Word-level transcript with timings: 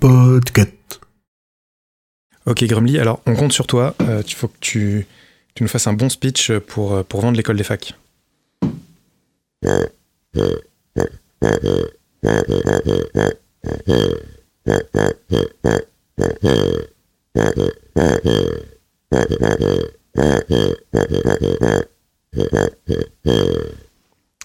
Podcast. 0.00 1.00
Ok 2.46 2.64
Grumly, 2.64 2.98
alors 2.98 3.20
on 3.26 3.34
compte 3.34 3.52
sur 3.52 3.66
toi. 3.66 3.94
Euh, 4.02 4.22
Il 4.26 4.34
faut 4.34 4.48
que 4.48 4.56
tu, 4.60 5.06
tu 5.54 5.62
nous 5.62 5.68
fasses 5.68 5.86
un 5.86 5.92
bon 5.92 6.08
speech 6.08 6.52
pour, 6.68 6.94
euh, 6.94 7.02
pour 7.02 7.20
vendre 7.20 7.36
l'école 7.36 7.56
des 7.56 7.64
facs. 7.64 7.94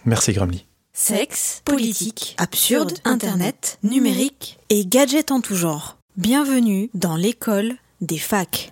Merci 0.06 0.34
Grumly. 0.34 0.66
Sexe, 0.98 1.62
politique, 1.66 2.38
absurde, 2.38 2.94
internet, 3.04 3.80
numérique 3.84 4.58
et 4.70 4.86
gadgets 4.86 5.30
en 5.30 5.42
tout 5.42 5.54
genre. 5.54 5.98
Bienvenue 6.16 6.90
dans 6.94 7.18
l'école 7.18 7.74
des 8.00 8.18
facs. 8.18 8.72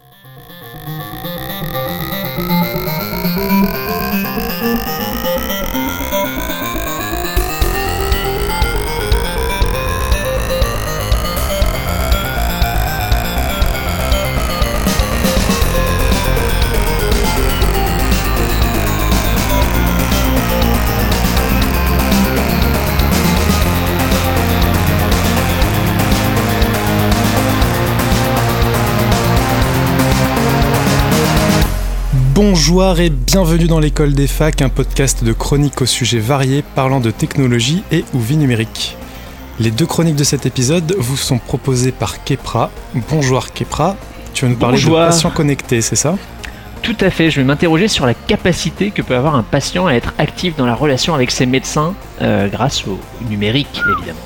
Bonjour 32.34 33.00
et 33.00 33.12
bienvenue 33.12 33.68
dans 33.68 33.80
l'école 33.80 34.14
des 34.14 34.26
facs, 34.26 34.64
un 34.64 34.70
podcast 34.70 35.24
de 35.24 35.34
chroniques 35.34 35.84
aux 35.84 35.86
sujets 35.86 36.18
variés 36.18 36.64
parlant 36.74 37.00
de 37.00 37.12
technologie 37.12 37.84
et 37.92 38.04
ou 38.16 38.20
vie 38.20 38.38
numérique. 38.38 38.98
Les 39.60 39.70
deux 39.70 39.86
chroniques 39.86 40.16
de 40.16 40.24
cet 40.24 40.48
épisode 40.48 40.96
vous 40.98 41.16
sont 41.16 41.38
proposées 41.38 41.92
par 41.92 42.24
Kepra. 42.24 42.72
Bonjour 43.12 43.54
Kepra, 43.54 43.96
tu 44.34 44.46
vas 44.46 44.50
nous 44.52 44.58
parler 44.58 44.78
Bonjour. 44.78 45.00
de 45.00 45.06
patients 45.06 45.30
connectés, 45.30 45.82
c'est 45.82 45.96
ça? 45.96 46.16
Tout 46.82 46.98
à 47.02 47.12
fait, 47.12 47.30
je 47.30 47.40
vais 47.40 47.46
m'interroger 47.46 47.88
sur 47.88 48.08
la 48.08 48.16
capacité 48.16 48.90
que 48.90 49.04
peut 49.04 49.16
avoir 49.16 49.36
un 49.36 49.44
patient 49.44 49.86
à 49.86 49.94
être 49.94 50.16
actif 50.18 50.56
dans 50.56 50.66
la 50.66 50.74
relation 50.74 51.14
avec 51.14 51.30
ses 51.30 51.46
médecins 51.46 51.94
euh, 52.24 52.48
grâce 52.48 52.88
au 52.88 53.00
numérique, 53.30 53.80
évidemment. 53.96 54.20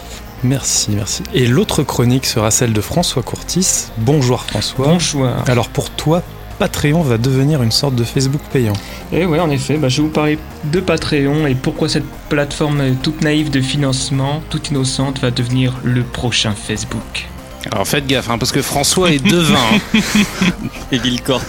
Merci, 0.44 0.92
merci. 0.92 1.24
Et 1.34 1.46
l'autre 1.46 1.84
chronique 1.84 2.26
sera 2.26 2.52
celle 2.52 2.72
de 2.72 2.80
François 2.80 3.22
Courtis. 3.22 3.88
Bonjour 3.98 4.44
François. 4.44 4.88
Bonjour. 4.88 5.28
Alors 5.48 5.68
pour 5.68 5.90
toi, 5.90 6.22
Patreon 6.60 7.02
va 7.04 7.18
devenir 7.18 7.62
une 7.62 7.72
sorte 7.72 7.96
de 7.96 8.04
Facebook 8.04 8.42
payant. 8.52 8.74
Et 9.12 9.26
ouais, 9.26 9.40
en 9.40 9.50
effet, 9.50 9.78
bah, 9.78 9.90
je 9.90 9.98
vais 9.98 10.08
vous 10.08 10.14
parler 10.14 10.40
de 10.66 10.80
Patreon 10.80 11.46
et 11.48 11.56
pourquoi 11.56 11.88
cette 11.90 12.06
plateforme 12.30 12.96
toute 13.04 13.22
naïve 13.22 13.50
de 13.50 13.62
financement, 13.62 14.42
toute 14.50 14.70
innocente, 14.70 15.20
va 15.20 15.32
devenir 15.32 15.74
le 15.84 16.04
prochain 16.04 16.54
Facebook. 16.54 17.28
Alors 17.72 17.88
faites 17.88 18.08
gaffe, 18.08 18.30
hein, 18.30 18.38
parce 18.38 18.52
que 18.52 18.62
François 18.62 19.12
est 19.12 19.24
devin. 19.24 19.56
hein. 19.56 20.00
Et 20.92 21.00
Gilcorp 21.04 21.42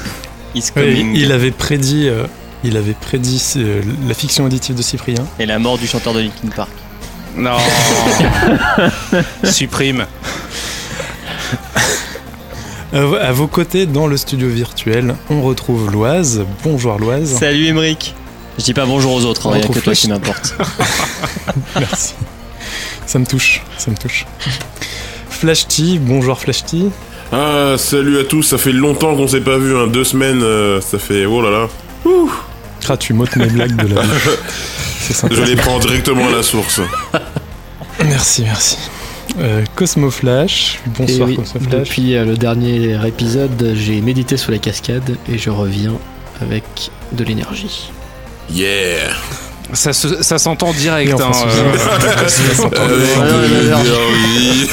Oui, 0.76 1.06
il 1.14 1.32
avait 1.32 1.52
prédit, 1.52 2.08
euh, 2.08 2.26
il 2.64 2.76
avait 2.76 2.94
prédit 2.94 3.42
euh, 3.56 3.80
la 4.06 4.14
fiction 4.14 4.44
auditive 4.44 4.74
de 4.74 4.82
Cyprien. 4.82 5.24
Et 5.38 5.46
la 5.46 5.58
mort 5.58 5.78
du 5.78 5.86
chanteur 5.86 6.12
de 6.14 6.20
Linkin 6.20 6.48
Park. 6.54 6.70
Non. 7.36 7.56
Supprime. 9.44 10.06
Euh, 12.94 13.18
à 13.28 13.32
vos 13.32 13.46
côtés, 13.46 13.86
dans 13.86 14.06
le 14.06 14.16
studio 14.16 14.48
virtuel, 14.48 15.14
on 15.30 15.42
retrouve 15.42 15.90
Loise. 15.90 16.44
Bonjour 16.64 16.98
Loise. 16.98 17.34
Salut 17.38 17.66
Emeric 17.66 18.14
Je 18.58 18.64
dis 18.64 18.72
pas 18.74 18.86
bonjour 18.86 19.12
aux 19.12 19.24
autres, 19.26 19.46
a 19.52 19.56
retrouve 19.56 19.76
que 19.76 19.80
toi 19.80 19.92
Flash. 19.94 20.00
qui 20.00 20.08
m'importe. 20.08 20.54
Merci. 21.78 22.14
Ça 23.06 23.18
me 23.18 23.26
touche, 23.26 23.62
ça 23.76 23.90
me 23.90 23.96
touche. 23.96 24.24
Flashty, 25.28 25.98
bonjour 25.98 26.38
Flashty. 26.38 26.90
Ah, 27.30 27.74
salut 27.76 28.18
à 28.20 28.24
tous, 28.24 28.42
ça 28.42 28.56
fait 28.58 28.72
longtemps 28.72 29.14
qu'on 29.16 29.28
s'est 29.28 29.42
pas 29.42 29.58
vu, 29.58 29.76
hein. 29.76 29.86
deux 29.86 30.04
semaines, 30.04 30.42
euh, 30.42 30.80
ça 30.80 30.98
fait... 30.98 31.26
Oh 31.26 31.42
là 31.42 31.50
là, 31.50 31.68
Ah, 32.88 32.96
tu 32.96 33.12
m'ôtes 33.12 33.36
mes 33.36 33.46
blagues 33.46 33.76
de 33.76 33.94
la 33.94 34.00
bouche. 34.02 34.28
Je 35.30 35.42
les 35.42 35.56
prends 35.56 35.78
directement 35.78 36.26
à 36.26 36.30
la 36.30 36.42
source. 36.42 36.80
Merci, 38.02 38.42
merci. 38.44 38.78
Euh, 39.38 39.64
Cosmo 39.76 40.10
Flash, 40.10 40.80
Et 40.86 40.90
bonsoir 40.98 41.28
oui, 41.28 41.36
Cosmo 41.36 41.60
Flash. 41.60 41.80
depuis 41.88 42.16
euh, 42.16 42.24
le 42.24 42.36
dernier 42.36 42.98
épisode, 43.06 43.72
j'ai 43.74 44.00
médité 44.00 44.36
sous 44.36 44.50
la 44.50 44.58
cascade 44.58 45.16
et 45.32 45.38
je 45.38 45.50
reviens 45.50 45.94
avec 46.42 46.64
de 47.12 47.22
l'énergie. 47.22 47.90
Yeah 48.52 49.10
Ça, 49.74 49.92
se- 49.92 50.22
ça 50.24 50.38
s'entend 50.38 50.72
direct. 50.72 51.12
hein, 51.20 51.32
Sous-X. 51.32 52.60
Avec 52.64 53.50
l'énergie. 53.50 54.68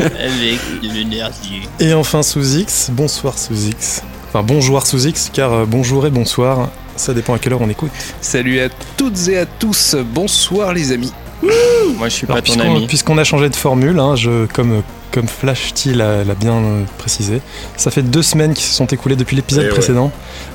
Avec 0.00 0.60
de 0.82 0.94
l'énergie. 0.94 1.62
Et 1.78 1.92
enfin 1.92 2.22
Sous-X, 2.22 2.90
bonsoir 2.92 3.38
Sous-X. 3.38 4.02
Enfin 4.28 4.42
bonjour 4.42 4.86
Sous-X, 4.86 5.30
car 5.32 5.52
euh, 5.52 5.64
bonjour 5.66 6.06
et 6.06 6.10
bonsoir, 6.10 6.70
ça 6.96 7.12
dépend 7.12 7.34
à 7.34 7.38
quelle 7.38 7.52
heure 7.52 7.60
on 7.62 7.68
écoute. 7.68 7.90
Salut 8.22 8.60
à 8.60 8.68
toutes 8.96 9.28
et 9.28 9.36
à 9.36 9.44
tous. 9.44 9.94
Bonsoir 10.14 10.72
les 10.72 10.92
amis. 10.92 11.12
Moi 11.42 12.08
je 12.08 12.14
suis 12.14 12.26
Alors, 12.26 12.36
pas 12.36 12.42
ton 12.42 12.52
puisqu'on, 12.54 12.76
ami. 12.76 12.86
puisqu'on 12.86 13.18
a 13.18 13.24
changé 13.24 13.48
de 13.48 13.56
formule, 13.56 13.98
hein, 13.98 14.14
je, 14.16 14.46
comme, 14.46 14.82
comme 15.10 15.26
Flashty 15.28 15.94
l'a, 15.94 16.22
l'a 16.24 16.34
bien 16.34 16.54
euh, 16.54 16.82
précisé, 16.98 17.40
ça 17.76 17.90
fait 17.90 18.02
deux 18.02 18.22
semaines 18.22 18.54
qui 18.54 18.62
se 18.62 18.74
sont 18.74 18.86
écoulées 18.86 19.16
depuis 19.16 19.36
l'épisode 19.36 19.64
Eh 19.64 19.68
ouais. 19.68 19.74
précédent. 19.74 20.12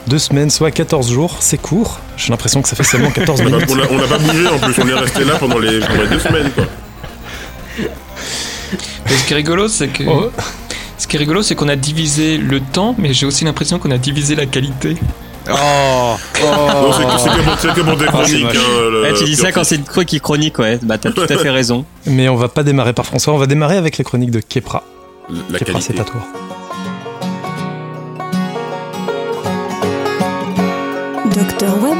Deux 0.07 0.19
semaines, 0.19 0.49
soit 0.49 0.71
14 0.71 1.11
jours, 1.11 1.37
c'est 1.39 1.57
court. 1.57 1.99
J'ai 2.17 2.29
l'impression 2.29 2.61
que 2.61 2.69
ça 2.69 2.75
fait 2.75 2.83
seulement 2.83 3.11
14 3.11 3.41
On 3.43 3.45
a- 3.45 3.49
minutes. 3.49 3.65
on 3.69 3.79
a- 3.79 3.87
on 4.03 4.07
pas 4.07 4.17
bougé 4.17 4.47
en 4.47 4.57
plus, 4.59 4.73
on 4.83 4.87
est 4.87 4.93
resté 4.93 5.23
là 5.23 5.35
pendant 5.39 5.59
les, 5.59 5.79
pendant 5.79 6.03
les 6.03 6.09
deux 6.09 6.19
semaines 6.19 6.51
quoi. 6.51 6.65
Et 7.81 9.13
ce 9.13 9.23
qui 9.25 9.33
est 9.33 9.37
rigolo, 9.37 9.67
c'est 9.67 9.87
que. 9.89 10.03
Oh, 10.07 10.31
Ce 10.97 11.07
qui 11.07 11.15
est 11.17 11.19
rigolo, 11.19 11.41
c'est 11.43 11.55
qu'on 11.55 11.67
a 11.69 11.75
divisé 11.75 12.37
le 12.37 12.59
temps, 12.59 12.95
mais 12.97 13.13
j'ai 13.13 13.25
aussi 13.25 13.43
l'impression 13.43 13.79
qu'on 13.79 13.91
a 13.91 13.97
divisé 13.97 14.35
la 14.35 14.45
qualité. 14.45 14.95
Oh. 15.51 16.15
Non, 16.41 16.91
c'est 16.93 17.03
que, 17.05 17.17
c'est 17.19 17.29
que 17.29 17.41
pour, 17.43 17.59
c'est 17.59 17.73
que 17.73 17.81
pour 17.81 17.97
des 17.97 18.05
chroniques. 18.05 18.43
moche. 18.43 18.55
hein, 18.57 18.89
le- 18.91 19.01
Ouais, 19.03 19.13
tu 19.13 19.23
dis 19.25 19.35
ça 19.35 19.51
quand 19.51 19.63
c'est 19.63 19.75
une 19.75 19.83
chronique 19.83 20.21
chronique, 20.21 20.59
ouais. 20.59 20.79
Bah 20.81 20.97
t'as 20.97 21.11
tout 21.11 21.21
à 21.21 21.27
fait 21.27 21.49
raison. 21.49 21.85
mais 22.05 22.27
on 22.29 22.35
va 22.35 22.47
pas 22.47 22.63
démarrer 22.63 22.93
par 22.93 23.05
François, 23.05 23.33
on 23.33 23.37
va 23.37 23.45
démarrer 23.47 23.77
avec 23.77 23.97
les 23.97 24.03
chroniques 24.03 24.31
de 24.31 24.39
Kepra. 24.39 24.83
La 25.49 25.59
Kepra, 25.59 25.81
c'est 25.81 25.99
à 25.99 26.03
toi. 26.03 26.21
Docteur 31.33 31.73
Web, 31.83 31.97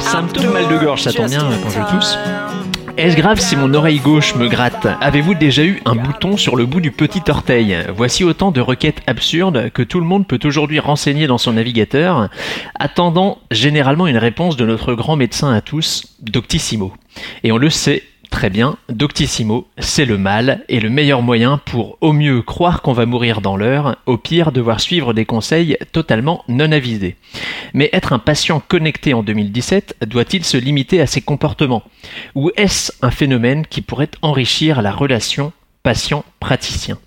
Symptômes 0.00 0.52
mal 0.52 0.68
de 0.68 0.76
gorge, 0.84 1.02
ça 1.02 1.12
tombe 1.12 1.28
bien, 1.28 1.48
bonjour 1.62 1.86
tous. 1.86 2.18
Est-ce 2.98 3.16
grave 3.16 3.40
si 3.40 3.56
mon 3.56 3.72
oreille 3.72 4.00
gauche 4.00 4.34
me 4.34 4.48
gratte 4.48 4.86
Avez-vous 5.00 5.34
déjà 5.34 5.64
eu 5.64 5.80
un 5.86 5.94
bouton 5.94 6.36
sur 6.36 6.56
le 6.56 6.66
bout 6.66 6.80
du 6.80 6.90
petit 6.90 7.22
orteil 7.28 7.76
Voici 7.96 8.22
autant 8.22 8.50
de 8.50 8.60
requêtes 8.60 9.00
absurdes 9.06 9.70
que 9.70 9.82
tout 9.82 9.98
le 9.98 10.04
monde 10.04 10.26
peut 10.26 10.38
aujourd'hui 10.44 10.78
renseigner 10.78 11.26
dans 11.26 11.38
son 11.38 11.54
navigateur, 11.54 12.28
attendant 12.78 13.38
généralement 13.50 14.06
une 14.06 14.18
réponse 14.18 14.56
de 14.58 14.66
notre 14.66 14.94
grand 14.94 15.16
médecin 15.16 15.54
à 15.54 15.62
tous, 15.62 16.16
Doctissimo. 16.20 16.92
Et 17.44 17.50
on 17.50 17.56
le 17.56 17.70
sait 17.70 18.02
très 18.32 18.50
bien, 18.50 18.76
Doctissimo, 18.88 19.68
c'est 19.78 20.06
le 20.06 20.18
mal 20.18 20.64
et 20.68 20.80
le 20.80 20.90
meilleur 20.90 21.22
moyen 21.22 21.60
pour 21.64 21.98
au 22.00 22.12
mieux 22.12 22.42
croire 22.42 22.82
qu'on 22.82 22.94
va 22.94 23.06
mourir 23.06 23.40
dans 23.40 23.56
l'heure, 23.56 23.96
au 24.06 24.16
pire 24.16 24.50
devoir 24.50 24.80
suivre 24.80 25.12
des 25.12 25.26
conseils 25.26 25.76
totalement 25.92 26.42
non 26.48 26.72
avisés. 26.72 27.16
Mais 27.74 27.90
être 27.92 28.12
un 28.12 28.18
patient 28.18 28.60
connecté 28.66 29.14
en 29.14 29.22
2017 29.22 29.98
doit-il 30.06 30.44
se 30.44 30.56
limiter 30.56 31.00
à 31.00 31.06
ses 31.06 31.20
comportements? 31.20 31.84
Ou 32.34 32.50
est-ce 32.56 32.90
un 33.02 33.12
phénomène 33.12 33.66
qui 33.66 33.82
pourrait 33.82 34.10
enrichir 34.22 34.82
la 34.82 34.92
relation 34.92 35.52
patient-praticien? 35.84 36.98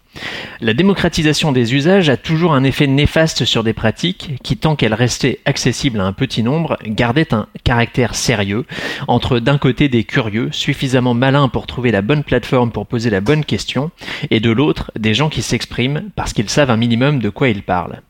La 0.62 0.74
démocratisation 0.74 1.52
des 1.52 1.74
usages 1.74 2.10
a 2.10 2.18
toujours 2.18 2.54
un 2.54 2.64
effet 2.64 2.88
néfaste 2.88 3.46
sur 3.46 3.64
des 3.64 3.74
pratiques 3.74 4.40
qui, 4.44 4.58
tant 4.58 4.76
qu'elles 4.76 4.94
restaient 4.94 5.40
accessibles 5.46 6.00
à 6.00 6.06
un 6.06 6.14
petit 6.14 6.44
nombre, 6.44 6.78
gardaient 6.86 7.34
un 7.34 7.48
caractère 7.64 8.16
sérieux 8.16 8.66
entre 9.08 9.40
d'un 9.40 9.58
côté 9.58 9.90
des 9.90 10.04
curieux, 10.04 10.50
suffisamment 10.52 11.14
malins 11.14 11.50
pour 11.50 11.68
trouver 11.68 11.92
la 11.92 12.02
bonne 12.02 12.24
plateforme 12.24 12.72
pour 12.72 12.88
poser 12.88 13.10
la 13.10 13.22
bonne 13.22 13.46
question, 13.46 13.92
et 14.32 14.40
de 14.40 14.52
l'autre 14.52 14.92
des 14.98 15.14
gens 15.14 15.30
qui 15.30 15.42
s'expriment 15.42 16.10
parce 16.16 16.34
qu'ils 16.34 16.50
savent 16.50 16.72
un 16.72 16.78
minimum 16.78 17.20
de 17.20 17.30
quoi 17.30 17.50
ils 17.50 17.64
parlent. 17.64 18.02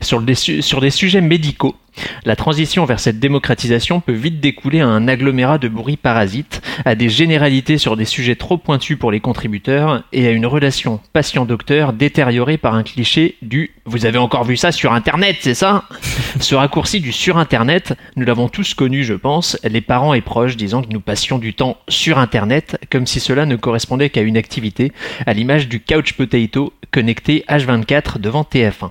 Sur 0.00 0.20
des, 0.20 0.34
sujets 0.34 1.20
médicaux, 1.20 1.74
La 2.24 2.36
transition 2.36 2.84
vers 2.84 3.00
cette 3.00 3.18
démocratisation 3.18 4.00
peut 4.00 4.12
vite 4.12 4.40
découler 4.40 4.80
à 4.80 4.86
un 4.86 5.08
agglomérat 5.08 5.58
de 5.58 5.68
bruits 5.68 5.96
parasites, 5.96 6.62
à 6.84 6.94
des 6.94 7.08
généralités 7.08 7.78
sur 7.78 7.96
des 7.96 8.04
sujets 8.04 8.36
trop 8.36 8.56
pointus 8.56 8.98
pour 8.98 9.12
les 9.12 9.20
contributeurs 9.20 10.02
et 10.12 10.26
à 10.26 10.30
une 10.30 10.46
relation 10.46 11.00
patient-docteur 11.12 11.92
détériorée 11.92 12.56
par 12.56 12.74
un 12.74 12.82
cliché 12.82 13.36
du 13.42 13.72
Vous 13.84 14.06
avez 14.06 14.18
encore 14.18 14.44
vu 14.44 14.56
ça 14.56 14.72
sur 14.72 14.92
Internet, 14.92 15.36
c'est 15.40 15.54
ça? 15.54 15.84
Ce 16.40 16.54
raccourci 16.54 17.00
du 17.00 17.12
sur 17.12 17.38
Internet, 17.38 17.94
nous 18.16 18.24
l'avons 18.24 18.48
tous 18.48 18.74
connu, 18.74 19.04
je 19.04 19.14
pense, 19.14 19.58
les 19.62 19.80
parents 19.80 20.14
et 20.14 20.20
proches 20.20 20.56
disant 20.56 20.82
que 20.82 20.90
nous 20.90 21.00
passions 21.00 21.38
du 21.38 21.54
temps 21.54 21.76
sur 21.88 22.18
Internet 22.18 22.78
comme 22.90 23.06
si 23.06 23.20
cela 23.20 23.46
ne 23.46 23.56
correspondait 23.56 24.10
qu'à 24.10 24.22
une 24.22 24.36
activité, 24.36 24.92
à 25.26 25.32
l'image 25.32 25.68
du 25.68 25.80
couch 25.80 26.14
potato 26.14 26.72
connecté 26.90 27.44
H24 27.48 28.18
devant 28.18 28.42
TF1. 28.42 28.90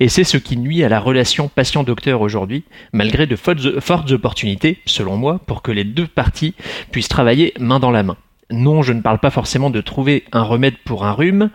Et 0.00 0.08
c'est 0.08 0.24
ce 0.24 0.36
qui 0.36 0.56
nuit 0.56 0.82
à 0.84 0.88
la 0.88 1.00
relation 1.00 1.48
patient-docteur 1.48 2.20
aujourd'hui, 2.20 2.64
malgré 2.92 3.26
de 3.26 3.36
fortes 3.36 4.10
opportunités, 4.10 4.78
selon 4.86 5.16
moi, 5.16 5.40
pour 5.46 5.62
que 5.62 5.72
les 5.72 5.84
deux 5.84 6.06
parties 6.06 6.54
puissent 6.90 7.08
travailler 7.08 7.52
main 7.58 7.80
dans 7.80 7.90
la 7.90 8.02
main. 8.02 8.16
Non, 8.52 8.82
je 8.82 8.92
ne 8.92 9.00
parle 9.00 9.18
pas 9.18 9.30
forcément 9.30 9.70
de 9.70 9.80
trouver 9.80 10.24
un 10.32 10.42
remède 10.42 10.76
pour 10.84 11.04
un 11.04 11.12
rhume, 11.12 11.50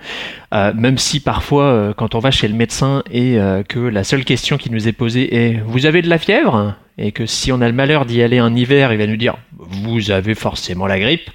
euh, 0.54 0.74
même 0.74 0.98
si 0.98 1.20
parfois, 1.20 1.66
euh, 1.66 1.94
quand 1.94 2.16
on 2.16 2.20
va 2.20 2.32
chez 2.32 2.48
le 2.48 2.54
médecin 2.54 3.04
et 3.12 3.38
euh, 3.38 3.64
que 3.64 3.80
la 3.80 4.04
seule 4.04 4.24
question 4.24 4.58
qui 4.58 4.72
nous 4.72 4.88
est 4.88 4.94
posée 4.94 5.36
est 5.36 5.62
Vous 5.66 5.86
avez 5.86 6.02
de 6.02 6.10
la 6.10 6.18
fièvre? 6.18 6.76
Et 6.98 7.12
que 7.12 7.26
si 7.26 7.52
on 7.52 7.62
a 7.62 7.68
le 7.68 7.74
malheur 7.74 8.06
d'y 8.06 8.22
aller 8.22 8.38
un 8.38 8.56
hiver, 8.56 8.94
il 8.94 8.98
va 8.98 9.08
nous 9.08 9.18
dire 9.18 9.36
vous 9.58 10.12
avez 10.12 10.36
forcément 10.36 10.88
la 10.88 11.00
grippe, 11.00 11.30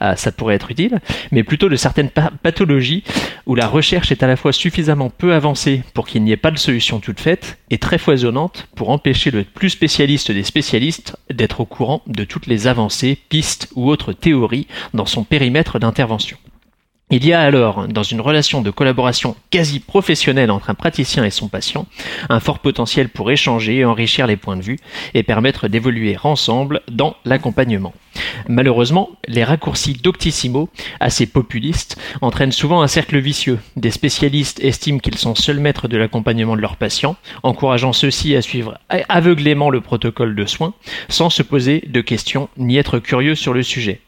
euh, 0.00 0.14
ça 0.16 0.32
pourrait 0.32 0.54
être 0.54 0.70
utile, 0.70 1.00
mais 1.30 1.42
plutôt 1.42 1.68
de 1.68 1.76
certaines 1.76 2.10
pathologies 2.42 3.02
où 3.46 3.54
la 3.54 3.66
recherche 3.66 4.12
est 4.12 4.22
à 4.22 4.26
la 4.26 4.36
fois 4.36 4.52
suffisamment 4.52 5.10
peu 5.10 5.34
avancée 5.34 5.82
pour 5.94 6.06
qu'il 6.06 6.22
n'y 6.22 6.32
ait 6.32 6.36
pas 6.36 6.50
de 6.50 6.58
solution 6.58 7.00
toute 7.00 7.20
faite 7.20 7.58
et 7.70 7.78
très 7.78 7.98
foisonnante 7.98 8.68
pour 8.76 8.90
empêcher 8.90 9.30
le 9.30 9.44
plus 9.44 9.70
spécialiste 9.70 10.30
des 10.30 10.44
spécialistes 10.44 11.16
d'être 11.30 11.60
au 11.60 11.66
courant 11.66 12.02
de 12.06 12.24
toutes 12.24 12.46
les 12.46 12.66
avancées, 12.66 13.18
pistes 13.28 13.68
ou 13.74 13.90
autres 13.90 14.12
théories 14.12 14.66
dans 14.94 15.06
son 15.06 15.24
périmètre 15.24 15.78
d'intervention. 15.78 16.38
Il 17.14 17.26
y 17.26 17.34
a 17.34 17.42
alors, 17.42 17.88
dans 17.88 18.02
une 18.02 18.22
relation 18.22 18.62
de 18.62 18.70
collaboration 18.70 19.36
quasi 19.50 19.80
professionnelle 19.80 20.50
entre 20.50 20.70
un 20.70 20.74
praticien 20.74 21.26
et 21.26 21.30
son 21.30 21.48
patient, 21.48 21.84
un 22.30 22.40
fort 22.40 22.60
potentiel 22.60 23.10
pour 23.10 23.30
échanger 23.30 23.76
et 23.76 23.84
enrichir 23.84 24.26
les 24.26 24.38
points 24.38 24.56
de 24.56 24.62
vue 24.62 24.78
et 25.12 25.22
permettre 25.22 25.68
d'évoluer 25.68 26.16
ensemble 26.24 26.80
dans 26.90 27.14
l'accompagnement. 27.26 27.92
Malheureusement, 28.48 29.10
les 29.28 29.44
raccourcis 29.44 29.92
doctissimo, 29.92 30.70
assez 31.00 31.26
populistes, 31.26 32.00
entraînent 32.22 32.50
souvent 32.50 32.80
un 32.80 32.86
cercle 32.86 33.18
vicieux. 33.18 33.58
Des 33.76 33.90
spécialistes 33.90 34.60
estiment 34.64 34.98
qu'ils 34.98 35.18
sont 35.18 35.34
seuls 35.34 35.60
maîtres 35.60 35.88
de 35.88 35.98
l'accompagnement 35.98 36.56
de 36.56 36.62
leurs 36.62 36.76
patients, 36.76 37.16
encourageant 37.42 37.92
ceux-ci 37.92 38.34
à 38.36 38.40
suivre 38.40 38.78
aveuglément 39.10 39.68
le 39.68 39.82
protocole 39.82 40.34
de 40.34 40.46
soins, 40.46 40.72
sans 41.10 41.28
se 41.28 41.42
poser 41.42 41.84
de 41.86 42.00
questions 42.00 42.48
ni 42.56 42.78
être 42.78 43.00
curieux 43.00 43.34
sur 43.34 43.52
le 43.52 43.62
sujet. 43.62 44.00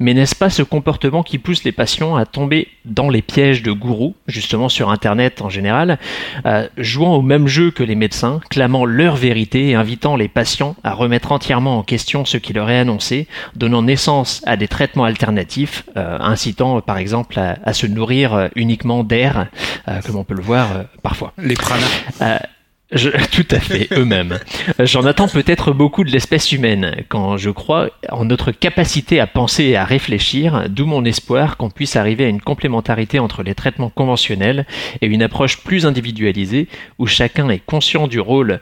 Mais 0.00 0.14
n'est-ce 0.14 0.34
pas 0.34 0.50
ce 0.50 0.62
comportement 0.62 1.22
qui 1.22 1.38
pousse 1.38 1.64
les 1.64 1.72
patients 1.72 2.16
à 2.16 2.26
tomber 2.26 2.68
dans 2.84 3.08
les 3.08 3.22
pièges 3.22 3.62
de 3.62 3.72
gourous, 3.72 4.14
justement 4.26 4.68
sur 4.68 4.90
Internet 4.90 5.40
en 5.42 5.48
général, 5.48 5.98
euh, 6.46 6.68
jouant 6.76 7.14
au 7.14 7.22
même 7.22 7.46
jeu 7.46 7.70
que 7.70 7.82
les 7.82 7.94
médecins, 7.94 8.40
clamant 8.50 8.84
leur 8.84 9.16
vérité 9.16 9.70
et 9.70 9.74
invitant 9.74 10.16
les 10.16 10.28
patients 10.28 10.76
à 10.84 10.92
remettre 10.92 11.32
entièrement 11.32 11.78
en 11.78 11.82
question 11.82 12.24
ce 12.24 12.36
qui 12.36 12.52
leur 12.52 12.70
est 12.70 12.78
annoncé, 12.78 13.26
donnant 13.56 13.82
naissance 13.82 14.42
à 14.46 14.56
des 14.56 14.68
traitements 14.68 15.04
alternatifs, 15.04 15.84
euh, 15.96 16.18
incitant 16.20 16.80
par 16.80 16.98
exemple 16.98 17.38
à, 17.38 17.72
se 17.72 17.86
nourrir 17.86 18.34
euh, 18.34 18.48
uniquement 18.56 19.04
d'air, 19.04 19.48
comme 20.06 20.16
on 20.16 20.24
peut 20.24 20.34
le 20.34 20.42
voir 20.42 20.68
parfois. 21.02 21.32
Les 21.38 21.54
pranas. 21.54 22.40
Je, 22.94 23.10
tout 23.32 23.46
à 23.50 23.60
fait, 23.60 23.88
eux-mêmes. 23.92 24.38
J'en 24.78 25.04
attends 25.04 25.28
peut-être 25.28 25.72
beaucoup 25.72 26.04
de 26.04 26.10
l'espèce 26.10 26.52
humaine, 26.52 27.02
quand 27.08 27.36
je 27.36 27.50
crois 27.50 27.90
en 28.10 28.24
notre 28.24 28.52
capacité 28.52 29.20
à 29.20 29.26
penser 29.26 29.64
et 29.64 29.76
à 29.76 29.84
réfléchir, 29.84 30.66
d'où 30.68 30.86
mon 30.86 31.04
espoir 31.04 31.56
qu'on 31.56 31.70
puisse 31.70 31.96
arriver 31.96 32.24
à 32.24 32.28
une 32.28 32.40
complémentarité 32.40 33.18
entre 33.18 33.42
les 33.42 33.54
traitements 33.54 33.90
conventionnels 33.90 34.66
et 35.02 35.06
une 35.06 35.22
approche 35.22 35.58
plus 35.58 35.86
individualisée, 35.86 36.68
où 36.98 37.06
chacun 37.06 37.48
est 37.48 37.64
conscient 37.64 38.06
du 38.06 38.20
rôle 38.20 38.60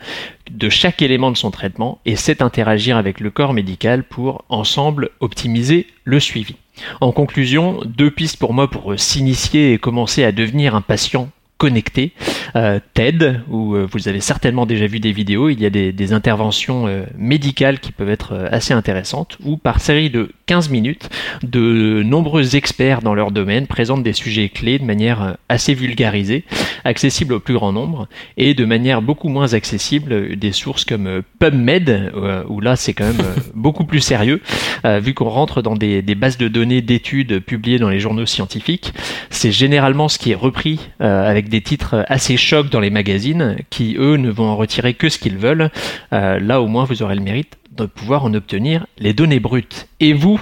de 0.50 0.69
chaque 0.69 1.02
élément 1.02 1.31
de 1.31 1.37
son 1.37 1.50
traitement 1.50 2.00
et 2.05 2.17
sait 2.17 2.43
interagir 2.43 2.96
avec 2.96 3.20
le 3.20 3.31
corps 3.31 3.52
médical 3.52 4.02
pour, 4.02 4.44
ensemble, 4.49 5.11
optimiser 5.20 5.87
le 6.05 6.20
suivi. 6.20 6.56
En 7.00 7.12
conclusion, 7.12 7.81
deux 7.84 8.11
pistes 8.11 8.38
pour 8.38 8.55
moi 8.55 8.70
pour 8.70 8.99
s'initier 8.99 9.75
et 9.75 9.79
commencer 9.79 10.25
à 10.25 10.32
devenir 10.32 10.75
un 10.75 10.81
patient 10.81 11.31
connecté. 11.62 12.10
Euh, 12.56 12.80
TED, 12.94 13.40
où 13.48 13.76
euh, 13.76 13.86
vous 13.88 14.08
avez 14.08 14.20
certainement 14.20 14.66
déjà 14.66 14.88
vu 14.88 14.98
des 14.98 15.12
vidéos, 15.12 15.48
il 15.48 15.60
y 15.60 15.64
a 15.64 15.70
des, 15.70 16.12
interventions 16.12 16.88
euh, 16.88 17.04
médicales 17.16 17.78
qui 17.78 17.92
peuvent 17.92 18.10
être 18.10 18.48
assez 18.50 18.74
intéressantes, 18.74 19.38
où 19.44 19.56
par 19.56 19.80
série 19.80 20.10
de 20.10 20.32
15 20.52 20.69
minutes, 20.69 21.08
de 21.43 22.02
nombreux 22.02 22.56
experts 22.56 23.00
dans 23.00 23.14
leur 23.14 23.31
domaine 23.31 23.66
présentent 23.66 24.02
des 24.02 24.12
sujets 24.12 24.50
clés 24.50 24.78
de 24.78 24.84
manière 24.84 25.38
assez 25.49 25.72
vulgarisée, 25.72 26.44
accessible 26.84 27.32
au 27.32 27.40
plus 27.40 27.54
grand 27.54 27.72
nombre, 27.72 28.06
et 28.37 28.52
de 28.52 28.66
manière 28.66 29.00
beaucoup 29.00 29.31
moins 29.31 29.54
accessible 29.54 30.37
des 30.37 30.52
sources 30.52 30.84
comme 30.84 31.22
PubMed, 31.38 32.12
où 32.50 32.60
là 32.60 32.76
c'est 32.76 32.93
quand 32.93 33.06
même 33.06 33.25
beaucoup 33.54 33.84
plus 33.84 34.00
sérieux, 34.00 34.43
vu 34.84 35.14
qu'on 35.14 35.31
rentre 35.31 35.62
dans 35.62 35.75
des, 35.75 36.02
des, 36.02 36.14
bases 36.14 36.37
de 36.37 36.49
données 36.49 36.82
d'études 36.82 37.40
publiées 37.40 37.78
dans 37.78 37.88
les 37.88 37.98
journaux 37.98 38.26
scientifiques. 38.26 38.93
C'est 39.31 39.52
généralement 39.52 40.10
ce 40.10 40.19
qui 40.19 40.32
est 40.32 40.37
repris 40.37 40.90
avec 41.00 41.48
des 41.48 41.62
titres 41.62 42.05
assez 42.08 42.37
chocs 42.37 42.69
dans 42.69 42.81
les 42.81 42.90
magazines 42.90 43.56
qui, 43.70 43.96
eux, 43.98 44.16
ne 44.16 44.31
vont 44.31 44.48
en 44.48 44.56
retirer 44.56 44.93
que 44.93 45.08
ce 45.08 45.19
qu'ils 45.19 45.38
veulent. 45.38 45.70
Euh, 46.12 46.38
là, 46.38 46.60
au 46.60 46.66
moins, 46.66 46.84
vous 46.84 47.02
aurez 47.02 47.14
le 47.14 47.22
mérite 47.22 47.56
de 47.76 47.86
pouvoir 47.86 48.24
en 48.24 48.34
obtenir 48.34 48.86
les 48.98 49.12
données 49.12 49.40
brutes. 49.40 49.88
Et 50.00 50.12
vous, 50.12 50.40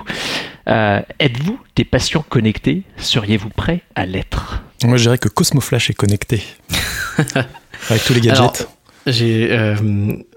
euh, 0.68 1.00
êtes-vous 1.18 1.58
des 1.76 1.84
patients 1.84 2.24
connectés? 2.28 2.82
Seriez-vous 2.96 3.50
prêt 3.50 3.82
à 3.94 4.06
l'être? 4.06 4.62
Moi, 4.84 4.96
je 4.96 5.04
dirais 5.04 5.18
que 5.18 5.28
Cosmoflash 5.28 5.90
est 5.90 5.94
connecté. 5.94 6.42
Avec 7.88 8.04
tous 8.04 8.14
les 8.14 8.20
gadgets. 8.20 8.68
j'ai, 9.06 9.48
euh, 9.52 9.74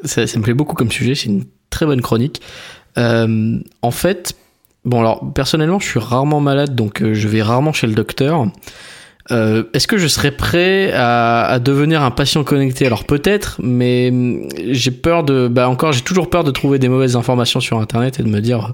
ça, 0.04 0.22
me 0.22 0.42
plaît 0.42 0.54
beaucoup 0.54 0.75
comme 0.75 0.92
sujet, 0.92 1.16
c'est 1.16 1.28
une 1.28 1.45
très 1.69 1.86
bonne 1.86 2.01
chronique. 2.01 2.42
en 2.95 3.92
fait, 3.92 4.36
bon 4.86 5.00
alors 5.00 5.34
personnellement, 5.34 5.80
je 5.80 5.88
suis 5.88 6.00
rarement 6.00 6.40
malade, 6.40 6.75
donc 6.75 7.04
je 7.04 7.28
vais 7.28 7.42
rarement 7.42 7.74
chez 7.74 7.88
le 7.88 7.94
docteur. 7.94 8.48
Euh, 9.31 9.64
Est-ce 9.74 9.88
que 9.88 9.98
je 9.98 10.08
serais 10.08 10.31
prêt 10.31 10.92
à, 10.94 11.46
à, 11.46 11.60
devenir 11.60 12.04
un 12.04 12.12
patient 12.12 12.44
connecté? 12.44 12.86
Alors 12.86 13.06
peut-être, 13.06 13.60
mais 13.64 14.10
hum, 14.10 14.50
j'ai 14.72 14.92
peur 14.92 15.24
de, 15.24 15.48
bah 15.48 15.70
encore, 15.70 15.94
j'ai 15.94 16.02
toujours 16.02 16.30
peur 16.30 16.44
de 16.44 16.52
trouver 16.52 16.78
des 16.78 16.90
mauvaises 16.90 17.16
informations 17.16 17.62
sur 17.62 17.80
Internet 17.80 18.20
et 18.20 18.24
de 18.24 18.28
me 18.28 18.42
dire 18.42 18.74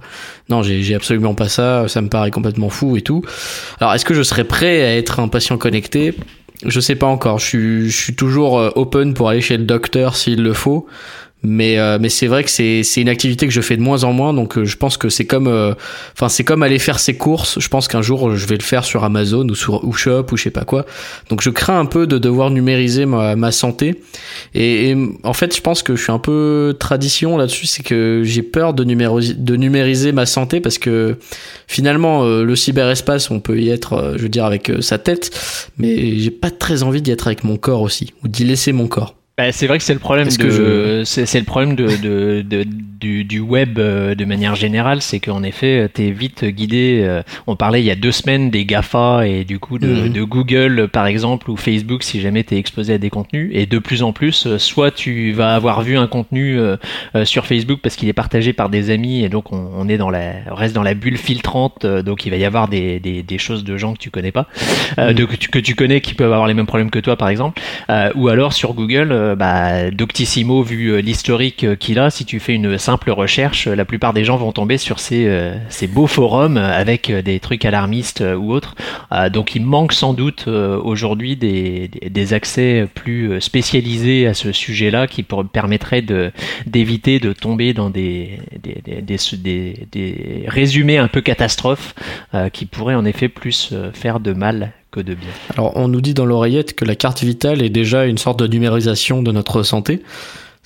non, 0.49 0.63
j'ai 0.63 0.95
absolument 0.95 1.35
pas 1.35 1.49
ça, 1.49 1.87
ça 1.87 2.01
me 2.01 2.09
paraît 2.09 2.31
complètement 2.31 2.69
fou 2.69 2.97
et 2.97 3.01
tout. 3.01 3.23
Alors 3.79 3.93
est-ce 3.93 4.05
que 4.05 4.15
je 4.15 4.23
serais 4.23 4.43
prêt 4.43 4.81
à 4.81 4.97
être 4.97 5.19
un 5.19 5.27
patient 5.27 5.57
connecté? 5.57 6.15
Je 6.65 6.79
sais 6.79 6.95
pas 6.95 7.07
encore. 7.07 7.39
Je 7.39 7.45
suis, 7.45 7.89
je 7.89 7.97
suis 7.97 8.15
toujours 8.15 8.59
euh, 8.59 8.71
open 8.75 9.13
pour 9.13 9.29
aller 9.29 9.41
chez 9.41 9.57
le 9.57 9.63
docteur 9.63 10.15
s'il 10.15 10.43
le 10.43 10.53
faut. 10.53 10.87
Mais 11.41 11.79
euh, 11.79 11.99
mais 12.01 12.09
c'est 12.09 12.27
vrai 12.27 12.43
que 12.43 12.49
c'est 12.49 12.83
c'est 12.83 12.99
une 12.99 13.07
activité 13.07 13.47
que 13.47 13.53
je 13.53 13.61
fais 13.61 13.77
de 13.77 13.81
moins 13.81 14.03
en 14.03 14.11
moins 14.11 14.33
donc 14.33 14.57
euh, 14.57 14.65
je 14.65 14.75
pense 14.75 14.97
que 14.97 15.07
c'est 15.07 15.23
comme 15.23 15.47
euh, 15.47 15.73
enfin 16.11 16.27
c'est 16.27 16.43
comme 16.43 16.63
aller 16.63 16.79
faire 16.79 16.99
ses 16.99 17.15
courses. 17.15 17.59
Je 17.59 17.67
pense 17.69 17.87
qu'un 17.87 18.01
jour 18.01 18.35
je 18.35 18.45
vais 18.45 18.57
le 18.57 18.63
faire 18.63 18.83
sur 18.83 19.05
Amazon 19.05 19.47
ou 19.47 19.55
sur 19.55 19.85
ou 19.85 19.93
Shop 19.93 20.25
ou 20.33 20.37
je 20.37 20.43
sais 20.43 20.51
pas 20.51 20.65
quoi. 20.65 20.85
Donc 21.29 21.41
je 21.41 21.49
crains 21.49 21.79
un 21.79 21.85
peu 21.85 22.07
de 22.07 22.17
devoir 22.17 22.49
numériser 22.49 23.05
ma, 23.05 23.37
ma 23.37 23.53
santé. 23.53 24.01
Et, 24.53 24.97
en 25.23 25.31
fait 25.31 25.55
je 25.55 25.61
pense 25.61 25.81
que 25.81 25.95
je 25.95 26.03
suis 26.03 26.11
un 26.11 26.19
peu 26.19 26.75
tradition 26.77 27.37
là-dessus 27.37 27.67
c'est 27.67 27.83
que 27.83 28.21
j'ai 28.25 28.41
peur 28.41 28.73
de 28.73 28.83
numériser 28.83 29.33
de 29.33 29.55
numériser 29.55 30.11
ma 30.11 30.25
santé 30.25 30.59
parce 30.59 30.77
que 30.77 31.17
finalement 31.67 32.25
le 32.25 32.55
cyberespace 32.55 33.31
on 33.31 33.39
peut 33.39 33.59
y 33.59 33.69
être 33.69 34.13
je 34.17 34.23
veux 34.23 34.29
dire 34.29 34.45
avec 34.45 34.71
sa 34.81 34.97
tête 34.97 35.31
mais 35.77 36.17
j'ai 36.19 36.31
pas 36.31 36.51
très 36.51 36.83
envie 36.83 37.01
d'y 37.01 37.11
être 37.11 37.27
avec 37.27 37.43
mon 37.43 37.55
corps 37.55 37.81
aussi 37.81 38.13
ou 38.23 38.27
d'y 38.27 38.43
laisser 38.43 38.73
mon 38.73 38.87
corps 38.87 39.18
bah, 39.39 39.53
c'est 39.53 39.67
vrai 39.67 39.77
que 39.77 39.85
c'est 39.85 39.93
le 39.93 40.01
problème 40.01 40.27
de 40.27 41.03
c'est 41.05 41.39
le 41.39 41.45
problème 41.45 41.73
de, 41.73 41.85
de, 41.85 42.41
de, 42.41 42.65
du, 42.99 43.23
du 43.23 43.39
web 43.39 43.79
euh, 43.79 44.13
de 44.13 44.25
manière 44.25 44.55
générale, 44.55 45.01
c'est 45.01 45.19
qu'en 45.19 45.43
effet 45.43 45.89
tu 45.93 46.07
es 46.07 46.11
vite 46.11 46.43
guidé. 46.43 47.01
Euh, 47.03 47.23
on 47.47 47.55
parlait 47.55 47.81
il 47.81 47.85
y 47.85 47.91
a 47.91 47.95
deux 47.95 48.11
semaines 48.11 48.49
des 48.49 48.65
Gafa 48.65 49.25
et 49.25 49.45
du 49.45 49.59
coup 49.59 49.79
de, 49.79 49.87
mhm. 49.87 50.09
de 50.09 50.23
Google 50.23 50.89
par 50.91 51.07
exemple 51.07 51.49
ou 51.49 51.55
Facebook 51.55 52.03
si 52.03 52.19
jamais 52.19 52.43
tu 52.43 52.55
es 52.55 52.57
exposé 52.57 52.93
à 52.93 52.97
des 52.97 53.09
contenus 53.09 53.49
et 53.53 53.65
de 53.65 53.79
plus 53.79 54.03
en 54.03 54.11
plus 54.11 54.45
euh, 54.45 54.57
soit 54.57 54.91
tu 54.91 55.31
vas 55.31 55.55
avoir 55.55 55.81
vu 55.81 55.97
un 55.97 56.07
contenu 56.07 56.59
sur 57.23 57.45
Facebook 57.45 57.79
parce 57.81 57.95
qu'il 57.95 58.09
est 58.09 58.13
partagé 58.13 58.53
par 58.53 58.69
des 58.69 58.89
amis 58.89 59.23
et 59.23 59.29
donc 59.29 59.53
on, 59.53 59.69
on 59.75 59.87
est 59.87 59.97
dans 59.97 60.09
la 60.09 60.33
on 60.51 60.55
reste 60.55 60.75
dans 60.75 60.83
la 60.83 60.93
bulle 60.93 61.17
filtrante 61.17 61.85
donc 61.85 62.25
il 62.25 62.29
va 62.29 62.37
y 62.37 62.45
avoir 62.45 62.67
des, 62.67 62.99
des, 62.99 63.23
des 63.23 63.37
choses 63.37 63.63
de 63.63 63.77
gens 63.77 63.93
que 63.93 63.99
tu 63.99 64.09
connais 64.09 64.31
pas, 64.31 64.47
mhm. 64.97 65.13
de, 65.13 65.25
que, 65.25 65.35
tu, 65.35 65.49
que 65.49 65.59
tu 65.59 65.75
connais 65.75 66.01
qui 66.01 66.13
peuvent 66.13 66.33
avoir 66.33 66.47
les 66.47 66.53
mêmes 66.53 66.65
problèmes 66.65 66.91
que 66.91 66.99
toi 66.99 67.15
par 67.15 67.29
exemple 67.29 67.61
ou 68.15 68.27
alors 68.27 68.53
sur 68.53 68.73
Google 68.73 69.28
euh, 69.29 69.35
bah, 69.35 69.91
Doctissimo, 69.91 70.63
vu 70.63 70.87
euh, 70.87 71.01
l'historique 71.01 71.63
euh, 71.63 71.75
qu'il 71.75 71.99
a, 71.99 72.09
si 72.09 72.25
tu 72.25 72.39
fais 72.39 72.53
une 72.53 72.77
simple 72.77 73.11
recherche, 73.11 73.67
la 73.67 73.85
plupart 73.85 74.13
des 74.13 74.23
gens 74.23 74.37
vont 74.37 74.51
tomber 74.51 74.77
sur 74.77 74.99
ces, 74.99 75.29
beaux 75.87 76.07
forums 76.07 76.57
avec 76.57 77.11
des 77.11 77.39
trucs 77.39 77.65
alarmistes 77.65 78.23
ou 78.37 78.51
autres. 78.51 78.75
Donc 79.31 79.55
il 79.55 79.65
manque 79.65 79.93
sans 79.93 80.13
doute 80.13 80.47
aujourd'hui 80.47 81.35
des, 81.35 82.33
accès 82.33 82.87
plus 82.93 83.41
spécialisés 83.41 84.27
à 84.27 84.33
ce 84.33 84.51
sujet-là 84.51 85.07
qui 85.07 85.23
permettraient 85.23 86.03
d'éviter 86.65 87.19
de 87.19 87.33
tomber 87.33 87.73
dans 87.73 87.89
des 87.89 88.39
résumés 90.47 90.97
un 90.97 91.07
peu 91.07 91.21
catastrophes 91.21 91.95
qui 92.53 92.65
pourraient 92.65 92.95
en 92.95 93.05
effet 93.05 93.29
plus 93.29 93.73
faire 93.93 94.19
de 94.19 94.33
mal 94.33 94.73
que 94.91 94.99
de 94.99 95.13
bien. 95.13 95.29
Alors, 95.53 95.75
on 95.75 95.87
nous 95.87 96.01
dit 96.01 96.13
dans 96.13 96.25
l'oreillette 96.25 96.75
que 96.75 96.85
la 96.85 96.95
carte 96.95 97.23
vitale 97.23 97.61
est 97.61 97.69
déjà 97.69 98.05
une 98.05 98.17
sorte 98.17 98.39
de 98.39 98.47
numérisation 98.47 99.21
de 99.21 99.31
notre 99.31 99.63
santé. 99.63 100.01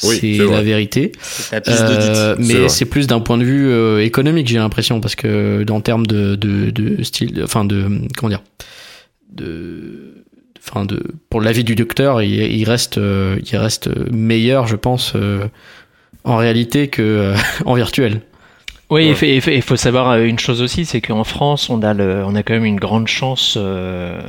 Oui, 0.04 0.18
c'est 0.20 0.38
vrai. 0.38 0.58
la 0.58 0.64
vérité. 0.64 1.12
Euh, 1.54 2.36
mais 2.40 2.68
c'est 2.68 2.86
plus 2.86 3.06
d'un 3.08 3.20
point 3.20 3.38
de 3.38 3.44
vue 3.44 3.70
euh, 3.70 4.04
économique, 4.04 4.48
j'ai 4.48 4.58
l'impression, 4.58 5.00
parce 5.02 5.16
que 5.16 5.64
en 5.70 5.82
termes 5.82 6.08
de, 6.08 6.36
de, 6.36 6.72
de 6.72 7.04
style, 7.04 7.42
enfin 7.44 7.64
de 7.64 8.02
comment 8.18 8.30
dire, 8.30 8.42
de, 9.32 10.24
enfin 10.66 10.86
de, 10.86 11.02
pour 11.30 11.42
l'avis 11.42 11.64
du 11.64 11.76
docteur, 11.76 12.22
il, 12.22 12.34
il 12.34 12.64
reste, 12.66 12.98
euh, 12.98 13.38
il 13.46 13.58
reste 13.58 13.90
meilleur, 14.12 14.68
je 14.68 14.76
pense, 14.76 15.14
euh, 15.16 15.46
en 16.24 16.38
réalité 16.38 16.88
que 16.88 17.02
euh, 17.02 17.36
en 17.66 17.76
virtuel. 17.76 18.22
Oui, 18.94 19.16
il 19.24 19.62
faut- 19.62 19.76
savoir 19.76 20.12
euh, 20.12 20.24
une 20.26 20.38
chose 20.38 20.62
aussi, 20.62 20.86
c'est 20.86 21.02
qu'en 21.02 21.24
France, 21.24 21.70
on 21.70 21.82
a, 21.82 21.94
le, 21.96 22.24
on 22.28 22.36
a 22.36 22.44
quand 22.44 22.54
même 22.54 22.66
une 22.66 22.80
grande 22.80 23.08
chance 23.08 23.56
euh, 23.60 24.22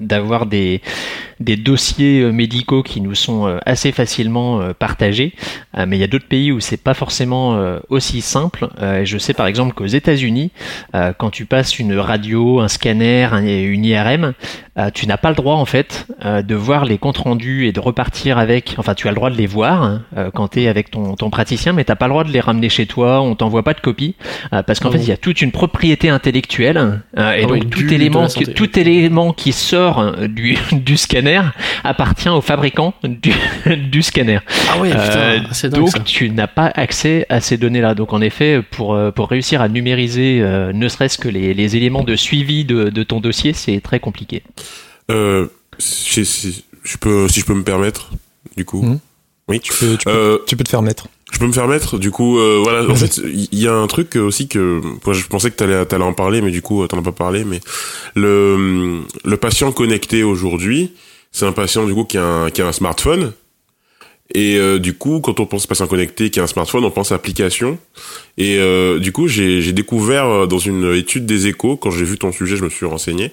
d'avoir 0.00 0.46
des, 0.46 0.82
des 1.38 1.56
dossiers 1.56 2.22
euh, 2.22 2.32
médicaux 2.32 2.82
qui 2.82 3.00
nous 3.00 3.14
sont 3.14 3.58
assez 3.64 3.92
facilement 3.92 4.60
euh, 4.60 4.72
partagés. 4.76 5.34
Euh, 5.76 5.84
mais 5.86 5.96
il 5.96 6.00
y 6.00 6.04
a 6.04 6.08
d'autres 6.08 6.26
pays 6.26 6.50
où 6.50 6.58
c'est 6.58 6.82
pas 6.82 6.94
forcément 6.94 7.38
aussi 7.90 8.20
simple. 8.20 8.68
Je 9.04 9.18
sais 9.18 9.34
par 9.34 9.46
exemple 9.46 9.72
qu'aux 9.74 9.86
États-Unis, 9.86 10.50
quand 11.18 11.30
tu 11.30 11.44
passes 11.46 11.78
une 11.78 11.96
radio, 11.96 12.60
un 12.60 12.68
scanner, 12.68 13.24
un- 13.32 13.44
une 13.46 13.84
IRM, 13.84 14.32
tu 14.94 15.06
n'as 15.06 15.16
pas 15.16 15.30
le 15.30 15.34
droit 15.36 15.54
en 15.56 15.64
fait 15.64 16.06
de 16.24 16.54
voir 16.54 16.84
les 16.84 16.98
comptes 16.98 17.18
rendus 17.18 17.66
et 17.66 17.72
de 17.72 17.80
repartir 17.80 18.38
avec. 18.38 18.74
Enfin, 18.78 18.94
tu 18.94 19.06
as 19.06 19.10
le 19.10 19.16
droit 19.16 19.30
de 19.30 19.36
les 19.36 19.46
voir 19.46 19.82
hein, 19.82 20.02
quand 20.34 20.48
tu 20.48 20.62
es 20.62 20.68
avec 20.68 20.90
ton, 20.90 21.14
ton 21.14 21.30
praticien, 21.30 21.72
mais 21.72 21.84
t'as 21.84 21.96
pas 21.96 22.06
le 22.06 22.12
droit 22.12 22.24
de 22.24 22.30
les 22.32 22.40
ramener 22.40 22.68
chez 22.68 22.86
toi. 22.86 23.20
On 23.20 23.34
t'envoie 23.34 23.62
pas 23.62 23.74
de 23.74 23.80
copie 23.80 24.07
euh, 24.52 24.62
parce 24.62 24.80
qu'en 24.80 24.88
Ah 24.88 24.92
fait, 24.92 24.98
il 24.98 25.08
y 25.08 25.12
a 25.12 25.16
toute 25.16 25.40
une 25.42 25.52
propriété 25.52 26.08
intellectuelle 26.08 26.76
euh, 27.16 27.32
et 27.32 27.40
Ah 27.40 27.42
donc 27.42 27.50
oui, 27.52 27.60
tout 27.60 27.80
du- 27.82 27.94
élément, 27.94 28.26
qui, 28.26 28.44
santé. 28.44 28.54
tout 28.54 28.78
élément 28.78 29.32
qui 29.32 29.52
sort 29.52 30.00
euh, 30.00 30.26
du, 30.28 30.56
du 30.72 30.96
scanner 30.96 31.40
appartient 31.84 32.28
au 32.28 32.40
fabricant 32.40 32.94
du, 33.04 33.32
du 33.90 34.02
scanner. 34.02 34.40
Ah 34.70 34.76
Euh, 34.82 35.40
c'est 35.52 35.68
dingue 35.70 35.80
donc 35.80 35.90
ça. 35.90 36.00
tu 36.00 36.30
n'as 36.30 36.46
pas 36.46 36.70
accès 36.74 37.26
à 37.28 37.40
ces 37.40 37.56
données-là. 37.56 37.94
Donc 37.94 38.12
en 38.12 38.20
effet, 38.20 38.62
pour, 38.70 38.98
pour 39.14 39.28
réussir 39.28 39.60
à 39.60 39.68
numériser 39.68 40.40
euh, 40.42 40.72
ne 40.72 40.88
serait-ce 40.88 41.18
que 41.18 41.28
les, 41.28 41.54
les 41.54 41.76
éléments 41.76 42.04
de 42.04 42.16
suivi 42.16 42.64
de, 42.64 42.90
de 42.90 43.02
ton 43.02 43.20
dossier, 43.20 43.52
c'est 43.52 43.80
très 43.80 44.00
compliqué. 44.00 44.42
Euh, 45.10 45.46
si, 45.78 46.24
si, 46.24 46.64
je 46.84 46.96
peux, 46.96 47.28
si 47.28 47.40
je 47.40 47.44
peux 47.46 47.54
me 47.54 47.64
permettre, 47.64 48.10
du 48.56 48.64
coup. 48.64 48.82
Mhm. 48.82 48.98
Oui. 49.48 49.60
Tu 49.60 49.72
peux, 49.72 49.96
tu, 49.96 50.04
peux, 50.04 50.10
Euh, 50.10 50.38
tu 50.46 50.56
peux 50.56 50.64
te 50.64 50.68
faire 50.68 50.82
mettre. 50.82 51.08
Je 51.32 51.38
peux 51.38 51.46
me 51.46 51.52
faire 51.52 51.68
mettre, 51.68 51.98
du 51.98 52.10
coup, 52.10 52.38
euh, 52.38 52.60
voilà. 52.62 52.88
En 52.90 52.94
fait, 52.96 53.18
il 53.18 53.58
y 53.58 53.68
a 53.68 53.74
un 53.74 53.86
truc 53.86 54.16
aussi 54.16 54.48
que, 54.48 54.80
moi, 55.04 55.14
je 55.14 55.26
pensais 55.26 55.50
que 55.50 55.56
t'allais, 55.56 55.84
t'allais 55.86 56.04
en 56.04 56.12
parler, 56.14 56.40
mais 56.40 56.50
du 56.50 56.62
coup, 56.62 56.86
t'en 56.86 56.98
as 56.98 57.02
pas 57.02 57.12
parlé. 57.12 57.44
Mais 57.44 57.60
le, 58.14 59.02
le 59.24 59.36
patient 59.36 59.70
connecté 59.72 60.22
aujourd'hui, 60.22 60.92
c'est 61.32 61.46
un 61.46 61.52
patient 61.52 61.86
du 61.86 61.94
coup 61.94 62.04
qui 62.04 62.18
a 62.18 62.24
un, 62.24 62.50
qui 62.50 62.62
a 62.62 62.66
un 62.66 62.72
smartphone. 62.72 63.32
Et 64.34 64.56
euh, 64.58 64.78
du 64.78 64.92
coup, 64.92 65.20
quand 65.20 65.40
on 65.40 65.46
pense 65.46 65.66
patient 65.66 65.86
connecté 65.86 66.28
qui 66.28 66.38
a 66.38 66.42
un 66.42 66.46
smartphone, 66.46 66.84
on 66.84 66.90
pense 66.90 67.12
application. 67.12 67.78
Et 68.36 68.58
euh, 68.58 68.98
du 68.98 69.10
coup, 69.10 69.26
j'ai 69.26 69.62
j'ai 69.62 69.72
découvert 69.72 70.26
euh, 70.26 70.46
dans 70.46 70.58
une 70.58 70.94
étude 70.94 71.24
des 71.24 71.46
échos, 71.46 71.78
quand 71.78 71.90
j'ai 71.90 72.04
vu 72.04 72.18
ton 72.18 72.30
sujet, 72.30 72.56
je 72.56 72.64
me 72.64 72.68
suis 72.68 72.84
renseigné, 72.84 73.32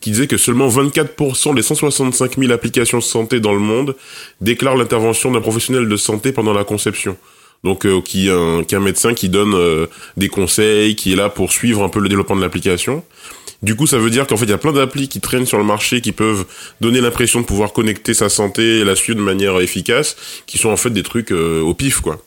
qui 0.00 0.10
disait 0.10 0.26
que 0.26 0.36
seulement 0.36 0.68
24% 0.68 1.54
des 1.54 1.62
165 1.62 2.36
000 2.38 2.52
applications 2.52 2.98
de 2.98 3.02
santé 3.02 3.40
dans 3.40 3.54
le 3.54 3.58
monde 3.58 3.96
déclarent 4.42 4.76
l'intervention 4.76 5.30
d'un 5.30 5.40
professionnel 5.40 5.88
de 5.88 5.96
santé 5.96 6.30
pendant 6.30 6.52
la 6.52 6.64
conception. 6.64 7.16
Donc, 7.64 7.86
euh, 7.86 8.00
qui 8.00 8.28
un, 8.30 8.62
qui 8.62 8.76
un 8.76 8.80
médecin 8.80 9.14
qui 9.14 9.28
donne 9.28 9.54
euh, 9.54 9.86
des 10.16 10.28
conseils, 10.28 10.94
qui 10.96 11.12
est 11.12 11.16
là 11.16 11.28
pour 11.28 11.50
suivre 11.50 11.82
un 11.82 11.88
peu 11.88 11.98
le 12.00 12.08
développement 12.08 12.36
de 12.36 12.42
l'application. 12.42 13.02
Du 13.62 13.76
coup, 13.76 13.86
ça 13.86 13.96
veut 13.96 14.10
dire 14.10 14.26
qu'en 14.26 14.36
fait, 14.36 14.44
il 14.44 14.50
y 14.50 14.54
a 14.54 14.58
plein 14.58 14.72
d'applis 14.72 15.08
qui 15.08 15.20
traînent 15.20 15.46
sur 15.46 15.56
le 15.56 15.64
marché 15.64 16.02
qui 16.02 16.12
peuvent 16.12 16.44
donner 16.82 17.00
l'impression 17.00 17.40
de 17.40 17.46
pouvoir 17.46 17.72
connecter 17.72 18.12
sa 18.12 18.28
santé 18.28 18.80
et 18.80 18.84
la 18.84 18.94
suivre 18.94 19.18
de 19.18 19.24
manière 19.24 19.58
efficace, 19.58 20.16
qui 20.46 20.58
sont 20.58 20.68
en 20.68 20.76
fait 20.76 20.90
des 20.90 21.02
trucs 21.02 21.32
euh, 21.32 21.62
au 21.62 21.72
pif, 21.72 22.00
quoi. 22.00 22.18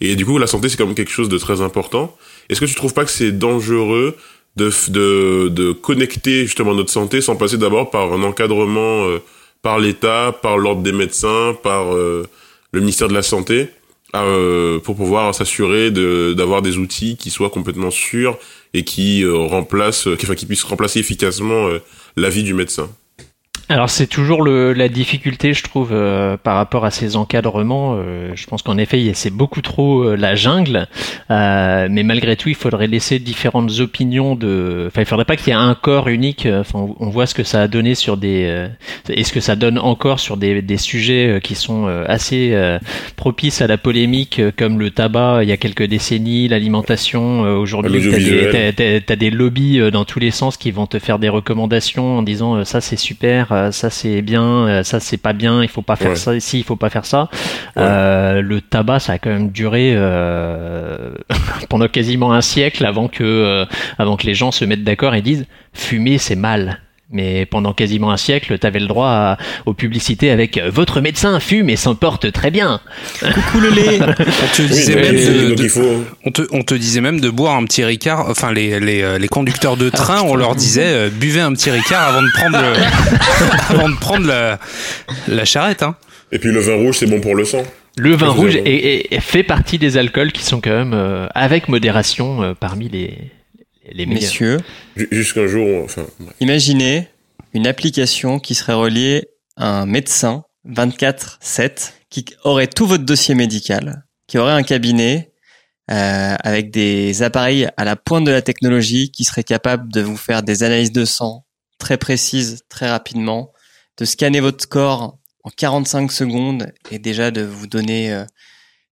Et 0.00 0.16
du 0.16 0.26
coup, 0.26 0.38
la 0.38 0.48
santé, 0.48 0.68
c'est 0.68 0.76
quand 0.76 0.86
même 0.86 0.96
quelque 0.96 1.12
chose 1.12 1.28
de 1.28 1.38
très 1.38 1.60
important. 1.60 2.16
Est-ce 2.48 2.60
que 2.60 2.66
tu 2.66 2.74
trouves 2.74 2.92
pas 2.92 3.04
que 3.04 3.10
c'est 3.12 3.30
dangereux 3.30 4.16
de, 4.56 4.70
de, 4.88 5.48
de 5.48 5.72
connecter 5.72 6.46
justement 6.46 6.74
notre 6.74 6.90
santé 6.90 7.20
sans 7.20 7.36
passer 7.36 7.56
d'abord 7.56 7.90
par 7.90 8.12
un 8.12 8.24
encadrement 8.24 9.06
euh, 9.06 9.20
par 9.62 9.78
l'État, 9.78 10.36
par 10.42 10.58
l'ordre 10.58 10.82
des 10.82 10.92
médecins, 10.92 11.56
par 11.62 11.94
euh, 11.94 12.26
le 12.72 12.80
ministère 12.80 13.08
de 13.08 13.14
la 13.14 13.22
Santé, 13.22 13.68
euh, 14.14 14.78
pour 14.80 14.96
pouvoir 14.96 15.34
s'assurer 15.34 15.90
de- 15.90 16.34
d'avoir 16.36 16.62
des 16.62 16.76
outils 16.78 17.16
qui 17.16 17.30
soient 17.30 17.50
complètement 17.50 17.90
sûrs 17.90 18.38
et 18.74 18.84
qui 18.84 19.22
euh, 19.24 19.36
remplacent, 19.36 20.08
qui, 20.18 20.26
enfin, 20.26 20.34
qui 20.34 20.46
puissent 20.46 20.64
remplacer 20.64 20.98
efficacement 21.00 21.68
euh, 21.68 21.78
l'avis 22.16 22.42
du 22.42 22.54
médecin. 22.54 22.90
Alors 23.70 23.88
c'est 23.88 24.08
toujours 24.08 24.42
le, 24.42 24.72
la 24.72 24.88
difficulté, 24.88 25.54
je 25.54 25.62
trouve, 25.62 25.90
euh, 25.92 26.36
par 26.36 26.56
rapport 26.56 26.84
à 26.84 26.90
ces 26.90 27.14
encadrements. 27.14 27.94
Euh, 27.96 28.32
je 28.34 28.44
pense 28.46 28.62
qu'en 28.62 28.76
effet, 28.78 29.00
il- 29.00 29.14
c'est 29.14 29.30
beaucoup 29.30 29.62
trop 29.62 30.02
euh, 30.02 30.16
la 30.16 30.34
jungle, 30.34 30.88
Euh, 31.30 31.86
mais 31.88 32.02
malgré 32.02 32.34
tout, 32.34 32.48
il 32.48 32.56
faudrait 32.56 32.88
laisser 32.88 33.20
différentes 33.20 33.78
opinions. 33.78 34.34
De, 34.34 34.86
enfin, 34.88 35.02
il 35.02 35.04
faudrait 35.06 35.24
pas 35.24 35.36
qu'il 35.36 35.48
y 35.48 35.50
ait 35.50 35.54
un 35.54 35.76
corps 35.76 36.08
unique. 36.08 36.48
Enfin, 36.52 36.88
on- 36.98 37.08
voit 37.10 37.26
ce 37.26 37.34
que 37.34 37.44
ça 37.44 37.62
a 37.62 37.68
donné 37.68 37.94
sur 37.94 38.16
des, 38.16 38.46
euh, 38.48 38.68
et 39.08 39.22
ce 39.22 39.32
que 39.32 39.38
ça 39.38 39.54
donne 39.54 39.78
encore 39.78 40.18
sur 40.18 40.36
des, 40.36 40.60
des 40.62 40.76
sujets 40.76 41.38
qui 41.42 41.54
sont 41.54 41.86
euh, 41.86 42.04
assez 42.08 42.50
euh, 42.52 42.78
propices 43.14 43.62
à 43.62 43.68
la 43.68 43.78
polémique, 43.78 44.40
comme 44.56 44.80
le 44.80 44.90
tabac 44.90 45.40
il 45.44 45.48
y 45.48 45.52
a 45.52 45.56
quelques 45.56 45.84
décennies, 45.84 46.48
l'alimentation 46.48 47.44
euh, 47.44 47.54
aujourd'hui. 47.54 47.92
T'as 49.06 49.14
des, 49.14 49.16
des 49.16 49.30
lobbies 49.30 49.78
euh, 49.80 49.90
dans 49.92 50.04
tous 50.04 50.18
les 50.18 50.32
sens 50.32 50.56
qui 50.56 50.72
vont 50.72 50.86
te 50.88 50.98
faire 50.98 51.20
des 51.20 51.28
recommandations 51.28 52.18
en 52.18 52.22
disant 52.22 52.64
ça 52.64 52.80
c'est 52.80 52.98
super, 52.98 53.52
euh, 53.68 53.72
ça 53.72 53.90
c'est 53.90 54.22
bien, 54.22 54.42
euh, 54.44 54.82
ça 54.82 55.00
c'est 55.00 55.16
pas 55.16 55.32
bien, 55.32 55.62
il 55.62 55.68
faut 55.68 55.82
pas 55.82 55.96
faire 55.96 56.10
Ouais. 56.10 56.16
ça 56.16 56.34
ici, 56.34 56.58
il 56.58 56.64
faut 56.64 56.76
pas 56.76 56.90
faire 56.90 57.06
ça. 57.06 57.28
Ouais. 57.76 57.82
Euh, 57.82 58.40
le 58.42 58.60
tabac 58.60 59.00
ça 59.00 59.12
a 59.14 59.18
quand 59.18 59.30
même 59.30 59.50
duré 59.50 59.92
euh, 59.94 61.12
pendant 61.68 61.88
quasiment 61.88 62.32
un 62.32 62.40
siècle 62.40 62.84
avant 62.84 63.08
que 63.08 63.22
euh, 63.24 63.64
avant 63.98 64.16
que 64.16 64.26
les 64.26 64.34
gens 64.34 64.50
se 64.50 64.64
mettent 64.64 64.84
d'accord 64.84 65.14
et 65.14 65.22
disent 65.22 65.46
fumer 65.72 66.18
c'est 66.18 66.36
mal. 66.36 66.80
Mais 67.12 67.44
pendant 67.44 67.72
quasiment 67.72 68.12
un 68.12 68.16
siècle, 68.16 68.56
tu 68.58 68.66
avais 68.66 68.78
le 68.78 68.86
droit 68.86 69.08
à- 69.08 69.38
aux 69.66 69.74
publicités 69.74 70.30
avec 70.30 70.58
euh, 70.58 70.70
votre 70.72 71.00
médecin 71.00 71.40
fume 71.40 71.68
et 71.68 71.74
s'en 71.76 71.96
porte 71.96 72.30
très 72.30 72.52
bien. 72.52 72.80
Coucou 73.20 73.58
le 73.60 73.70
lait. 73.70 73.98
On 74.00 74.56
te 74.56 74.62
disait 74.62 74.94
Oui, 74.94 75.00
même 75.02 75.54
de, 75.56 75.70
on 76.24 76.30
te, 76.30 76.42
on 76.52 76.62
te 76.62 76.74
disait 76.74 77.00
même 77.00 77.20
de 77.20 77.28
boire 77.28 77.56
un 77.56 77.64
petit 77.64 77.82
Ricard. 77.84 78.26
Enfin, 78.28 78.52
les, 78.52 78.78
les, 78.78 79.02
euh, 79.02 79.18
les 79.18 79.26
conducteurs 79.28 79.76
de 79.76 79.90
train, 79.90 80.20
on 80.22 80.36
leur 80.36 80.54
disait 80.54 80.84
euh, 80.86 81.10
buvez 81.10 81.40
un 81.40 81.52
petit 81.52 81.70
Ricard 81.70 82.08
avant 82.10 82.22
de 82.22 82.30
prendre 82.32 82.58
le, 82.60 82.74
avant 83.76 83.88
de 83.88 83.96
prendre 83.96 84.26
la, 84.26 84.58
la 85.26 85.44
charrette. 85.44 85.82
Hein. 85.82 85.96
Et 86.32 86.38
puis 86.38 86.52
le 86.52 86.60
vin 86.60 86.74
rouge, 86.76 86.96
c'est 86.98 87.06
bon 87.06 87.20
pour 87.20 87.34
le 87.34 87.44
sang. 87.44 87.62
Le 87.96 88.14
vin 88.14 88.28
rouge 88.28 88.54
avez- 88.54 88.96
est, 89.10 89.14
est- 89.14 89.20
fait 89.20 89.42
partie 89.42 89.78
des 89.78 89.96
alcools 89.96 90.30
qui 90.30 90.44
sont 90.44 90.60
quand 90.60 90.70
même 90.70 90.94
euh, 90.94 91.26
avec 91.34 91.68
modération 91.68 92.42
euh, 92.44 92.54
parmi 92.58 92.88
les 92.88 93.14
les. 93.92 94.06
Messieurs, 94.06 94.58
Ju- 94.96 95.08
Jusqu'un 95.10 95.46
jour, 95.46 95.84
enfin, 95.84 96.06
imaginez 96.40 97.08
une 97.52 97.66
application 97.66 98.38
qui 98.38 98.54
serait 98.54 98.72
reliée 98.74 99.28
à 99.56 99.80
un 99.80 99.86
médecin 99.86 100.44
24/7 100.68 101.92
qui 102.10 102.24
aurait 102.44 102.66
tout 102.66 102.86
votre 102.86 103.04
dossier 103.04 103.34
médical, 103.34 104.04
qui 104.26 104.38
aurait 104.38 104.52
un 104.52 104.62
cabinet 104.62 105.32
euh, 105.90 106.36
avec 106.44 106.70
des 106.70 107.22
appareils 107.22 107.68
à 107.76 107.84
la 107.84 107.96
pointe 107.96 108.24
de 108.24 108.30
la 108.30 108.42
technologie 108.42 109.10
qui 109.10 109.24
seraient 109.24 109.44
capables 109.44 109.90
de 109.92 110.00
vous 110.00 110.16
faire 110.16 110.42
des 110.42 110.62
analyses 110.62 110.92
de 110.92 111.04
sang 111.04 111.44
très 111.78 111.96
précises, 111.98 112.62
très 112.68 112.88
rapidement, 112.90 113.52
de 113.98 114.04
scanner 114.04 114.40
votre 114.40 114.68
corps 114.68 115.18
en 115.44 115.50
45 115.50 116.12
secondes 116.12 116.72
et 116.90 116.98
déjà 116.98 117.30
de 117.30 117.42
vous 117.42 117.66
donner 117.66 118.12
euh, 118.12 118.24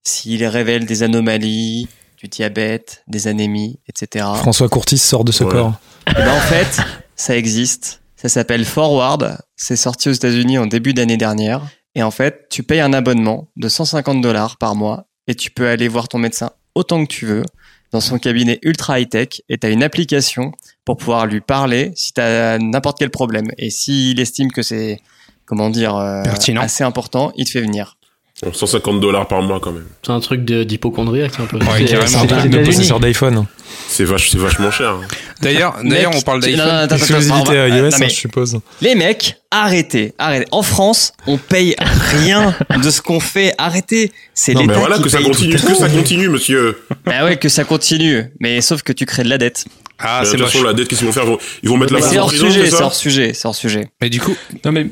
s'il 0.02 0.44
révèle 0.46 0.86
des 0.86 1.02
anomalies, 1.02 1.86
du 2.18 2.28
diabète, 2.28 3.02
des 3.06 3.28
anémies, 3.28 3.78
etc. 3.88 4.26
François 4.36 4.68
Courtis 4.68 4.98
sort 4.98 5.24
de 5.24 5.32
ce 5.32 5.44
Ouais. 5.44 5.50
corps. 5.50 5.74
Eh 6.08 6.14
ben, 6.14 6.28
en 6.30 6.40
fait, 6.40 6.80
ça 7.16 7.36
existe. 7.36 8.02
Ça 8.16 8.28
s'appelle 8.28 8.64
Forward. 8.64 9.38
C'est 9.56 9.76
sorti 9.76 10.08
aux 10.08 10.12
États-Unis 10.12 10.58
en 10.58 10.66
début 10.66 10.94
d'année 10.94 11.16
dernière. 11.16 11.62
Et 11.94 12.02
en 12.02 12.10
fait, 12.10 12.46
tu 12.50 12.62
payes 12.62 12.80
un 12.80 12.92
abonnement 12.92 13.48
de 13.56 13.68
150 13.68 14.20
dollars 14.20 14.56
par 14.56 14.74
mois 14.74 15.06
et 15.26 15.34
tu 15.34 15.50
peux 15.50 15.68
aller 15.68 15.86
voir 15.88 16.08
ton 16.08 16.18
médecin 16.18 16.50
autant 16.74 17.04
que 17.04 17.12
tu 17.12 17.26
veux 17.26 17.44
dans 17.92 18.00
son 18.00 18.18
cabinet 18.18 18.58
ultra 18.62 19.00
high-tech 19.00 19.40
et 19.48 19.58
tu 19.58 19.66
as 19.66 19.70
une 19.70 19.82
application 19.82 20.52
pour 20.84 20.96
pouvoir 20.96 21.26
lui 21.26 21.40
parler 21.40 21.92
si 21.94 22.12
tu 22.12 22.20
as 22.20 22.58
n'importe 22.58 22.98
quel 22.98 23.10
problème. 23.10 23.46
Et 23.58 23.70
s'il 23.70 24.20
estime 24.20 24.50
que 24.52 24.62
c'est, 24.62 25.00
comment 25.46 25.70
dire, 25.70 25.96
euh, 25.96 26.22
Pertinent. 26.22 26.60
assez 26.60 26.84
important, 26.84 27.32
il 27.36 27.44
te 27.46 27.50
fait 27.50 27.60
venir. 27.62 27.97
Bon, 28.42 28.52
150 28.52 29.00
dollars 29.00 29.26
par 29.26 29.42
mois 29.42 29.58
quand 29.60 29.72
même. 29.72 29.86
C'est 30.06 30.12
un 30.12 30.20
truc 30.20 30.44
d'hypochondriaque 30.44 31.32
un 31.40 31.46
peu. 31.46 31.56
Ouais, 31.58 31.64
C'est 31.78 31.84
carrément. 31.86 32.20
un 32.22 32.26
truc 32.26 32.50
de 32.50 32.58
processeur 32.62 33.00
d'iPhone. 33.00 33.46
C'est 33.88 34.04
vache, 34.04 34.30
c'est 34.30 34.38
vachement 34.38 34.70
cher. 34.70 34.90
hein. 34.90 35.00
D'ailleurs, 35.40 35.76
d'ailleurs, 35.82 36.12
on 36.14 36.20
parle 36.20 36.40
d'iPhone. 36.40 36.88
Exclusivité 36.90 37.54
va- 37.56 37.68
iOS, 37.68 37.80
non, 37.82 37.86
hein, 37.94 37.96
mais 37.98 38.08
je 38.08 38.14
suppose. 38.14 38.58
Les 38.80 38.94
mecs, 38.94 39.36
arrêtez, 39.50 40.14
arrêtez. 40.18 40.46
En 40.52 40.62
France, 40.62 41.12
on 41.26 41.36
paye 41.36 41.74
rien 41.80 42.54
de 42.80 42.90
ce 42.90 43.00
qu'on 43.02 43.18
fait. 43.18 43.54
Arrêtez. 43.58 44.12
C'est 44.34 44.52
l'État 44.54 44.66
mais 44.72 44.74
voilà 44.78 44.96
qui 44.98 45.02
que 45.04 45.08
ça 45.08 45.20
continue, 45.20 45.56
tout. 45.56 45.66
que 45.66 45.74
ça 45.74 45.88
continue, 45.88 46.28
monsieur. 46.28 46.78
Bah 47.06 47.24
ouais, 47.24 47.36
que 47.38 47.48
ça 47.48 47.64
continue. 47.64 48.24
Mais 48.40 48.60
sauf 48.60 48.82
que 48.82 48.92
tu 48.92 49.04
crées 49.04 49.24
de 49.24 49.30
la 49.30 49.38
dette. 49.38 49.64
Ah, 49.98 50.20
c'est 50.22 50.32
de 50.32 50.36
toute 50.36 50.40
moche. 50.42 50.52
façon, 50.52 50.64
la 50.64 50.74
dette, 50.74 50.86
qu'est-ce 50.86 51.00
qu'ils 51.00 51.08
vont 51.08 51.12
faire? 51.12 51.24
Ils 51.64 51.68
vont- 51.68 51.76
mettre 51.76 51.92
la 51.92 52.00
c'est 52.02 52.18
en 52.18 52.22
hors 52.22 52.30
sujet, 52.30 52.70
c'est 52.70 52.80
hors 52.82 52.94
sujet, 52.94 53.32
c'est 53.34 53.48
hors 53.48 53.54
sujet. 53.56 53.88
Mais 54.00 54.10
du 54.10 54.20
coup, 54.20 54.36
Non 54.64 54.70
mais 54.70 54.86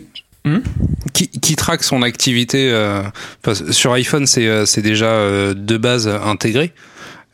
qui, 1.13 1.29
qui 1.29 1.57
traque 1.57 1.83
son 1.85 2.03
activité 2.03 2.71
euh, 2.71 3.03
Sur 3.71 3.93
iPhone, 3.93 4.27
c'est 4.27 4.47
euh, 4.47 4.67
c'est 4.67 4.83
déjà 4.83 5.07
euh, 5.07 5.55
de 5.55 5.77
base 5.77 6.09
intégré. 6.09 6.73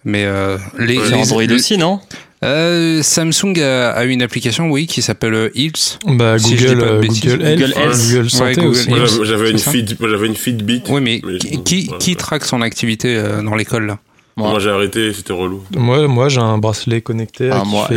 Mais 0.05 0.25
euh, 0.25 0.59
les, 0.79 0.95
les- 0.95 1.15
Android 1.15 1.43
les- 1.43 1.55
aussi, 1.55 1.79
non? 1.79 2.01
Euh, 2.45 3.03
Samsung 3.05 3.57
a, 3.61 3.91
a 3.93 4.05
une 4.05 4.21
application, 4.21 4.69
oui, 4.69 4.89
qui 4.89 5.01
s'appelle 5.01 5.53
Hills. 5.55 5.73
Bah, 6.07 6.39
Si 6.41 6.57
Google. 6.57 6.75
Google 6.75 7.05
Health, 7.05 7.59
Google 7.61 7.73
Health. 7.77 7.99
Google 8.09 8.23
Ouais, 8.25 8.29
Santé 8.29 8.55
Google 8.57 8.67
aussi. 8.69 8.89
Health. 8.91 8.99
Moi, 8.99 8.99
Hills, 9.07 9.25
j'avais- 9.27 9.51
une 9.53 9.59
feed, 9.59 9.97
moi, 10.01 10.09
j'avais 10.11 10.27
une 10.27 10.35
Fitbit. 10.35 10.83
Oui, 10.89 11.01
mais, 11.01 11.21
Mais- 11.25 11.39
qui, 11.39 11.63
qui, 11.63 11.89
ouais, 11.93 11.99
qui 11.99 12.11
ouais. 12.11 12.17
traque 12.17 12.45
son 12.45 12.61
activité 12.63 13.15
euh, 13.17 13.43
dans 13.43 13.55
l'école 13.55 13.87
là? 13.87 13.99
Moi. 14.37 14.49
Moi, 14.51 14.59
j'ai 14.59 14.71
arrêté, 14.71 15.13
c'était 15.13 15.35
relou. 15.35 15.63
Moi, 15.77 16.09
moi 16.09 16.29
j'ai 16.31 16.41
un 16.41 16.59
bracelet 16.59 17.01
connecté 17.03 17.51
Ah, 17.53 17.61
qui 17.63 17.69
moi, 17.69 17.87
fait. 17.87 17.95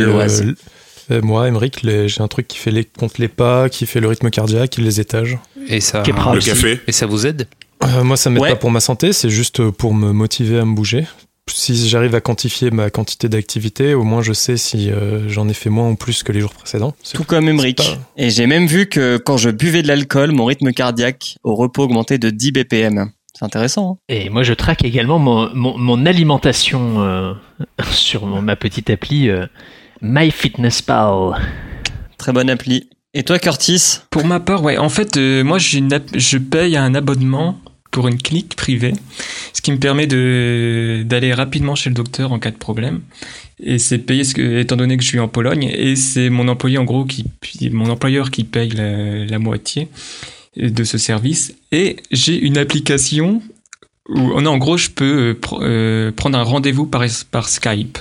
Euh, 1.10 1.20
moi, 1.22 1.48
Emmerich, 1.48 1.78
j'ai 1.84 2.20
un 2.20 2.28
truc 2.28 2.48
qui 2.48 2.58
fait 2.58 2.70
les, 2.70 2.84
compte 2.84 3.18
les 3.18 3.28
pas, 3.28 3.68
qui 3.68 3.86
fait 3.86 4.00
le 4.00 4.08
rythme 4.08 4.30
cardiaque, 4.30 4.76
les 4.78 5.00
étages. 5.00 5.38
Et 5.68 5.80
ça, 5.80 6.02
Kepra 6.02 6.32
Le 6.32 6.38
aussi. 6.38 6.50
café. 6.50 6.80
et 6.86 6.92
ça 6.92 7.06
vous 7.06 7.26
aide? 7.26 7.48
Euh, 7.84 8.02
moi, 8.04 8.16
ça 8.16 8.30
m'aide 8.30 8.42
Ouais. 8.42 8.50
pas 8.50 8.56
pour 8.56 8.70
ma 8.70 8.80
santé, 8.80 9.12
c'est 9.12 9.30
juste 9.30 9.70
pour 9.70 9.94
me 9.94 10.12
motiver 10.12 10.58
à 10.58 10.64
me 10.64 10.74
bouger. 10.74 11.06
Si 11.48 11.88
j'arrive 11.88 12.14
à 12.16 12.20
quantifier 12.20 12.72
ma 12.72 12.90
quantité 12.90 13.28
d'activité, 13.28 13.94
au 13.94 14.02
moins 14.02 14.20
je 14.20 14.32
sais 14.32 14.56
si 14.56 14.90
euh, 14.90 15.28
j'en 15.28 15.48
ai 15.48 15.54
fait 15.54 15.70
moins 15.70 15.90
ou 15.90 15.94
plus 15.94 16.24
que 16.24 16.32
les 16.32 16.40
jours 16.40 16.52
précédents. 16.52 16.92
Tout 17.14 17.22
comme 17.22 17.48
Emmerich. 17.48 17.76
pas- 17.76 17.98
Et 18.16 18.30
j'ai 18.30 18.48
même 18.48 18.66
vu 18.66 18.86
que 18.86 19.16
quand 19.16 19.36
je 19.36 19.50
buvais 19.50 19.82
de 19.82 19.86
l'alcool, 19.88 20.32
mon 20.32 20.44
rythme 20.46 20.72
cardiaque 20.72 21.36
au 21.44 21.54
repos 21.54 21.84
augmentait 21.84 22.18
de 22.18 22.30
10 22.30 22.50
BPM. 22.50 23.10
C'est 23.38 23.44
intéressant. 23.44 23.92
hein 23.92 23.98
Et 24.08 24.28
moi, 24.28 24.42
je 24.42 24.54
traque 24.54 24.84
également 24.84 25.20
mon, 25.20 25.48
mon, 25.54 25.78
mon 25.78 26.04
alimentation 26.04 27.02
euh, 27.02 27.32
sur 27.92 28.26
mon- 28.26 28.42
ma 28.42 28.56
petite 28.56 28.90
appli 28.90 29.28
euh, 29.28 29.46
MyFitnessPal. 30.02 31.40
Très 32.18 32.32
bonne 32.32 32.50
appli. 32.50 32.88
Et 33.14 33.22
toi, 33.22 33.38
Curtis? 33.38 34.00
Pour 34.10 34.26
ma 34.26 34.40
part, 34.40 34.62
ouais, 34.62 34.76
en 34.76 34.88
fait, 34.88 35.16
euh, 35.16 35.42
moi 35.42 35.58
j'ai 35.58 35.78
une 35.78 35.92
app- 35.92 36.10
je 36.14 36.38
paye 36.38 36.76
un 36.76 36.94
abonnement 36.94 37.58
pour 37.90 38.08
une 38.08 38.18
clinique 38.18 38.56
privée, 38.56 38.92
ce 39.54 39.62
qui 39.62 39.72
me 39.72 39.78
permet 39.78 40.06
de 40.06 41.02
d'aller 41.06 41.32
rapidement 41.32 41.74
chez 41.74 41.88
le 41.88 41.94
docteur 41.94 42.32
en 42.32 42.38
cas 42.38 42.50
de 42.50 42.56
problème. 42.56 43.00
Et 43.58 43.78
c'est 43.78 43.96
payé, 43.98 44.22
ce 44.22 44.34
que, 44.34 44.58
étant 44.60 44.76
donné 44.76 44.98
que 44.98 45.02
je 45.02 45.08
suis 45.08 45.18
en 45.18 45.28
Pologne, 45.28 45.70
et 45.74 45.96
c'est 45.96 46.28
mon 46.28 46.46
employé 46.48 46.76
en 46.76 46.84
gros 46.84 47.06
qui, 47.06 47.24
mon 47.72 47.88
employeur 47.88 48.30
qui 48.30 48.44
paye 48.44 48.68
la, 48.68 49.24
la 49.24 49.38
moitié 49.38 49.88
de 50.58 50.84
ce 50.84 50.98
service. 50.98 51.54
Et 51.72 51.96
j'ai 52.10 52.38
une 52.38 52.58
application 52.58 53.40
où, 54.10 54.40
non, 54.42 54.50
en 54.52 54.58
gros, 54.58 54.76
je 54.76 54.90
peux 54.90 55.04
euh, 55.30 55.32
pr- 55.34 55.58
euh, 55.62 56.12
prendre 56.12 56.38
un 56.38 56.42
rendez-vous 56.42 56.84
par, 56.84 57.02
par 57.30 57.48
Skype. 57.48 57.98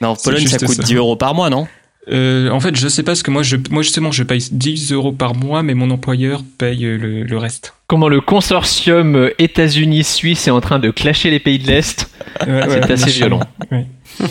Mais 0.00 0.06
en 0.06 0.16
Pologne, 0.16 0.46
ça 0.46 0.58
coûte 0.58 0.76
ça. 0.76 0.82
10 0.82 0.94
euros 0.96 1.16
par 1.16 1.34
mois, 1.34 1.50
non? 1.50 1.66
Euh, 2.08 2.50
en 2.50 2.60
fait, 2.60 2.76
je 2.76 2.86
sais 2.86 3.02
pas 3.02 3.14
ce 3.16 3.24
que 3.24 3.30
moi, 3.32 3.42
je, 3.42 3.56
moi 3.70 3.82
justement, 3.82 4.12
je 4.12 4.22
paye 4.22 4.46
10 4.50 4.92
euros 4.92 5.12
par 5.12 5.34
mois, 5.34 5.62
mais 5.62 5.74
mon 5.74 5.90
employeur 5.90 6.42
paye 6.56 6.84
euh, 6.84 6.96
le, 6.96 7.22
le 7.24 7.38
reste. 7.38 7.74
Comment 7.88 8.08
le 8.08 8.20
consortium 8.20 9.16
euh, 9.16 9.30
États-Unis-Suisse 9.40 10.46
est 10.46 10.52
en 10.52 10.60
train 10.60 10.78
de 10.78 10.90
clasher 10.90 11.30
les 11.30 11.40
pays 11.40 11.58
de 11.58 11.66
l'Est? 11.66 12.08
Ouais, 12.46 12.62
C'est 12.68 12.84
ouais, 12.84 12.92
assez 12.92 13.10
violent. 13.10 13.40
Ouais. 13.72 13.86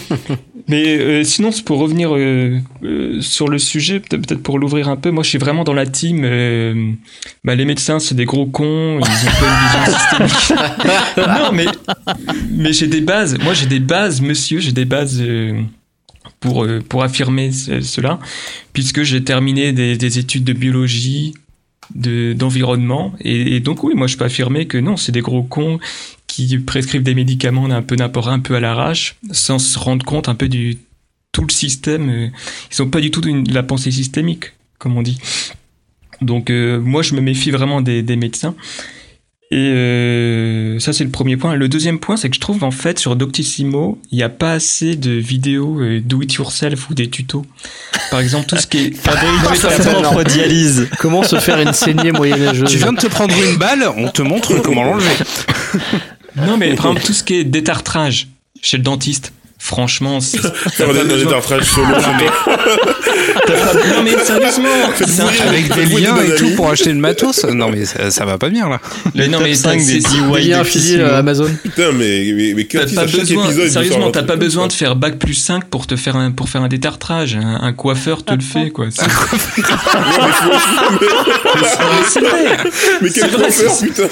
Mais 0.67 0.97
euh, 0.97 1.23
sinon, 1.23 1.51
c'est 1.51 1.63
pour 1.63 1.77
revenir 1.79 2.15
euh, 2.15 2.59
euh, 2.83 3.21
sur 3.21 3.47
le 3.49 3.59
sujet, 3.59 3.99
peut- 3.99 4.19
peut-être 4.19 4.41
pour 4.41 4.57
l'ouvrir 4.57 4.89
un 4.89 4.95
peu, 4.95 5.11
moi 5.11 5.23
je 5.23 5.29
suis 5.29 5.37
vraiment 5.37 5.63
dans 5.63 5.73
la 5.73 5.85
team. 5.85 6.21
euh, 6.23 6.91
bah, 7.43 7.53
les 7.53 7.65
médecins, 7.65 7.99
c'est 7.99 8.15
des 8.15 8.25
gros 8.25 8.47
cons, 8.47 8.99
ils 8.99 9.03
ont 9.03 9.31
pas 9.39 9.47
une 9.47 10.27
vision 10.27 10.27
systémique. 10.27 10.61
non, 11.17 11.51
mais, 11.53 11.65
mais 12.51 12.73
j'ai 12.73 12.87
des 12.87 13.01
bases. 13.01 13.37
Moi 13.43 13.53
j'ai 13.53 13.67
des 13.67 13.79
bases, 13.79 14.21
monsieur, 14.21 14.59
j'ai 14.59 14.71
des 14.71 14.85
bases 14.85 15.23
pour, 16.39 16.65
pour 16.89 17.03
affirmer 17.03 17.51
ce- 17.51 17.81
cela, 17.81 18.19
puisque 18.73 19.03
j'ai 19.03 19.23
terminé 19.23 19.71
des, 19.71 19.97
des 19.97 20.19
études 20.19 20.43
de 20.45 20.53
biologie, 20.53 21.33
de 21.93 22.33
d'environnement, 22.33 23.13
et, 23.21 23.55
et 23.55 23.59
donc 23.59 23.83
oui, 23.83 23.93
moi 23.95 24.07
je 24.07 24.17
peux 24.17 24.25
affirmer 24.25 24.65
que 24.65 24.79
non, 24.79 24.97
c'est 24.97 25.11
des 25.11 25.21
gros 25.21 25.43
cons 25.43 25.77
qui 26.35 26.57
prescrivent 26.59 27.03
des 27.03 27.15
médicaments 27.15 27.65
un 27.69 27.81
peu 27.81 27.95
n'importe 27.95 28.27
un 28.27 28.39
peu 28.39 28.55
à 28.55 28.59
l'arrache, 28.59 29.15
sans 29.31 29.59
se 29.59 29.79
rendre 29.79 30.05
compte 30.05 30.27
un 30.29 30.35
peu 30.35 30.47
du 30.49 30.77
tout 31.31 31.45
le 31.47 31.51
système. 31.53 32.09
euh, 32.09 32.27
Ils 32.71 32.81
ont 32.81 32.89
pas 32.89 33.01
du 33.01 33.11
tout 33.11 33.21
une- 33.27 33.43
de 33.43 33.53
la 33.53 33.63
pensée 33.63 33.91
systémique, 33.91 34.53
comme 34.77 34.97
on 34.97 35.01
dit. 35.01 35.17
Donc 36.21 36.49
euh, 36.49 36.79
moi 36.79 37.01
je 37.03 37.13
me 37.15 37.21
méfie 37.21 37.51
vraiment 37.51 37.81
des, 37.81 38.01
des 38.01 38.15
médecins. 38.15 38.55
Et 39.51 39.57
euh, 39.57 40.79
ça 40.79 40.91
c'est 40.91 41.03
le 41.03 41.11
premier 41.11 41.37
point. 41.37 41.55
Le 41.55 41.69
deuxième 41.69 41.99
point 41.99 42.17
c'est 42.17 42.29
que 42.29 42.35
je 42.35 42.39
trouve 42.41 42.63
en 42.63 42.71
fait 42.71 42.97
sur 42.97 43.15
Doctissimo 43.15 43.99
il 44.11 44.17
n'y 44.17 44.23
a 44.23 44.29
pas 44.29 44.53
assez 44.53 44.95
de 44.95 45.11
vidéos 45.11 45.79
euh, 45.81 46.01
do 46.03 46.21
it 46.23 46.33
yourself 46.33 46.89
ou 46.89 46.93
des 46.95 47.09
tutos. 47.09 47.45
Par 48.09 48.19
exemple 48.21 48.47
tout 48.47 48.55
ce 48.57 48.65
qui 48.65 48.77
est 48.79 48.95
Fabrique 48.95 50.27
dialyse. 50.27 50.87
Comment 50.99 51.21
se 51.23 51.35
faire 51.39 51.59
une 51.59 51.73
saignée 51.73 52.11
moyenâgeuse 52.11 52.69
Tu 52.69 52.77
viens 52.77 52.93
de 52.93 52.99
te 52.99 53.07
prendre 53.07 53.35
une 53.37 53.57
balle, 53.57 53.85
on 53.97 54.09
te 54.09 54.21
montre 54.23 54.55
comment 54.61 54.83
l'enlever. 54.83 55.13
non 56.37 56.57
mais 56.57 56.73
par 56.75 56.85
exemple 56.87 57.01
tout 57.03 57.13
ce 57.13 57.23
qui 57.23 57.35
est 57.35 57.43
détartrage 57.43 58.27
chez 58.61 58.77
le 58.77 58.83
dentiste. 58.83 59.31
Franchement, 59.57 60.19
c'est- 60.19 60.37
Faire 60.73 60.93
des, 60.93 60.99
solo. 61.63 61.87
non 63.87 64.03
mais 64.03 64.11
sérieusement, 64.23 64.69
c'est 64.95 65.21
un- 65.21 65.47
Avec 65.47 65.73
des 65.73 65.85
liens 65.85 66.17
et 66.21 66.35
tout 66.35 66.51
pour 66.55 66.69
acheter 66.69 66.91
le 66.91 66.99
matos. 66.99 67.45
Non 67.45 67.69
mais 67.71 67.85
ça, 67.85 68.11
ça 68.11 68.25
va 68.25 68.37
pas 68.37 68.49
bien 68.49 68.69
là. 68.69 68.79
Non, 69.27 69.39
mais 69.41 69.55
5 69.55 69.79
c'est- 69.79 69.93
des 69.93 70.01
c'est- 70.01 70.09
DIY 70.09 70.21
Il 70.41 70.47
y 70.49 70.53
a 70.53 70.57
un 70.57 70.61
affilié 70.61 70.97
Doctissimo. 70.97 71.05
à 71.15 71.17
Amazon. 71.17 71.49
Putain, 71.63 71.91
mais, 71.93 72.31
mais, 72.35 72.53
mais 72.55 72.63
T'as 72.65 72.79
Curtis, 72.79 72.95
pas 72.95 73.05
besoin, 73.05 73.45
épisode, 73.45 73.69
sérieusement, 73.69 74.07
un 74.07 74.11
t'as 74.11 74.23
pas 74.23 74.35
besoin 74.35 74.67
de 74.67 74.73
faire 74.73 74.95
bac 74.95 75.17
plus 75.17 75.33
5 75.33 75.65
pour 75.65 75.87
te 75.87 75.95
faire 75.95 76.15
un, 76.15 76.31
pour 76.31 76.49
faire 76.49 76.61
un 76.61 76.67
détartrage. 76.67 77.35
Un, 77.35 77.59
un 77.63 77.73
coiffeur 77.73 78.23
te 78.23 78.33
le 78.33 78.41
fait, 78.41 78.69
quoi. 78.69 78.87
C'est 78.91 79.05
c'est 82.09 82.19
vrai. 82.19 82.57
Mais 83.01 83.09
quel 83.09 83.13
C'est 83.13 83.27
vrai, 83.27 83.37
coiffeur, 83.43 83.71
c'est- 83.71 83.87
putain 83.87 84.03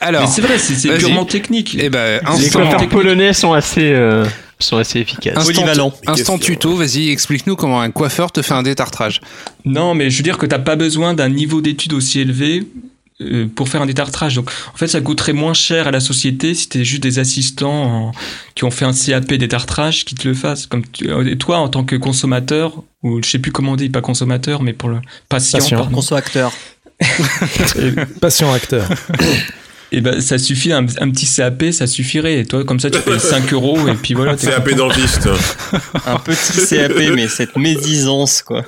Alors, 0.00 0.28
c'est 0.28 0.42
vrai, 0.42 0.58
c'est 0.58 0.96
purement 0.98 1.24
technique. 1.24 1.76
eh 1.80 1.88
ben, 1.90 2.20
Les 2.36 2.46
instant, 2.46 2.60
coiffeurs 2.60 2.88
polonais 2.88 3.32
sont 3.32 3.52
assez, 3.52 3.92
euh, 3.92 4.24
sont 4.58 4.76
assez 4.76 5.00
efficaces. 5.00 5.36
instant, 5.36 5.52
Polyvalent. 5.52 5.92
instant 6.06 6.38
tuto, 6.38 6.76
vas-y, 6.76 7.10
explique-nous 7.10 7.56
comment 7.56 7.80
un 7.80 7.90
coiffeur 7.90 8.32
te 8.32 8.42
fait 8.42 8.54
un 8.54 8.62
détartrage. 8.62 9.20
Non, 9.64 9.94
mais 9.94 10.10
je 10.10 10.16
veux 10.18 10.22
dire 10.22 10.38
que 10.38 10.46
t'as 10.46 10.58
pas 10.58 10.76
besoin 10.76 11.14
d'un 11.14 11.28
niveau 11.28 11.60
d'études 11.60 11.92
aussi 11.92 12.20
élevé 12.20 12.66
euh, 13.20 13.46
pour 13.54 13.68
faire 13.68 13.80
un 13.80 13.86
détartrage. 13.86 14.34
Donc, 14.34 14.50
en 14.74 14.76
fait, 14.76 14.88
ça 14.88 15.00
coûterait 15.00 15.32
moins 15.32 15.54
cher 15.54 15.86
à 15.86 15.90
la 15.92 16.00
société 16.00 16.52
si 16.54 16.68
t'es 16.68 16.84
juste 16.84 17.02
des 17.02 17.18
assistants 17.20 18.08
en- 18.08 18.12
qui 18.56 18.64
ont 18.64 18.70
fait 18.72 18.84
un 18.84 18.92
CAP 18.92 19.34
détartrage 19.34 20.04
qui 20.04 20.16
te 20.16 20.26
le 20.26 20.34
fassent. 20.34 20.66
Comme 20.66 20.82
tu- 20.84 21.08
euh, 21.08 21.24
et 21.30 21.36
toi, 21.38 21.58
en 21.58 21.68
tant 21.68 21.84
que 21.84 21.94
consommateur, 21.96 22.82
ou 23.04 23.22
je 23.22 23.28
sais 23.30 23.38
plus 23.38 23.52
comment 23.52 23.72
on 23.72 23.76
dit, 23.76 23.88
pas 23.88 24.00
consommateur, 24.00 24.62
mais 24.62 24.72
pour 24.72 24.88
le 24.88 24.98
patient, 25.28 25.58
acteur. 26.16 26.52
Patient 28.20 28.52
acteur. 28.52 28.88
Et 29.96 30.00
ben, 30.00 30.20
ça 30.20 30.38
suffit, 30.38 30.72
un, 30.72 30.84
un 31.00 31.10
petit 31.10 31.26
CAP, 31.26 31.66
ça 31.70 31.86
suffirait. 31.86 32.40
Et 32.40 32.44
toi, 32.44 32.64
comme 32.64 32.80
ça, 32.80 32.90
tu 32.90 32.98
payes 33.00 33.20
5 33.20 33.52
euros 33.52 33.86
et 33.86 33.94
puis 33.94 34.14
voilà. 34.14 34.34
CAP 34.34 34.64
content. 34.70 34.88
dentiste. 34.88 35.28
Un 36.06 36.16
petit 36.18 36.66
CAP, 36.68 36.92
mais 37.14 37.28
cette 37.28 37.56
médisance, 37.56 38.42
quoi. 38.42 38.64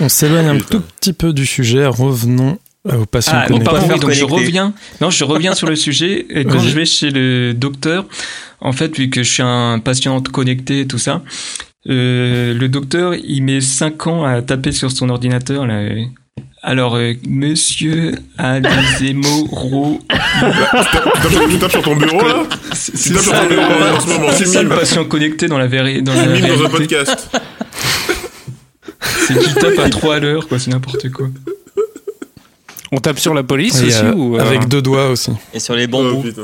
On 0.00 0.08
s'éloigne 0.08 0.48
un 0.48 0.58
tout 0.58 0.80
petit 0.98 1.12
peu 1.12 1.32
du 1.32 1.46
sujet. 1.46 1.86
Revenons 1.86 2.58
euh, 2.88 2.96
aux 3.02 3.06
patients 3.06 3.34
Ah, 3.36 3.46
connectés. 3.46 3.64
pardon, 3.64 3.86
Pas 3.86 3.94
oui, 3.94 4.00
donc 4.00 4.10
je 4.10 4.24
reviens. 4.24 4.72
Non, 5.00 5.10
je 5.10 5.22
reviens 5.24 5.54
sur 5.54 5.68
le 5.68 5.76
sujet. 5.76 6.26
Et 6.30 6.44
quand 6.44 6.58
je 6.58 6.70
vais 6.74 6.84
chez 6.86 7.10
le 7.10 7.52
docteur, 7.54 8.06
en 8.60 8.72
fait, 8.72 8.96
vu 8.96 9.08
que 9.08 9.22
je 9.22 9.30
suis 9.30 9.42
un 9.42 9.78
patient 9.78 10.20
connecté 10.20 10.80
et 10.80 10.86
tout 10.86 10.98
ça, 10.98 11.22
euh, 11.88 12.52
le 12.54 12.68
docteur, 12.68 13.14
il 13.14 13.42
met 13.42 13.60
5 13.60 14.06
ans 14.08 14.24
à 14.24 14.42
taper 14.42 14.72
sur 14.72 14.90
son 14.90 15.08
ordinateur, 15.10 15.66
là. 15.66 15.82
Alors, 16.62 16.96
euh, 16.96 17.14
monsieur 17.26 18.12
a 18.36 18.60
des 18.60 18.68
hémorroïdes. 19.08 20.00
Tu 21.50 21.58
tapes- 21.58 21.70
sur 21.70 21.82
ton 21.82 21.96
bureau, 21.96 22.26
là 22.26 22.42
C'est 22.74 22.92
Tu 22.92 23.12
tapes 23.14 23.22
sur 23.22 23.32
ça, 23.32 23.40
ton 23.42 23.48
bureau 23.48 23.62
le- 23.68 23.94
en 23.96 24.00
ce 24.00 24.06
moment, 24.08 24.26
c'est 24.32 24.46
ça 24.46 24.62
le 24.62 24.68
patient 24.68 25.04
connecté 25.04 25.48
dans 25.48 25.58
la, 25.58 25.66
véri- 25.68 26.02
dans 26.02 26.12
la 26.14 26.26
dans 26.40 26.64
un 26.64 26.68
podcast. 26.68 27.30
C'est 29.26 29.38
qu'il 29.38 29.54
tape 29.54 29.78
à 29.78 29.88
3 29.88 30.16
à 30.16 30.18
l'heure, 30.20 30.48
quoi. 30.48 30.58
C'est 30.58 30.70
n'importe 30.70 31.10
quoi. 31.10 31.28
On 32.92 32.98
tape 32.98 33.20
sur 33.20 33.32
la 33.34 33.42
police 33.44 33.80
Et, 33.80 33.86
aussi 33.86 34.04
euh, 34.04 34.12
ou 34.14 34.36
euh, 34.36 34.40
Avec 34.40 34.66
deux 34.68 34.82
doigts 34.82 35.10
aussi. 35.10 35.30
Et 35.54 35.60
sur 35.60 35.74
les 35.76 35.84
Oh, 35.84 35.88
bambous. 35.88 36.24
Et 36.26 36.34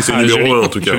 C'est 0.00 0.12
Ah, 0.14 0.22
le 0.22 0.28
joli, 0.28 0.42
numéro 0.44 0.62
1 0.62 0.66
en 0.66 0.68
tout 0.68 0.80
cas. 0.80 0.92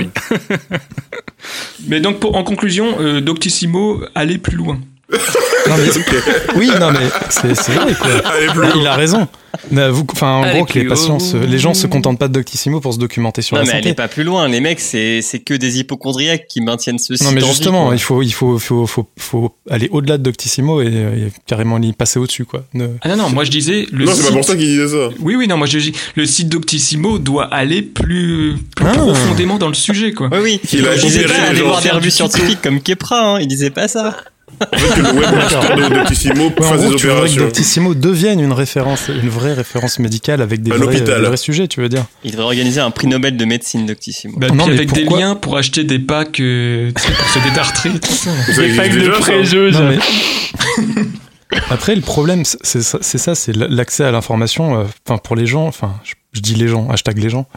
Mais 1.87 1.99
donc, 1.99 2.19
pour, 2.19 2.35
en 2.37 2.43
conclusion, 2.43 2.95
euh, 2.99 3.19
Doctissimo, 3.19 4.01
allez 4.15 4.37
plus 4.37 4.55
loin. 4.55 4.79
Non, 5.09 5.75
mais- 5.77 6.55
oui, 6.57 6.69
non, 6.79 6.91
mais 6.91 6.99
c'est 7.29 7.71
vrai, 7.73 7.93
quoi. 7.93 8.09
Allez, 8.25 8.47
plus 8.47 8.79
Il 8.79 8.87
a 8.87 8.95
raison. 8.95 9.27
Mais 9.71 9.89
vous- 9.89 10.05
Enfin, 10.11 10.33
en 10.33 10.43
Allez, 10.43 10.57
gros, 10.59 10.65
que 10.65 10.77
les 10.79 10.85
patients, 10.85 11.19
se- 11.19 11.37
les 11.37 11.57
gens 11.59 11.73
se 11.73 11.87
contentent 11.87 12.19
pas 12.19 12.27
de 12.27 12.33
Doctissimo 12.33 12.79
pour 12.79 12.93
se 12.93 12.99
documenter 12.99 13.41
sur 13.41 13.55
Non, 13.55 13.61
la 13.61 13.65
mais 13.65 13.71
santé. 13.71 13.85
allez 13.87 13.95
pas 13.95 14.07
plus 14.07 14.23
loin. 14.23 14.47
Les 14.47 14.59
mecs, 14.59 14.79
c'est 14.79 15.21
que 15.45 15.53
des 15.53 15.79
hypochondriaques 15.79 16.47
qui 16.47 16.61
maintiennent 16.61 16.99
ce 16.99 17.15
site. 17.15 17.25
Non, 17.25 17.31
mais 17.31 17.41
en 17.41 17.45
vie, 17.47 17.51
justement, 17.51 17.85
quoi. 17.87 17.95
il 17.95 17.99
faut, 18.01 18.21
il 18.21 18.33
faut, 18.33 18.59
faut, 18.59 18.85
faut, 18.85 19.07
faut 19.17 19.55
aller 19.69 19.89
au-delà 19.91 20.17
de 20.17 20.23
Doctissimo 20.23 20.81
et, 20.81 20.87
et 20.87 21.31
carrément 21.47 21.81
y 21.81 21.93
passer 21.93 22.19
au-dessus, 22.19 22.45
quoi. 22.45 22.65
Ne- 22.73 22.89
Ah 23.01 23.09
non, 23.09 23.15
non, 23.23 23.29
moi 23.29 23.43
je 23.45 23.51
disais. 23.51 23.87
Le 23.91 24.05
Non, 24.05 24.11
c'est 24.13 24.21
pas 24.21 24.27
site- 24.27 24.35
pour 24.35 24.45
ça 24.45 24.55
qu'il 24.55 24.65
disait 24.67 24.87
ça. 24.89 25.09
Oui, 25.19 25.35
oui, 25.35 25.47
non, 25.47 25.57
moi 25.57 25.67
je 25.67 25.79
dis. 25.79 25.93
Le 26.15 26.25
site 26.25 26.49
Doctissimo 26.49 27.17
doit 27.17 27.45
aller 27.45 27.81
plus, 27.81 28.55
plus 28.75 28.85
Ah. 28.87 28.93
profondément 28.97 29.57
dans 29.57 29.69
le 29.69 29.73
sujet, 29.73 30.11
quoi. 30.13 30.29
Oui, 30.31 30.39
oui. 30.43 30.59
Qu'il 30.67 30.87
a 30.87 30.95
il 30.95 31.01
disait 31.01 31.23
pas 31.25 31.33
aller 31.49 31.61
voir 31.61 31.81
des 31.81 31.89
revues 31.91 32.11
scientifiques 32.11 32.61
comme 32.61 32.79
Kepra, 32.81 33.35
hein. 33.35 33.39
il 33.39 33.47
disait 33.47 33.69
pas 33.71 33.87
ça. 33.87 34.15
En 34.59 34.77
fait, 34.77 35.01
que 35.01 35.79
le 35.79 35.89
de 35.89 35.95
Doctissimo 35.95 36.43
Ouais, 36.45 36.53
en 36.59 36.63
fasse 36.63 36.81
gros, 36.81 36.91
des 36.91 36.95
tu 36.97 37.07
voudrais 37.07 37.07
que 37.07 37.07
opérations. 37.11 37.43
Doctissimo 37.43 37.93
devienne 37.95 38.39
une 38.39 38.53
référence, 38.53 39.09
une 39.09 39.29
vraie 39.29 39.53
référence 39.53 39.99
médicale 39.99 40.41
avec 40.41 40.61
des 40.63 40.71
vrais, 40.71 41.01
des 41.01 41.11
vrais 41.27 41.37
sujets, 41.37 41.67
tu 41.67 41.81
veux 41.81 41.89
dire. 41.89 42.05
Il 42.23 42.31
devrait 42.31 42.45
organiser 42.45 42.79
un 42.79 42.89
prix 42.89 43.07
Nobel 43.07 43.35
de 43.37 43.45
médecine 43.45 43.85
Doctissimo. 43.85 44.35
Bah, 44.37 44.47
Non, 44.47 44.63
puis 44.63 44.73
mais 44.73 44.77
avec 44.79 44.89
pourquoi 44.89 45.17
des 45.17 45.23
liens 45.23 45.35
pour 45.35 45.57
acheter 45.57 45.83
des 45.83 45.99
packs 45.99 46.39
euh, 46.39 46.91
pour 46.93 47.29
se 47.29 47.39
détartrer 47.47 47.89
tout 47.99 48.11
ça. 48.13 48.31
Des 48.61 48.75
packs 48.75 48.91
de. 48.93 49.71
Non, 49.71 49.89
mais- 49.89 49.99
Après, 51.69 51.95
le 51.95 52.01
problème, 52.01 52.43
c'est 52.45 52.81
ça, 52.81 53.35
c'est 53.35 53.55
l'accès 53.55 54.03
à 54.03 54.11
l'information. 54.11 54.79
euh, 54.79 54.83
Enfin, 55.07 55.17
pour 55.17 55.35
les 55.35 55.45
gens, 55.45 55.65
enfin, 55.67 55.95
je, 56.03 56.13
je 56.33 56.41
dis 56.41 56.55
les 56.55 56.67
gens, 56.67 56.89
hashtag 56.89 57.17
les 57.19 57.29
gens. 57.29 57.47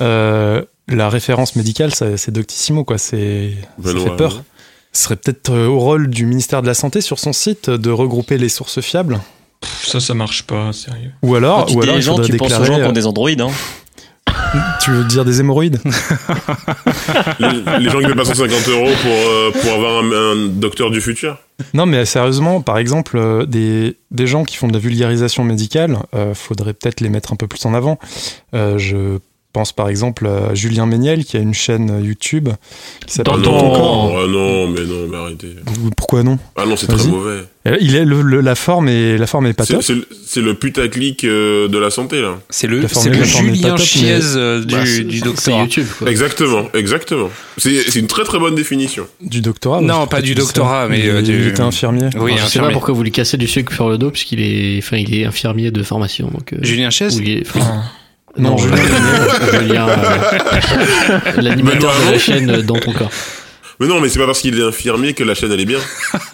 euh, 0.00 0.62
la 0.88 1.08
référence 1.08 1.56
médicale, 1.56 1.92
c'est 1.94 2.30
Doctissimo, 2.30 2.84
quoi. 2.84 2.98
C'est, 2.98 3.52
ça 3.84 3.90
fait 3.92 4.16
peur. 4.16 4.42
Ce 4.96 5.04
serait 5.04 5.16
peut-être 5.16 5.50
euh, 5.50 5.66
au 5.66 5.78
rôle 5.78 6.08
du 6.08 6.24
ministère 6.24 6.62
de 6.62 6.66
la 6.66 6.74
Santé 6.74 7.00
sur 7.02 7.18
son 7.18 7.32
site 7.34 7.68
de 7.68 7.90
regrouper 7.90 8.38
les 8.38 8.48
sources 8.48 8.80
fiables? 8.80 9.20
Pff, 9.60 9.86
Ça, 9.88 10.00
ça 10.00 10.14
marche 10.14 10.44
pas, 10.44 10.72
sérieux. 10.72 11.10
Ou 11.22 11.34
alors, 11.34 11.60
Quand 11.60 11.72
tu 11.72 11.76
ou 11.76 11.82
alors 11.82 11.94
les 11.96 12.00
il 12.00 12.02
gens, 12.04 12.12
faudrait 12.16 12.30
tu 12.30 12.36
penses 12.38 12.46
aux 12.52 12.58
déclarer. 12.60 12.66
gens 12.66 12.78
qui 12.80 12.86
ont 12.86 12.90
euh, 12.90 12.92
des 12.92 13.06
androïdes. 13.06 13.40
Hein. 13.42 13.50
Tu 14.80 14.90
veux 14.90 15.04
dire 15.04 15.24
des 15.26 15.40
hémorroïdes? 15.40 15.80
Les, 17.38 17.48
les 17.80 17.90
gens 17.90 18.00
qui 18.00 18.06
paient 18.06 18.14
pas 18.14 18.24
150 18.24 18.68
euros 18.68 18.90
pour, 19.02 19.12
euh, 19.12 19.50
pour 19.50 19.72
avoir 19.72 20.02
un, 20.02 20.12
un 20.12 20.46
docteur 20.46 20.90
du 20.90 21.00
futur? 21.00 21.38
Non, 21.74 21.84
mais 21.86 22.04
sérieusement, 22.06 22.60
par 22.60 22.78
exemple, 22.78 23.18
euh, 23.18 23.44
des, 23.46 23.96
des 24.10 24.26
gens 24.26 24.44
qui 24.44 24.56
font 24.56 24.68
de 24.68 24.72
la 24.72 24.78
vulgarisation 24.78 25.44
médicale, 25.44 25.98
euh, 26.14 26.34
faudrait 26.34 26.72
peut-être 26.74 27.00
les 27.00 27.08
mettre 27.10 27.32
un 27.32 27.36
peu 27.36 27.46
plus 27.46 27.64
en 27.66 27.74
avant. 27.74 27.98
Euh, 28.54 28.78
je 28.78 29.18
pense 29.56 29.72
par 29.72 29.88
exemple 29.88 30.26
à 30.26 30.54
Julien 30.54 30.84
Méniel 30.84 31.24
qui 31.24 31.38
a 31.38 31.40
une 31.40 31.54
chaîne 31.54 32.04
YouTube 32.04 32.50
qui 33.06 33.14
s'appelle 33.14 33.32
Ah 33.38 33.42
Dans 33.42 33.58
ton- 33.58 33.70
corps. 33.70 34.10
non, 34.10 34.16
ah 34.18 34.26
non, 34.28 34.68
mais 34.68 34.80
non, 34.84 35.06
mais 35.10 35.16
arrêtez. 35.16 35.56
Ou- 35.82 35.90
Pourquoi 35.96 36.22
non 36.22 36.38
Ah 36.56 36.66
non, 36.66 36.76
c'est 36.76 36.86
très 36.88 37.06
mauvais. 37.06 37.40
Il 37.80 37.96
est 37.96 38.04
le, 38.04 38.20
le- 38.22 38.40
la 38.42 38.54
forme 38.54 38.88
est 38.88 39.16
la 39.16 39.26
forme 39.26 39.46
est 39.46 39.54
pas 39.54 39.64
C'est 39.64 39.72
top. 39.74 39.82
c'est 39.82 39.94
le- 39.94 40.06
c'est 40.26 40.40
le 40.42 40.54
putaclic 40.54 41.24
euh, 41.24 41.68
de 41.68 41.78
la 41.78 41.88
santé, 41.90 42.20
là. 42.20 42.38
C'est 42.50 42.66
le, 42.66 42.80
La 42.80 42.88
c'est 42.88 42.94
formule- 42.94 43.18
le 43.18 43.24
Julien 43.24 43.74
mais- 43.78 43.82
Chiez 43.84 44.18
euh, 44.36 44.62
du, 44.62 44.74
Bah, 44.74 44.84
c'est- 44.84 45.04
du 45.04 45.20
doctorat. 45.20 45.62
YouTube, 45.62 45.86
quoi. 45.98 46.10
Exactement, 46.10 46.64
exactement. 46.74 47.30
C'est 47.56 47.96
une 47.96 48.06
très 48.08 48.24
très 48.24 48.38
bonne 48.38 48.54
définition. 48.54 49.06
Du 49.22 49.40
doctorat 49.40 49.80
Non, 49.80 50.06
pas 50.06 50.20
du 50.20 50.34
doctorat, 50.34 50.86
mais, 50.88 51.00
il, 51.00 51.08
euh, 51.08 51.20
il 51.20 51.24
du- 51.24 51.48
était 51.48 51.60
infirmier. 51.62 52.04
Oui, 52.04 52.10
Alors, 52.12 52.26
je 52.28 52.32
sais 52.34 52.40
pas 52.40 52.44
infirmier. 52.46 52.72
pourquoi 52.74 52.92
vous 52.94 53.02
lui 53.02 53.10
cassez 53.12 53.36
du 53.38 53.48
sucre 53.48 53.72
sur 53.72 53.88
le 53.88 53.96
dos, 53.98 54.10
puisqu'il 54.10 54.40
est, 54.40 54.78
enfin, 54.78 54.98
il 54.98 55.14
est 55.14 55.24
infirmier 55.24 55.70
de 55.70 55.82
formation. 55.82 56.28
Donc, 56.28 56.52
euh, 56.52 56.58
Julien 56.62 56.90
Chiez 56.90 57.08
Non, 58.38 58.50
non, 58.50 58.56
Julien 58.58 58.76
Julien, 59.52 59.88
euh, 59.88 61.40
l'animateur 61.40 61.92
de 62.06 62.12
la 62.12 62.18
chaîne 62.18 62.50
euh, 62.50 62.62
dans 62.62 62.78
ton 62.78 62.92
corps. 62.92 63.10
Mais 63.80 63.86
non, 63.86 64.00
mais 64.00 64.08
c'est 64.08 64.18
pas 64.18 64.26
parce 64.26 64.40
qu'il 64.40 64.58
est 64.58 64.62
infirmier 64.62 65.12
que 65.12 65.24
la 65.24 65.34
chaîne 65.34 65.52
elle 65.52 65.60
est 65.60 65.66
bien. 65.66 65.78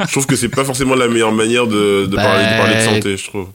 je 0.01 0.13
trouve 0.13 0.27
que 0.27 0.37
c'est 0.37 0.49
pas 0.49 0.65
forcément 0.65 0.95
la 0.95 1.09
meilleure 1.09 1.33
manière 1.33 1.67
de, 1.67 2.07
de, 2.07 2.17
Bah, 2.17 2.23
parler, 2.23 2.45
de 2.45 2.59
parler 2.59 2.75
de 2.77 2.95
santé, 2.95 3.17
je 3.17 3.27
trouve. 3.29 3.49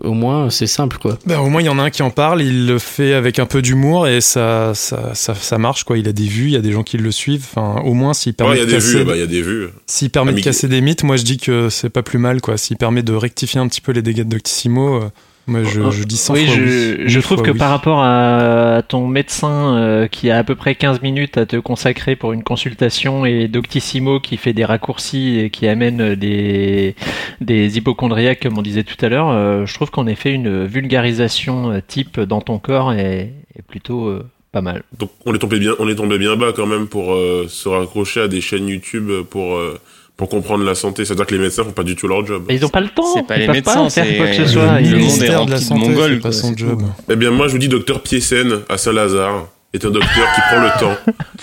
Au 0.00 0.12
moins, 0.12 0.50
c'est 0.50 0.66
simple, 0.66 0.98
quoi. 0.98 1.18
Ben, 1.26 1.40
au 1.40 1.48
moins, 1.48 1.60
il 1.60 1.64
y 1.64 1.68
en 1.68 1.78
a 1.78 1.82
un 1.82 1.90
qui 1.90 2.02
en 2.02 2.10
parle, 2.10 2.42
il 2.42 2.66
le 2.66 2.78
fait 2.78 3.14
avec 3.14 3.38
un 3.38 3.46
peu 3.46 3.62
d'humour 3.62 4.06
et 4.06 4.20
ça, 4.20 4.72
ça, 4.74 5.14
ça, 5.14 5.34
ça 5.34 5.58
marche, 5.58 5.84
quoi. 5.84 5.98
Il 5.98 6.06
a 6.06 6.12
des 6.12 6.26
vues, 6.26 6.46
il 6.46 6.52
y 6.52 6.56
a 6.56 6.60
des 6.60 6.72
gens 6.72 6.84
qui 6.84 6.98
le 6.98 7.10
suivent. 7.10 7.46
Enfin, 7.50 7.80
au 7.82 7.94
moins, 7.94 8.14
s'il 8.14 8.34
permet, 8.34 8.56
il 8.56 8.58
y 8.58 8.62
a 8.62 8.64
de, 8.64 8.70
des 8.70 8.76
casser, 8.76 8.98
vues, 8.98 9.04
bah, 9.04 9.16
il 9.16 9.20
y 9.20 9.22
a 9.22 9.26
des 9.26 9.42
vues. 9.42 9.68
s'il 9.86 10.10
permet 10.10 10.32
de 10.32 10.40
casser 10.40 10.68
des 10.68 10.80
mythes, 10.80 11.02
moi, 11.02 11.16
je 11.16 11.24
dis 11.24 11.38
que 11.38 11.68
c'est 11.68 11.90
pas 11.90 12.02
plus 12.02 12.18
mal, 12.18 12.40
quoi. 12.40 12.56
S'il 12.56 12.76
permet 12.76 13.02
de 13.02 13.12
rectifier 13.12 13.60
un 13.60 13.66
petit 13.66 13.80
peu 13.80 13.92
les 13.92 14.02
dégâts 14.02 14.18
de 14.18 14.30
Doctissimo, 14.30 15.02
euh, 15.02 15.10
moi, 15.48 15.62
je, 15.64 15.90
je 15.90 16.04
dis 16.04 16.16
100 16.16 16.34
oui, 16.34 16.46
fois 16.46 16.54
je, 16.54 16.60
oui. 16.60 17.08
je 17.08 17.20
trouve 17.20 17.42
que 17.42 17.50
oui. 17.50 17.58
par 17.58 17.70
rapport 17.70 18.00
à 18.02 18.82
ton 18.86 19.06
médecin 19.06 19.76
euh, 19.76 20.06
qui 20.06 20.30
a 20.30 20.38
à 20.38 20.44
peu 20.44 20.54
près 20.54 20.74
15 20.74 21.00
minutes 21.00 21.38
à 21.38 21.46
te 21.46 21.56
consacrer 21.56 22.16
pour 22.16 22.32
une 22.32 22.44
consultation 22.44 23.24
et 23.24 23.48
Doctissimo 23.48 24.20
qui 24.20 24.36
fait 24.36 24.52
des 24.52 24.64
raccourcis 24.64 25.38
et 25.40 25.50
qui 25.50 25.66
amène 25.66 26.14
des, 26.14 26.94
des 27.40 27.78
hypochondriaques 27.78 28.40
comme 28.40 28.58
on 28.58 28.62
disait 28.62 28.84
tout 28.84 29.02
à 29.04 29.08
l'heure, 29.08 29.30
euh, 29.30 29.66
je 29.66 29.74
trouve 29.74 29.90
qu'en 29.90 30.06
effet 30.06 30.32
une 30.32 30.66
vulgarisation 30.66 31.72
euh, 31.72 31.80
type 31.86 32.20
dans 32.20 32.40
ton 32.40 32.58
corps 32.58 32.92
est, 32.92 33.32
est 33.56 33.62
plutôt 33.66 34.06
euh, 34.06 34.24
pas 34.52 34.62
mal. 34.62 34.82
Donc 34.98 35.10
on 35.26 35.34
est 35.34 35.38
tombé 35.38 35.58
bien, 35.58 35.74
on 35.78 35.88
est 35.88 35.94
tombé 35.94 36.18
bien 36.18 36.36
bas 36.36 36.52
quand 36.54 36.66
même 36.66 36.86
pour 36.88 37.12
euh, 37.12 37.46
se 37.48 37.68
raccrocher 37.68 38.20
à 38.22 38.28
des 38.28 38.40
chaînes 38.40 38.68
YouTube 38.68 39.10
pour 39.30 39.56
euh, 39.56 39.78
pour 40.18 40.28
comprendre 40.28 40.64
la 40.64 40.74
santé. 40.74 41.06
C'est-à-dire 41.06 41.24
que 41.26 41.34
les 41.34 41.40
médecins 41.40 41.64
font 41.64 41.70
pas 41.72 41.84
du 41.84 41.96
tout 41.96 42.06
leur 42.08 42.26
job. 42.26 42.44
Mais 42.48 42.56
ils 42.56 42.66
ont 42.66 42.68
pas 42.68 42.80
le 42.80 42.88
temps, 42.88 43.14
C'est 43.14 43.26
pas 43.26 43.36
ils 43.36 43.42
les 43.42 43.48
médecins, 43.48 43.84
pas 43.84 43.88
faire 43.90 44.04
c'est- 44.04 44.16
quoi 44.16 44.26
que 44.26 44.34
ce 44.34 44.40
le 44.42 44.46
soit. 44.48 44.80
Le 44.80 44.86
Ils- 44.86 44.96
monde 44.96 45.22
est 45.22 45.28
de 45.28 45.32
la 45.32 45.44
de 45.44 45.56
santé 45.56 45.80
Mongols, 45.88 46.18
pas 46.20 46.32
son 46.32 46.54
job. 46.56 46.82
Eh 47.10 47.16
bien 47.16 47.30
moi 47.30 47.46
je 47.46 47.52
vous 47.52 47.58
dis 47.58 47.68
docteur 47.68 48.02
Piécène 48.02 48.60
à 48.68 48.76
Saint-Lazare 48.76 49.46
est 49.74 49.84
un 49.84 49.90
docteur 49.90 50.26
qui 50.34 50.40
prend 50.40 50.60
le 50.62 50.80
temps. 50.80 50.96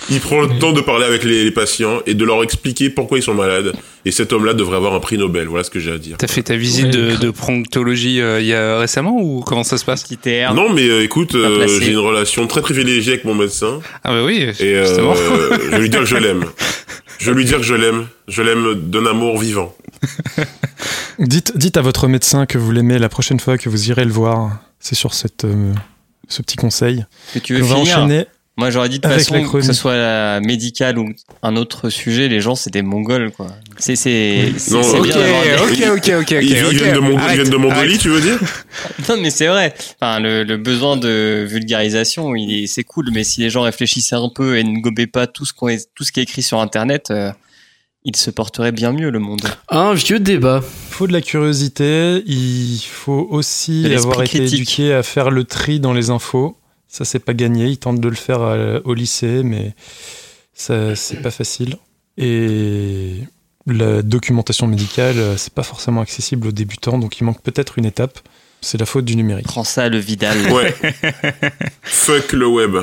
Il 0.10 0.20
prend 0.20 0.42
le 0.42 0.60
temps 0.60 0.74
de 0.74 0.82
parler 0.82 1.06
avec 1.06 1.24
les, 1.24 1.44
les 1.44 1.52
patients 1.52 2.00
et 2.08 2.16
de 2.16 2.26
leur 2.26 2.44
expliquer 2.44 2.90
pourquoi 2.90 3.20
ils 3.20 3.22
sont 3.22 3.36
malades. 3.36 3.72
Et 4.04 4.10
cet 4.12 4.34
homme-là 4.34 4.54
devrait 4.54 4.78
avoir 4.78 4.94
un 4.96 5.00
prix 5.00 5.18
Nobel. 5.20 5.48
Voilà 5.48 5.64
ce 5.64 5.70
que 5.70 5.80
j'ai 5.80 5.92
à 5.92 5.98
dire. 6.00 6.18
T'as 6.18 6.28
fait 6.28 6.42
ta 6.44 6.56
visite 6.58 6.88
de, 6.90 7.16
de 7.16 7.30
pronctologie 7.30 8.20
euh, 8.20 8.42
il 8.42 8.48
y 8.48 8.54
a 8.54 8.80
récemment 8.80 9.16
ou 9.22 9.42
comment 9.42 9.64
ça 9.64 9.78
se 9.78 9.86
passe? 9.86 10.04
Non, 10.54 10.74
mais 10.74 10.88
euh, 10.90 11.04
écoute, 11.04 11.36
euh, 11.36 11.68
j'ai 11.80 11.92
une 11.92 12.00
relation 12.00 12.46
très 12.48 12.62
privilégiée 12.62 13.14
avec 13.14 13.26
mon 13.26 13.36
médecin 13.36 13.80
Ah 14.04 14.10
bah 14.12 14.24
oui, 14.26 14.48
et 14.60 14.64
euh, 14.76 14.86
justement. 14.86 15.14
je 15.16 15.70
vais 15.70 15.80
lui 15.80 15.90
dire 15.90 16.00
que 16.02 16.06
je 16.08 16.18
l'aime. 16.18 16.44
Je 17.20 17.32
vais 17.32 17.38
lui 17.38 17.46
dire 17.46 17.58
que 17.58 17.64
je 17.64 17.76
l'aime. 17.76 18.08
Je 18.28 18.42
l'aime 18.42 18.90
d'un 18.90 19.06
amour 19.06 19.38
vivant. 19.40 19.76
Dites, 21.20 21.58
dites 21.58 21.78
à 21.78 21.82
votre 21.82 22.10
médecin 22.10 22.46
que 22.46 22.58
vous 22.58 22.72
l'aimez 22.72 23.00
la 23.00 23.08
prochaine 23.08 23.40
fois 23.40 23.58
que 23.58 23.70
vous 23.70 23.90
irez 23.90 24.04
le 24.04 24.12
voir. 24.12 24.60
C'est 24.82 24.96
sur 24.96 25.14
cette, 25.14 25.46
euh, 25.46 25.74
ce 26.28 26.42
petit 26.42 26.58
conseil. 26.58 27.06
Que 27.34 27.40
tu 27.40 27.54
veux 27.56 27.64
On 27.64 27.68
va 27.68 27.76
finir 27.78 27.98
enchaîner. 28.00 28.26
Moi, 28.58 28.70
j'aurais 28.70 28.88
dit 28.88 29.00
de 29.00 29.02
toute 29.08 29.12
façon, 29.12 29.44
que 29.50 29.62
ce 29.62 29.74
soit 29.74 29.98
la 29.98 30.40
médicale 30.40 30.98
ou 30.98 31.10
un 31.44 31.58
autre 31.58 31.90
sujet, 31.90 32.30
les 32.30 32.40
gens, 32.40 32.56
c'est 32.56 32.70
des 32.72 32.82
mongols, 32.84 33.32
quoi. 33.32 33.48
C'est, 33.78 33.98
c'est, 33.98 34.54
c'est, 34.58 34.72
Non, 34.74 34.82
c'est 34.82 34.98
ok, 34.98 35.04
bien 35.08 35.18
d'avoir 35.18 35.44
des- 35.44 35.84
ok, 35.90 35.98
ok, 35.98 35.98
ok, 35.98 36.22
ok. 36.22 36.32
ils, 36.42 36.54
viennent 36.56 36.70
de, 36.72 37.12
ils 37.12 37.18
Arrête, 37.18 37.36
viennent 37.42 37.50
de 37.50 37.58
Mongolie, 37.58 37.80
arrête. 37.80 38.00
tu 38.00 38.08
veux 38.10 38.22
dire 38.22 38.40
Non, 39.10 39.18
mais 39.22 39.30
c'est 39.30 39.48
vrai. 39.48 39.74
Enfin, 40.00 40.22
le, 40.22 40.44
le 40.44 40.56
besoin 40.56 40.96
de 40.96 41.46
vulgarisation, 41.46 42.34
il 42.36 42.64
est, 42.64 42.68
c'est 42.68 42.86
cool, 42.86 43.10
mais 43.12 43.26
si 43.26 43.42
les 43.42 43.50
gens 43.50 43.64
réfléchissaient 43.64 44.16
un 44.16 44.30
peu 44.34 44.58
et 44.58 44.64
ne 44.64 44.80
gobaient 44.80 45.06
pas 45.08 45.28
tout 45.28 45.46
ce 45.46 45.52
qu'on 45.52 45.68
est, 45.68 45.90
tout 45.94 46.06
ce 46.06 46.14
qui 46.14 46.22
est 46.22 46.24
écrit 46.24 46.42
sur 46.42 46.62
Internet, 46.62 47.12
euh, 47.12 47.32
il 48.06 48.16
se 48.16 48.30
porterait 48.30 48.72
bien 48.72 48.94
mieux, 48.94 49.10
le 49.10 49.20
monde. 49.20 49.42
Un 49.68 49.94
vieux 49.96 50.20
débat. 50.20 50.62
Il 50.64 50.94
faut 50.94 51.08
de 51.08 51.12
la 51.14 51.22
curiosité. 51.22 52.24
Il 52.26 52.80
faut 52.90 53.28
aussi 53.32 53.86
avoir 53.94 54.22
été 54.22 54.38
critique. 54.40 54.54
éduqué 54.62 54.94
à 54.94 55.04
faire 55.04 55.30
le 55.30 55.44
tri 55.44 55.82
dans 55.82 55.92
les 55.92 56.10
infos. 56.10 56.56
Ça, 56.96 57.04
c'est 57.04 57.20
pas 57.20 57.34
gagné. 57.34 57.66
Ils 57.68 57.78
tentent 57.78 58.00
de 58.00 58.08
le 58.08 58.16
faire 58.16 58.42
à- 58.42 58.80
au 58.86 58.94
lycée, 58.94 59.44
mais 59.44 59.74
ça, 60.54 60.96
c'est 60.96 61.22
pas 61.22 61.30
facile. 61.32 61.76
Et 62.18 63.16
la 63.68 64.02
documentation 64.02 64.66
médicale, 64.66 65.18
euh, 65.18 65.36
c'est 65.36 65.54
pas 65.54 65.64
forcément 65.64 66.00
accessible 66.00 66.48
aux 66.48 66.52
débutants, 66.54 66.98
donc 66.98 67.20
il 67.20 67.26
manque 67.26 67.42
peut-être 67.42 67.78
une 67.78 67.84
étape. 67.86 68.18
C'est 68.62 68.78
la 68.80 68.86
faute 68.86 69.04
du 69.04 69.18
numérique. 69.18 69.46
Prends 69.46 69.66
ça, 69.66 69.90
le 69.90 69.98
Vidal. 69.98 70.38
Ouais. 70.54 70.74
Fuck 71.84 72.32
le 72.32 72.48
web. 72.48 72.78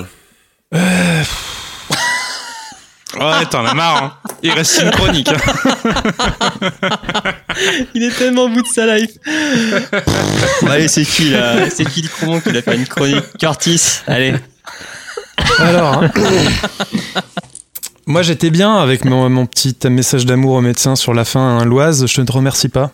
Ouais, 3.18 3.44
t'en 3.50 3.64
as 3.66 3.74
marre. 3.74 4.02
hein. 4.02 4.12
Il 4.42 4.50
reste 4.52 4.80
une 4.82 4.90
chronique. 4.90 5.28
hein. 5.28 5.36
Il 7.94 8.02
est 8.02 8.16
tellement 8.16 8.44
au 8.44 8.48
bout 8.48 8.62
de 8.62 8.66
sa 8.68 8.96
life. 8.96 9.10
Bon, 10.62 10.68
allez, 10.70 10.88
c'est 10.88 11.04
qui, 11.04 11.30
là? 11.30 11.68
C'est 11.70 11.84
qui, 11.84 12.08
comment 12.20 12.40
qui 12.40 12.48
a 12.56 12.62
fait 12.62 12.76
une 12.76 12.86
chronique? 12.86 13.24
Curtis. 13.38 14.00
Allez. 14.06 14.34
Alors, 15.58 16.02
hein. 16.02 16.10
moi 18.06 18.22
j'étais 18.22 18.50
bien 18.50 18.76
avec 18.76 19.04
mon, 19.04 19.28
mon 19.28 19.46
petit 19.46 19.76
message 19.88 20.26
d'amour 20.26 20.54
au 20.56 20.60
médecin 20.60 20.96
sur 20.96 21.14
la 21.14 21.24
fin, 21.24 21.58
hein, 21.58 21.64
Loise. 21.64 22.06
Je 22.06 22.20
ne 22.20 22.26
te 22.26 22.32
remercie 22.32 22.68
pas. 22.68 22.90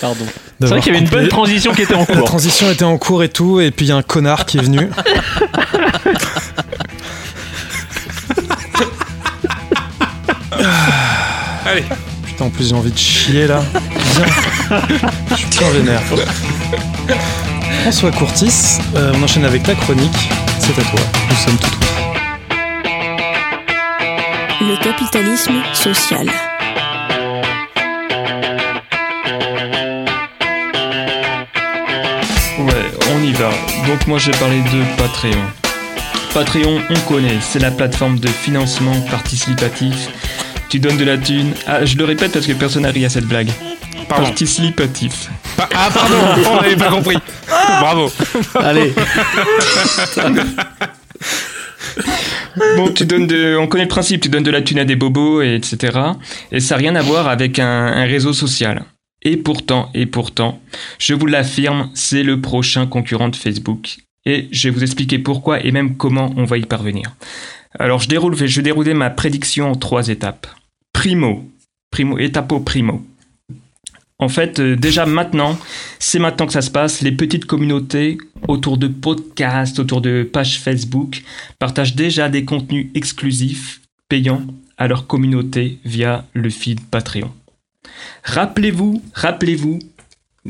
Pardon. 0.00 0.24
C'est 0.60 0.66
vrai 0.68 0.80
qu'il 0.80 0.92
y 0.92 0.96
avait 0.96 1.04
une 1.04 1.10
bonne 1.10 1.28
transition 1.28 1.72
qui 1.72 1.82
était 1.82 1.94
en 1.94 2.00
La 2.00 2.06
cours. 2.06 2.24
transition 2.24 2.70
était 2.70 2.84
en 2.84 2.96
cours 2.98 3.22
et 3.22 3.28
tout, 3.28 3.60
et 3.60 3.70
puis 3.70 3.86
il 3.86 3.88
y 3.90 3.92
a 3.92 3.96
un 3.96 4.02
connard 4.02 4.44
qui 4.46 4.58
est 4.58 4.62
venu. 4.62 4.88
Ah. 10.60 11.68
Allez. 11.70 11.84
Putain, 12.24 12.46
en 12.46 12.50
plus 12.50 12.68
j'ai 12.68 12.74
envie 12.74 12.90
de 12.90 12.98
chier 12.98 13.46
là. 13.46 13.62
Bien. 13.72 14.24
Je 15.30 15.36
suis 15.36 15.46
bien 15.58 15.70
vénère. 15.70 16.02
François 17.82 18.10
Courtis, 18.10 18.78
euh, 18.96 19.12
on 19.16 19.22
enchaîne 19.22 19.44
avec 19.44 19.62
ta 19.62 19.74
chronique. 19.74 20.28
C'est 20.58 20.78
à 20.78 20.82
toi. 20.82 21.00
Nous 21.30 21.36
sommes 21.36 21.56
tout 21.56 21.70
Le 24.60 24.76
capitalisme 24.82 25.62
social. 25.72 26.26
Ouais, 32.58 32.90
on 33.14 33.22
y 33.22 33.32
va. 33.32 33.50
Donc 33.86 34.06
moi 34.06 34.18
j'ai 34.18 34.32
parlé 34.32 34.60
de 34.60 34.96
Patreon. 34.96 35.42
Patreon, 36.34 36.82
on 36.90 37.00
connaît, 37.12 37.38
c'est 37.40 37.58
la 37.58 37.70
plateforme 37.70 38.18
de 38.18 38.28
financement 38.28 39.00
participatif 39.10 40.08
tu 40.68 40.78
donnes 40.80 40.98
de 40.98 41.04
la 41.04 41.16
thune. 41.16 41.52
Ah, 41.66 41.84
je 41.84 41.96
le 41.96 42.04
répète 42.04 42.32
parce 42.32 42.46
que 42.46 42.52
personne 42.52 42.82
n'a 42.82 42.90
ri 42.90 43.04
à 43.04 43.08
cette 43.08 43.24
blague. 43.26 43.48
Pardon. 44.08 44.24
Participatif. 44.24 45.28
Pa- 45.56 45.68
ah, 45.74 45.88
pardon, 45.92 46.16
on 46.50 46.60
n'avait 46.62 46.76
pas 46.76 46.90
compris. 46.90 47.16
Bravo. 47.80 48.10
Allez, 48.54 48.92
Bon, 52.76 52.88
tu 52.92 53.04
donnes 53.06 53.26
de, 53.26 53.56
on 53.56 53.66
connaît 53.66 53.84
le 53.84 53.88
principe, 53.88 54.20
tu 54.20 54.28
donnes 54.28 54.42
de 54.42 54.50
la 54.50 54.62
thune 54.62 54.78
à 54.78 54.84
des 54.84 54.96
bobos, 54.96 55.42
et 55.42 55.54
etc. 55.54 55.96
Et 56.52 56.60
ça 56.60 56.74
n'a 56.74 56.78
rien 56.80 56.96
à 56.96 57.02
voir 57.02 57.28
avec 57.28 57.58
un, 57.58 57.66
un 57.86 58.04
réseau 58.04 58.32
social. 58.32 58.84
Et 59.22 59.36
pourtant, 59.36 59.90
et 59.94 60.06
pourtant, 60.06 60.60
je 60.98 61.14
vous 61.14 61.26
l'affirme, 61.26 61.90
c'est 61.94 62.22
le 62.22 62.40
prochain 62.40 62.86
concurrent 62.86 63.28
de 63.28 63.36
Facebook. 63.36 63.96
Et 64.26 64.48
je 64.52 64.68
vais 64.68 64.74
vous 64.74 64.82
expliquer 64.82 65.18
pourquoi 65.18 65.64
et 65.64 65.70
même 65.72 65.96
comment 65.96 66.32
on 66.36 66.44
va 66.44 66.58
y 66.58 66.62
parvenir. 66.64 67.12
Alors, 67.78 68.00
je 68.00 68.08
déroule, 68.08 68.36
je 68.36 68.56
vais 68.56 68.62
dérouler 68.62 68.94
ma 68.94 69.10
prédiction 69.10 69.70
en 69.70 69.74
trois 69.74 70.08
étapes. 70.08 70.46
Primo, 70.98 71.48
primo, 71.92 72.18
étape 72.18 72.52
primo. 72.64 73.06
En 74.18 74.28
fait, 74.28 74.58
euh, 74.58 74.74
déjà 74.74 75.06
maintenant, 75.06 75.56
c'est 76.00 76.18
maintenant 76.18 76.48
que 76.48 76.52
ça 76.52 76.60
se 76.60 76.72
passe. 76.72 77.02
Les 77.02 77.12
petites 77.12 77.44
communautés 77.44 78.18
autour 78.48 78.78
de 78.78 78.88
podcasts, 78.88 79.78
autour 79.78 80.00
de 80.00 80.24
pages 80.24 80.58
Facebook, 80.58 81.22
partagent 81.60 81.94
déjà 81.94 82.28
des 82.28 82.44
contenus 82.44 82.88
exclusifs, 82.96 83.80
payants, 84.08 84.44
à 84.76 84.88
leur 84.88 85.06
communauté 85.06 85.78
via 85.84 86.24
le 86.32 86.50
feed 86.50 86.80
Patreon. 86.80 87.32
Rappelez-vous, 88.24 89.00
rappelez-vous, 89.14 89.78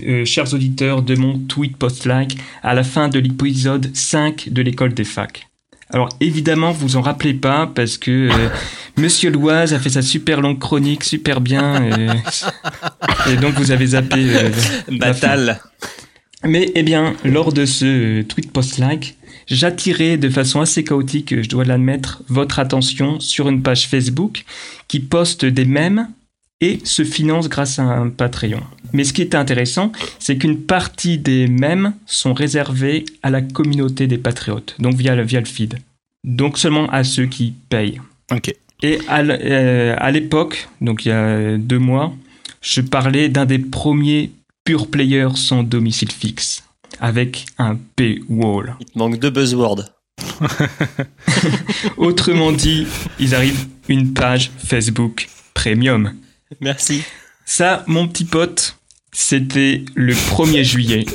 euh, 0.03 0.25
chers 0.25 0.55
auditeurs, 0.55 1.03
de 1.03 1.15
mon 1.15 1.39
tweet 1.41 1.77
post-like 1.77 2.39
à 2.63 2.73
la 2.73 2.85
fin 2.85 3.11
de 3.11 3.19
l'épisode 3.19 3.95
5 3.95 4.49
de 4.51 4.63
l'école 4.63 4.95
des 4.95 5.05
facs. 5.05 5.48
Alors 5.91 6.09
évidemment, 6.21 6.73
vous 6.73 6.97
en 6.97 7.01
rappelez 7.01 7.35
pas 7.35 7.67
parce 7.67 7.97
que 7.97 8.31
euh, 8.31 8.49
Monsieur 8.97 9.31
Loise 9.31 9.73
a 9.73 9.79
fait 9.79 9.91
sa 9.91 10.03
super 10.03 10.41
longue 10.41 10.59
chronique, 10.59 11.05
super 11.05 11.41
bien, 11.41 11.83
euh, 11.83 12.13
et 13.31 13.37
donc 13.37 13.55
vous 13.55 13.71
avez 13.71 13.87
zappé. 13.87 14.17
euh. 14.19 14.51
Batal. 14.91 15.61
Mais 16.45 16.71
eh 16.75 16.83
bien, 16.83 17.15
lors 17.25 17.53
de 17.53 17.65
ce 17.65 17.85
euh, 18.21 18.23
tweet 18.25 18.53
post-like, 18.53 19.17
j'attirais 19.47 20.17
de 20.19 20.29
façon 20.29 20.61
assez 20.61 20.85
chaotique, 20.85 21.43
je 21.43 21.49
dois 21.49 21.65
l'admettre, 21.65 22.23
votre 22.29 22.59
attention 22.59 23.19
sur 23.19 23.49
une 23.49 23.63
page 23.63 23.89
Facebook 23.89 24.45
qui 24.89 25.01
poste 25.01 25.45
des 25.45 25.65
mèmes 25.65 26.09
et 26.61 26.81
se 26.85 27.05
finance 27.05 27.49
grâce 27.49 27.79
à 27.79 27.83
un 27.83 28.09
Patreon. 28.09 28.63
Mais 28.93 29.05
ce 29.05 29.13
qui 29.13 29.23
est 29.23 29.35
intéressant, 29.35 29.93
c'est 30.19 30.39
qu'une 30.39 30.61
partie 30.63 31.19
des 31.19 31.47
mèmes 31.47 31.95
sont 32.07 32.35
réservés 32.35 33.05
à 33.23 33.31
la 33.31 33.43
communauté 33.43 34.07
des 34.07 34.19
patriotes, 34.19 34.75
donc 34.79 34.95
via 34.95 35.15
le, 35.15 35.23
via 35.23 35.41
le 35.41 35.47
feed. 35.47 35.79
Donc 36.25 36.59
seulement 36.59 36.89
à 36.91 37.05
ceux 37.05 37.27
qui 37.27 37.55
payent. 37.69 38.01
Ok. 38.33 38.55
Et 38.83 38.99
à 39.09 39.21
euh, 39.21 39.95
à 39.99 40.11
l'époque, 40.11 40.69
donc 40.81 41.05
il 41.05 41.09
y 41.09 41.13
a 41.13 41.57
deux 41.57 41.79
mois, 41.79 42.15
je 42.61 42.81
parlais 42.81 43.29
d'un 43.29 43.45
des 43.45 43.59
premiers 43.59 44.31
pure 44.65 44.89
players 44.89 45.37
sans 45.37 45.63
domicile 45.63 46.13
fixe, 46.13 46.65
avec 47.01 47.47
un 47.59 47.77
paywall. 47.97 48.77
Il 48.81 48.87
te 48.87 48.99
manque 48.99 49.19
deux 49.19 49.31
buzzwords. 49.31 49.85
Autrement 51.97 52.53
dit, 52.53 52.87
ils 53.19 53.35
arrivent 53.35 53.67
une 53.89 54.13
page 54.13 54.51
Facebook 54.59 55.29
premium. 55.55 56.13
Merci. 56.61 57.03
Ça, 57.45 57.85
mon 57.87 58.09
petit 58.09 58.25
pote, 58.25 58.77
c'était 59.13 59.85
le 59.95 60.13
1er 60.15 60.63
juillet. 60.65 61.07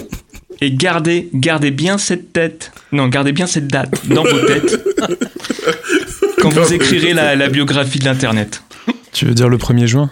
Et 0.62 0.72
gardez, 0.72 1.30
gardez 1.34 1.72
bien 1.72 1.98
cette 1.98 2.32
tête, 2.32 2.72
non, 2.92 3.08
gardez 3.08 3.32
bien 3.34 3.48
cette 3.48 3.68
date 3.68 4.08
dans 4.08 4.24
vos 4.24 4.46
têtes 4.46 4.80
quand 6.40 6.50
vous 6.50 6.74
écrirez 6.74 7.14
la, 7.14 7.36
la 7.36 7.50
biographie 7.50 8.00
de 8.00 8.06
l'Internet. 8.06 8.64
Tu 9.12 9.26
veux 9.26 9.34
dire 9.34 9.50
le 9.50 9.58
1er 9.58 9.86
juin? 9.88 10.10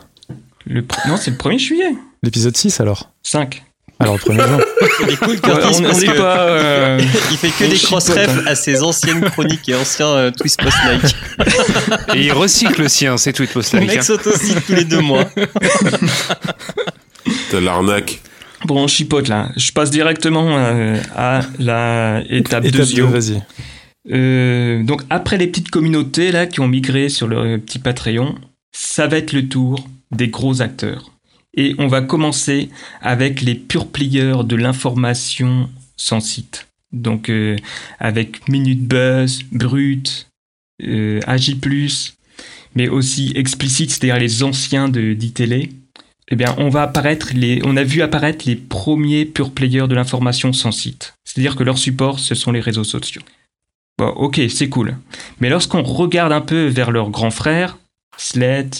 Le, 0.66 0.82
pr- 0.82 1.08
non, 1.08 1.18
c'est 1.18 1.32
le 1.32 1.38
1er 1.38 1.58
juillet. 1.60 1.94
L'épisode 2.24 2.56
6 2.58 2.80
alors? 2.82 3.12
5. 3.24 3.64
Alors 4.02 4.16
le 4.16 4.20
1er 4.34 4.48
juin. 4.48 4.60
Il 5.04 5.10
est 5.14 5.18
cool, 5.18 5.30
Ouais, 5.30 5.38
Curtis, 5.40 5.78
on 5.80 5.84
parce 5.84 6.00
n'est 6.02 6.08
que 6.08 6.18
pas. 6.18 6.40
euh, 6.50 7.00
il 7.32 7.38
fait 7.38 7.50
que 7.50 7.64
on 7.66 7.70
des 7.70 7.78
cross-refs 7.78 8.30
hein. 8.40 8.44
à 8.48 8.56
ses 8.56 8.84
anciennes 8.84 9.22
chroniques 9.22 9.68
et 9.70 9.76
anciens 9.76 10.08
euh, 10.08 10.32
twist 10.32 10.62
post-like. 10.62 11.16
Et 12.16 12.22
il 12.26 12.32
recycle 12.34 12.82
aussi 12.82 13.08
hein, 13.08 13.18
ses 13.18 13.34
tweets 13.34 13.54
post 13.54 13.74
Le 13.74 13.80
like. 13.82 13.90
mec 13.90 14.04
s'autocite 14.04 14.66
tous 14.66 14.74
les 14.74 14.86
deux 14.86 15.02
mois. 15.02 15.26
T'as 17.52 17.60
l'arnaque. 17.60 18.20
Bon, 18.66 18.84
on 18.84 18.88
chipote 18.88 19.28
là. 19.28 19.50
Je 19.58 19.72
passe 19.72 19.90
directement 19.92 20.58
euh, 20.58 20.98
à 21.16 21.42
la 21.60 22.22
étape, 22.30 22.66
Étape 22.66 22.88
2 22.88 22.96
2, 22.96 23.04
vas-y. 23.04 23.42
Euh, 24.12 24.84
donc 24.84 25.04
après 25.12 25.38
les 25.38 25.48
petites 25.48 25.70
communautés 25.70 26.32
là 26.32 26.48
qui 26.48 26.60
ont 26.60 26.68
migré 26.68 27.10
sur 27.10 27.28
le 27.28 27.58
petit 27.60 27.78
Patreon, 27.80 28.36
ça 28.72 29.08
va 29.08 29.18
être 29.18 29.32
le 29.34 29.48
tour 29.48 29.88
des 30.12 30.28
gros 30.28 30.62
acteurs. 30.62 31.12
Et 31.56 31.76
on 31.78 31.88
va 31.88 32.02
commencer 32.02 32.70
avec 33.02 33.42
les 33.42 33.56
pure 33.56 33.88
players 33.88 34.44
de 34.46 34.56
l'information 34.56 35.70
sans 35.98 36.20
site. 36.20 36.68
Donc 36.92 37.30
euh, 37.30 37.58
avec 38.00 38.48
Minute 38.48 38.84
Buzz, 38.84 39.44
Brut, 39.52 40.30
euh, 40.84 41.20
AJ+, 41.28 41.58
mais 42.76 42.88
aussi 42.88 43.34
Explicit, 43.36 43.90
c'est-à-dire 43.90 44.18
les 44.18 44.44
anciens 44.44 44.90
de 44.90 45.14
d'ITélé. 45.14 45.70
Eh 46.34 46.38
bien, 46.38 46.56
on 46.58 46.70
va 46.70 46.84
apparaître 46.84 47.32
les, 47.34 47.62
on 47.66 47.76
a 47.76 47.84
vu 47.84 48.02
apparaître 48.02 48.46
les 48.48 48.56
premiers 48.56 49.26
pure 49.26 49.52
players 49.52 49.88
de 49.90 49.96
l'information 49.96 50.54
sans 50.54 50.72
site. 50.72 51.14
C'est-à-dire 51.26 51.58
que 51.58 51.64
leur 51.64 51.78
support, 51.78 52.20
ce 52.20 52.36
sont 52.36 52.54
les 52.54 52.62
réseaux 52.62 52.86
sociaux. 52.86 53.22
Bon, 53.98 54.08
ok, 54.08 54.40
c'est 54.50 54.70
cool. 54.70 54.98
Mais 55.42 55.50
lorsqu'on 55.50 55.84
regarde 55.84 56.32
un 56.32 56.42
peu 56.42 56.68
vers 56.68 56.92
leurs 56.92 57.10
grands 57.10 57.32
frères, 57.32 57.78
Sled, 58.18 58.76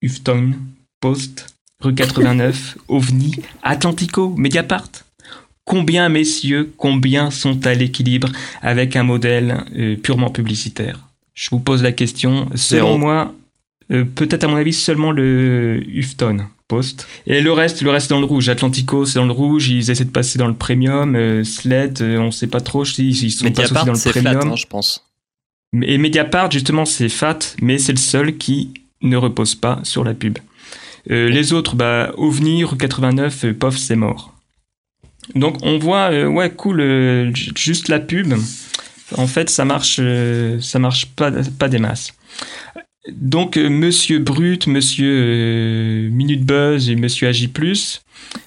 Ufton, 0.00 0.54
Post, 1.00 1.55
Rue 1.80 1.94
89, 1.94 2.78
OVNI, 2.88 3.36
Atlantico, 3.62 4.34
Mediapart, 4.36 4.88
combien, 5.64 6.08
messieurs, 6.08 6.72
combien 6.76 7.30
sont 7.30 7.66
à 7.66 7.74
l'équilibre 7.74 8.28
avec 8.62 8.96
un 8.96 9.02
modèle 9.02 9.64
euh, 9.76 9.96
purement 9.96 10.30
publicitaire? 10.30 11.00
Je 11.34 11.50
vous 11.50 11.60
pose 11.60 11.82
la 11.82 11.92
question. 11.92 12.48
Selon 12.54 12.86
Zéro. 12.86 12.98
moi, 12.98 13.34
euh, 13.92 14.04
peut-être 14.04 14.44
à 14.44 14.48
mon 14.48 14.56
avis 14.56 14.72
seulement 14.72 15.12
le 15.12 15.82
Ufton. 15.88 16.46
Post. 16.68 17.06
Et 17.28 17.40
le 17.42 17.52
reste, 17.52 17.82
le 17.82 17.90
reste 17.90 18.10
dans 18.10 18.18
le 18.18 18.26
rouge. 18.26 18.48
Atlantico, 18.48 19.04
c'est 19.06 19.20
dans 19.20 19.26
le 19.26 19.30
rouge. 19.30 19.68
Ils 19.68 19.88
essaient 19.88 20.04
de 20.04 20.10
passer 20.10 20.36
dans 20.36 20.48
le 20.48 20.54
premium. 20.54 21.14
Euh, 21.14 21.44
Sled, 21.44 22.02
euh, 22.02 22.18
on 22.18 22.32
sait 22.32 22.48
pas 22.48 22.60
trop 22.60 22.84
si 22.84 23.10
ils 23.10 23.30
sont 23.30 23.48
passés 23.52 23.72
dans 23.72 23.84
le 23.84 23.94
c'est 23.94 24.10
flat, 24.10 24.32
premium. 24.34 24.52
hein, 24.52 24.56
je 24.56 24.66
pense. 24.66 25.06
Et 25.82 25.96
Mediapart, 25.96 26.50
justement, 26.50 26.84
c'est 26.84 27.08
fat, 27.08 27.38
mais 27.62 27.78
c'est 27.78 27.92
le 27.92 27.98
seul 27.98 28.36
qui 28.36 28.74
ne 29.00 29.16
repose 29.16 29.54
pas 29.54 29.78
sur 29.84 30.02
la 30.02 30.12
pub. 30.12 30.38
Euh, 31.10 31.28
les 31.28 31.52
autres, 31.52 31.76
bah, 31.76 32.12
OVNI, 32.16 32.64
Rue 32.64 32.76
89, 32.76 33.44
euh, 33.44 33.54
POF, 33.54 33.76
c'est 33.76 33.96
mort. 33.96 34.34
Donc 35.34 35.58
on 35.62 35.78
voit, 35.78 36.12
euh, 36.12 36.26
ouais, 36.26 36.50
cool, 36.50 36.80
euh, 36.80 37.30
juste 37.34 37.88
la 37.88 38.00
pub. 38.00 38.34
En 39.16 39.26
fait, 39.26 39.50
ça 39.50 39.64
marche, 39.64 40.00
ça 40.60 40.78
marche 40.78 41.06
pas, 41.06 41.30
pas 41.58 41.68
des 41.68 41.78
masses. 41.78 42.12
Donc 43.08 43.56
Monsieur 43.56 44.18
Brut, 44.18 44.66
Monsieur 44.66 46.08
Minute 46.10 46.44
Buzz 46.44 46.90
et 46.90 46.96
Monsieur 46.96 47.28
AJ+, 47.28 47.48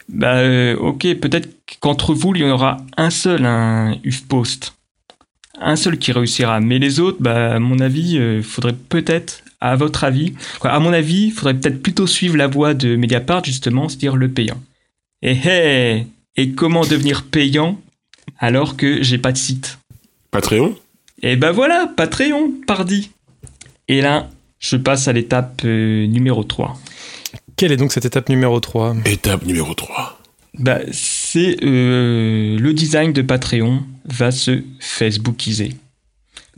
bah, 0.09 0.37
euh, 0.37 0.75
ok, 0.75 1.01
peut-être 1.15 1.49
qu'entre 1.79 2.13
vous, 2.13 2.35
il 2.35 2.41
y 2.41 2.45
en 2.45 2.49
aura 2.49 2.77
un 2.97 3.09
seul, 3.09 3.45
un 3.45 3.97
UFPost 4.03 4.73
un 5.61 5.75
seul 5.75 5.97
qui 5.97 6.11
réussira. 6.11 6.59
Mais 6.61 6.79
les 6.79 6.99
autres, 6.99 7.17
bah, 7.19 7.55
à 7.55 7.59
mon 7.59 7.79
avis, 7.79 8.17
euh, 8.17 8.41
faudrait 8.41 8.75
peut-être, 8.87 9.43
à 9.61 9.75
votre 9.75 10.03
avis, 10.03 10.33
quoi, 10.59 10.71
à 10.71 10.79
mon 10.79 10.93
avis, 10.93 11.27
il 11.27 11.31
faudrait 11.31 11.53
peut-être 11.53 11.81
plutôt 11.81 12.07
suivre 12.07 12.37
la 12.37 12.47
voie 12.47 12.73
de 12.73 12.95
Mediapart, 12.95 13.43
justement, 13.43 13.89
c'est-à-dire 13.89 14.15
le 14.15 14.29
payant. 14.29 14.61
Et 15.21 15.31
hey, 15.31 16.07
et 16.37 16.51
comment 16.51 16.85
devenir 16.85 17.23
payant 17.23 17.79
alors 18.37 18.77
que 18.77 19.03
j'ai 19.03 19.17
pas 19.17 19.31
de 19.31 19.37
site? 19.37 19.79
Patreon? 20.31 20.75
Et 21.21 21.35
ben 21.35 21.51
voilà, 21.51 21.91
Patreon, 21.95 22.53
pardi. 22.65 23.11
Et 23.87 24.01
là, 24.01 24.29
je 24.59 24.77
passe 24.77 25.07
à 25.07 25.13
l'étape 25.13 25.61
euh, 25.65 26.05
numéro 26.07 26.43
3. 26.43 26.79
Quelle 27.57 27.71
est 27.73 27.77
donc 27.77 27.91
cette 27.91 28.05
étape 28.05 28.29
numéro 28.29 28.59
3 28.59 28.95
Étape 29.05 29.45
numéro 29.45 29.73
3. 29.73 30.19
Bah, 30.57 30.79
c'est 30.91 31.57
euh, 31.63 32.57
le 32.57 32.73
design 32.73 33.11
de 33.11 33.21
Patreon 33.21 33.83
va 34.05 34.31
se 34.31 34.63
Facebookiser. 34.79 35.73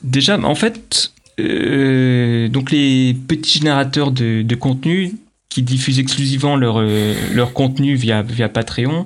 Déjà, 0.03 0.39
en 0.39 0.55
fait, 0.55 1.11
euh, 1.39 2.47
donc 2.49 2.71
les 2.71 3.15
petits 3.27 3.59
générateurs 3.59 4.11
de, 4.11 4.55
contenu 4.55 5.13
qui 5.49 5.63
diffusent 5.63 5.99
exclusivement 5.99 6.55
leur, 6.55 6.79
euh, 6.79 7.13
leur 7.33 7.53
contenu 7.53 7.95
via, 7.95 8.21
via 8.21 8.49
Patreon, 8.49 9.05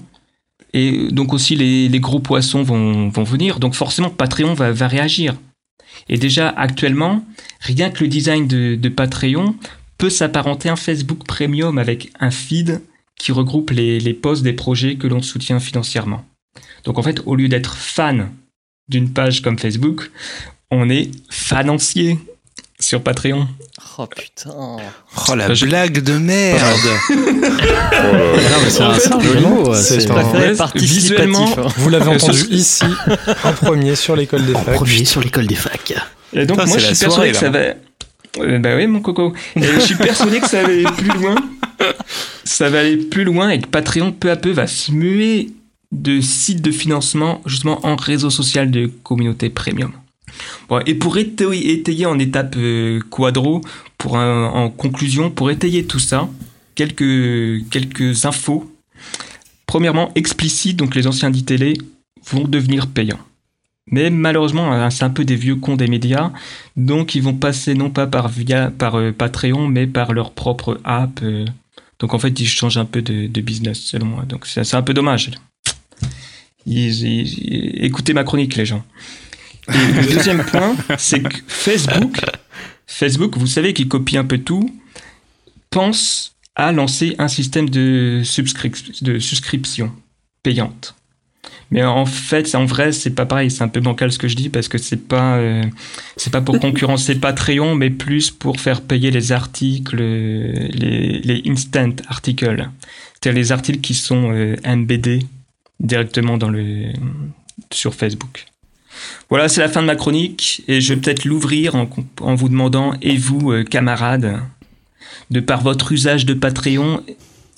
et 0.74 1.08
donc 1.12 1.34
aussi 1.34 1.56
les, 1.56 1.88
les 1.88 2.00
gros 2.00 2.20
poissons 2.20 2.64
vont, 2.64 3.10
vont 3.10 3.24
venir, 3.24 3.60
donc 3.60 3.74
forcément 3.74 4.10
Patreon 4.10 4.54
va, 4.54 4.72
va 4.72 4.88
réagir. 4.88 5.36
Et 6.10 6.18
déjà, 6.18 6.50
actuellement, 6.50 7.24
rien 7.62 7.90
que 7.90 8.04
le 8.04 8.10
design 8.10 8.48
de, 8.48 8.76
de 8.76 8.90
Patreon 8.90 9.56
peut 9.98 10.10
s'apparenter 10.10 10.70
à 10.70 10.74
un 10.74 10.76
Facebook 10.76 11.26
Premium 11.26 11.78
avec 11.78 12.12
un 12.20 12.32
feed 12.32 12.82
qui 13.18 13.32
regroupe 13.32 13.72
les, 13.72 14.00
les 14.00 14.14
posts 14.14 14.44
des 14.44 14.54
projets 14.54 14.98
que 14.98 15.08
l'on 15.08 15.22
soutient 15.22 15.60
financièrement. 15.60 16.26
Donc 16.84 17.00
en 17.00 17.04
fait, 17.04 17.22
au 17.26 17.36
lieu 17.36 17.48
d'être 17.48 17.76
fan 17.76 18.30
d'une 18.88 19.12
page 19.12 19.42
comme 19.42 19.58
Facebook, 19.58 20.12
on 20.76 20.90
est 20.90 21.10
fanancier 21.30 22.20
sur 22.80 23.02
Patreon. 23.02 23.48
Oh 23.98 24.06
putain. 24.08 24.52
Oh 25.30 25.36
la 25.36 25.54
Je- 25.54 25.66
blague 25.66 26.02
de 26.04 26.14
merde 26.14 26.60
c'est 28.70 28.82
un- 28.82 28.94
c'est 29.00 30.10
un 30.12 30.56
participatif. 30.56 30.90
visuellement, 30.92 31.50
hein. 31.58 31.68
Vous 31.78 31.90
l'avez 31.90 32.08
entendu 32.08 32.46
ici, 32.50 32.84
en 33.44 33.54
premier 33.54 33.96
sur 33.96 34.16
l'école 34.16 34.46
des 34.46 34.54
En 34.56 34.62
facs. 34.64 34.76
premier 34.76 35.06
sur 35.06 35.22
l'école 35.22 35.48
des 35.48 35.56
facs. 35.56 35.94
Et 36.34 36.46
donc 36.46 36.58
Putain, 36.60 36.70
moi 36.70 36.78
je 36.78 36.86
suis 36.88 36.96
persuadé 36.96 37.14
soirée, 37.14 37.32
que 37.32 37.38
ça 37.38 37.50
va. 37.50 37.60
Euh, 38.44 38.60
bah 38.60 38.76
oui 38.76 38.88
mon 38.88 39.00
coco. 39.00 39.34
Et 39.56 39.62
je 39.64 39.80
suis 39.80 39.96
persuadé 39.96 40.40
que 40.42 40.50
ça 40.50 40.62
va 40.62 40.68
aller 40.68 40.84
plus 40.98 41.10
loin. 41.20 41.36
Ça 42.44 42.70
va 42.70 42.80
aller 42.80 42.98
plus 42.98 43.24
loin 43.24 43.50
et 43.50 43.60
que 43.62 43.68
Patreon 43.68 44.12
peu 44.12 44.30
à 44.32 44.36
peu 44.36 44.52
va 44.52 44.68
se 44.68 44.92
muer 44.92 45.50
de 45.94 46.20
site 46.20 46.62
de 46.62 46.72
financement 46.72 47.42
justement 47.46 47.80
en 47.86 47.96
réseau 47.96 48.30
social 48.30 48.70
de 48.72 48.88
communauté 49.04 49.50
premium. 49.50 49.92
Et 50.86 50.96
pour 50.96 51.18
étayer, 51.18 52.06
en 52.06 52.20
étape 52.20 52.56
euh, 52.58 53.00
quadro, 53.10 53.62
pour 53.98 54.16
en 54.16 54.70
conclusion, 54.70 55.32
pour 55.32 55.52
étayer 55.52 55.86
tout 55.86 56.00
ça, 56.00 56.30
quelques 56.76 57.68
quelques 57.70 58.26
infos. 58.26 58.72
Premièrement, 59.66 60.12
explicite, 60.16 60.78
donc 60.78 60.96
les 60.96 61.08
anciens 61.08 61.32
d'ITélé 61.32 61.74
vont 62.32 62.44
devenir 62.48 62.88
payants. 62.88 63.20
Mais 63.92 64.10
malheureusement, 64.10 64.72
hein, 64.72 64.90
c'est 64.90 65.04
un 65.04 65.12
peu 65.12 65.26
des 65.26 65.36
vieux 65.36 65.56
cons 65.56 65.76
des 65.76 65.88
médias, 65.88 66.32
donc 66.76 67.14
ils 67.14 67.22
vont 67.22 67.36
passer 67.36 67.76
non 67.76 67.92
pas 67.92 68.08
par 68.08 68.30
via 68.30 68.72
par 68.72 68.96
euh, 68.96 69.12
Patreon, 69.12 69.68
mais 69.68 69.86
par 69.86 70.14
leur 70.14 70.32
propre 70.32 70.80
app. 70.84 71.20
euh. 71.22 71.46
donc 72.00 72.14
en 72.16 72.20
fait, 72.20 72.40
ils 72.40 72.48
changent 72.48 72.78
un 72.78 72.86
peu 72.86 73.04
de, 73.04 73.42
business 73.42 73.80
selon 73.80 74.08
moi. 74.08 74.24
Donc 74.24 74.48
c'est 74.48 74.74
un 74.74 74.82
peu 74.82 74.94
dommage. 74.94 75.32
Écoutez 76.68 78.14
ma 78.14 78.24
chronique, 78.24 78.56
les 78.56 78.66
gens. 78.66 78.84
Le 79.68 80.14
deuxième 80.14 80.44
point, 80.44 80.76
c'est 80.98 81.22
que 81.22 81.38
Facebook, 81.48 82.22
Facebook, 82.86 83.38
vous 83.38 83.48
savez 83.48 83.74
qu'il 83.74 83.88
copie 83.88 84.18
un 84.18 84.26
peu 84.26 84.38
tout, 84.38 84.70
pense 85.70 86.36
à 86.56 86.72
lancer 86.72 87.16
un 87.18 87.28
système 87.28 87.70
de, 87.70 88.22
de 89.02 89.20
souscription 89.20 89.92
payante. 90.44 90.96
Mais 91.72 91.84
en 91.84 92.06
fait, 92.06 92.54
en 92.56 92.66
vrai, 92.66 92.92
c'est 92.92 93.10
pas 93.10 93.26
pareil. 93.26 93.50
C'est 93.50 93.64
un 93.64 93.68
peu 93.68 93.80
bancal 93.80 94.12
ce 94.12 94.20
que 94.20 94.28
je 94.28 94.36
dis 94.36 94.50
parce 94.50 94.68
que 94.68 94.78
c'est 94.78 95.08
pas, 95.08 95.38
euh, 95.38 95.64
c'est 96.16 96.32
pas 96.32 96.42
pour 96.42 96.60
concurrencer 96.60 97.16
Patreon, 97.16 97.76
mais 97.76 97.90
plus 97.90 98.32
pour 98.32 98.60
faire 98.60 98.82
payer 98.82 99.12
les 99.12 99.32
articles, 99.32 99.98
les, 99.98 101.44
instant 101.48 101.96
articles, 102.08 102.46
c'est-à-dire 102.46 103.40
les 103.40 103.52
articles 103.52 103.82
qui 103.82 103.94
sont 103.96 104.32
euh, 104.32 104.56
directement 105.80 106.38
sur 107.72 107.96
Facebook. 107.96 108.46
Voilà, 109.30 109.48
c'est 109.48 109.62
la 109.62 109.70
fin 109.70 109.82
de 109.82 109.88
ma 109.88 109.96
chronique 109.96 110.64
et 110.68 110.82
je 110.82 110.94
vais 110.94 111.00
peut-être 111.00 111.26
l'ouvrir 111.26 111.76
en, 111.76 112.36
vous 112.36 112.50
demandant, 112.50 112.94
et 113.02 113.18
vous, 113.18 113.52
euh, 113.52 113.64
camarades, 113.64 114.40
de 115.32 115.40
par 115.40 115.62
votre 115.62 115.92
usage 115.92 116.26
de 116.26 116.34
Patreon, 116.34 117.02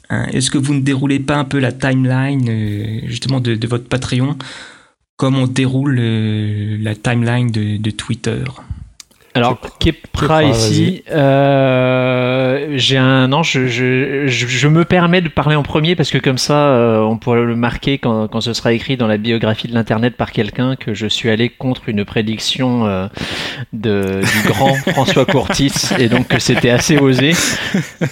hein, 0.09 0.25
est-ce 0.31 0.51
que 0.51 0.57
vous 0.57 0.73
ne 0.73 0.81
déroulez 0.81 1.19
pas 1.19 1.35
un 1.35 1.45
peu 1.45 1.59
la 1.59 1.71
timeline 1.71 2.47
euh, 2.49 3.07
justement 3.07 3.39
de, 3.39 3.67
votre 3.67 3.87
Patreon 3.87 4.37
comme 5.17 5.37
on 5.37 5.47
déroule 5.47 5.97
euh, 5.99 6.77
la 6.79 6.95
timeline 6.95 7.51
de 7.51 7.91
Twitter? 7.91 8.43
Alors, 9.37 9.59
Kepra 9.79 10.27
Kepra, 10.27 10.43
ici, 10.43 11.03
euh, 11.11 12.67
j'ai 12.75 12.97
un 12.97 13.27
non, 13.27 13.43
je, 13.43 13.67
je, 13.67 14.27
je, 14.27 14.47
je 14.47 14.67
me 14.67 14.83
permets 14.85 15.21
de 15.21 15.29
parler 15.29 15.55
en 15.55 15.63
premier 15.63 15.95
parce 15.95 16.09
que 16.11 16.17
comme 16.17 16.37
ça, 16.37 16.53
euh, 16.69 16.99
on 17.01 17.17
pourra 17.17 17.37
le 17.37 17.55
marquer 17.55 17.97
quand, 17.97 18.27
quand 18.27 18.41
ce 18.41 18.53
sera 18.53 18.73
écrit 18.73 18.97
dans 18.97 19.07
la 19.07 19.17
biographie 19.17 19.67
de 19.67 19.73
l'internet 19.73 20.15
par 20.17 20.31
quelqu'un 20.31 20.75
que 20.75 20.93
je 20.93 21.07
suis 21.07 21.29
allé 21.29 21.49
contre 21.49 21.83
une 21.87 22.03
prédiction 22.05 22.85
euh, 22.87 23.07
de, 23.73 24.21
du 24.21 24.47
grand 24.47 24.73
François 24.93 25.25
Courtis 25.25 25.71
et 25.99 26.09
donc 26.09 26.27
que 26.27 26.39
c'était 26.39 26.69
assez 26.69 26.97
osé. 26.97 27.33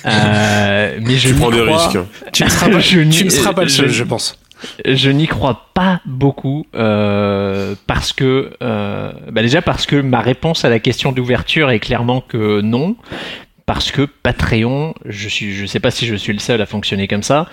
Euh, 0.06 0.98
mais 1.02 1.16
je 1.16 1.30
Tu 1.30 1.36
prends 1.36 1.50
des 1.52 1.62
crois- 1.66 1.78
risques. 1.88 2.00
Tu 2.34 2.44
ne 2.44 2.50
seras 2.50 2.70
pas, 2.70 2.80
Je 2.80 3.00
n'y- 3.00 3.16
tu 3.16 3.26
ne 3.26 3.30
seras 3.30 3.54
pas 3.54 3.64
le 3.64 3.70
seul, 3.70 3.88
je- 3.88 3.94
je 3.94 4.04
pense. 4.04 4.38
Je 4.86 5.10
n'y 5.10 5.28
crois 5.28 5.70
pas 5.74 6.02
beaucoup 6.06 6.66
euh, 6.76 7.76
parce 7.88 8.14
que 8.14 8.52
euh, 8.62 9.12
bah 9.32 9.42
déjà 9.42 9.62
parce 9.62 9.86
que 9.86 9.98
ma 9.98 10.22
réponse 10.22 10.66
à 10.66 10.70
la 10.70 10.80
question 10.80 11.12
d'ouverture 11.12 11.70
est 11.70 11.80
clairement 11.80 12.22
que 12.22 12.62
non 12.62 12.96
parce 13.66 13.92
que 13.92 14.04
Patreon, 14.04 14.94
je 15.06 15.28
suis, 15.28 15.54
je 15.54 15.66
sais 15.66 15.80
pas 15.80 15.90
si 15.90 16.06
je 16.06 16.16
suis 16.16 16.34
le 16.34 16.40
seul 16.40 16.62
à 16.62 16.68
fonctionner 16.68 17.08
comme 17.08 17.24
ça, 17.24 17.50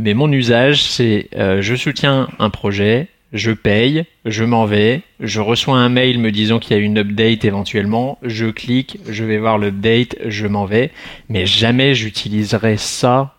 mais 0.00 0.14
mon 0.14 0.30
usage 0.30 0.82
c'est 0.82 1.28
euh, 1.36 1.60
je 1.60 1.74
soutiens 1.74 2.28
un 2.38 2.50
projet, 2.50 3.08
je 3.32 3.50
paye, 3.50 4.04
je 4.24 4.44
m'en 4.44 4.64
vais, 4.64 5.02
je 5.20 5.40
reçois 5.40 5.76
un 5.76 5.88
mail 5.88 6.18
me 6.18 6.30
disant 6.30 6.58
qu'il 6.58 6.76
y 6.76 6.80
a 6.80 6.82
une 6.82 6.98
update 6.98 7.44
éventuellement, 7.44 8.18
je 8.22 8.46
clique, 8.46 8.98
je 9.08 9.24
vais 9.24 9.38
voir 9.38 9.58
l'update, 9.58 10.16
je 10.26 10.46
m'en 10.46 10.66
vais, 10.66 10.92
mais 11.28 11.46
jamais 11.46 11.94
j'utiliserai 11.94 12.76
ça 12.76 13.35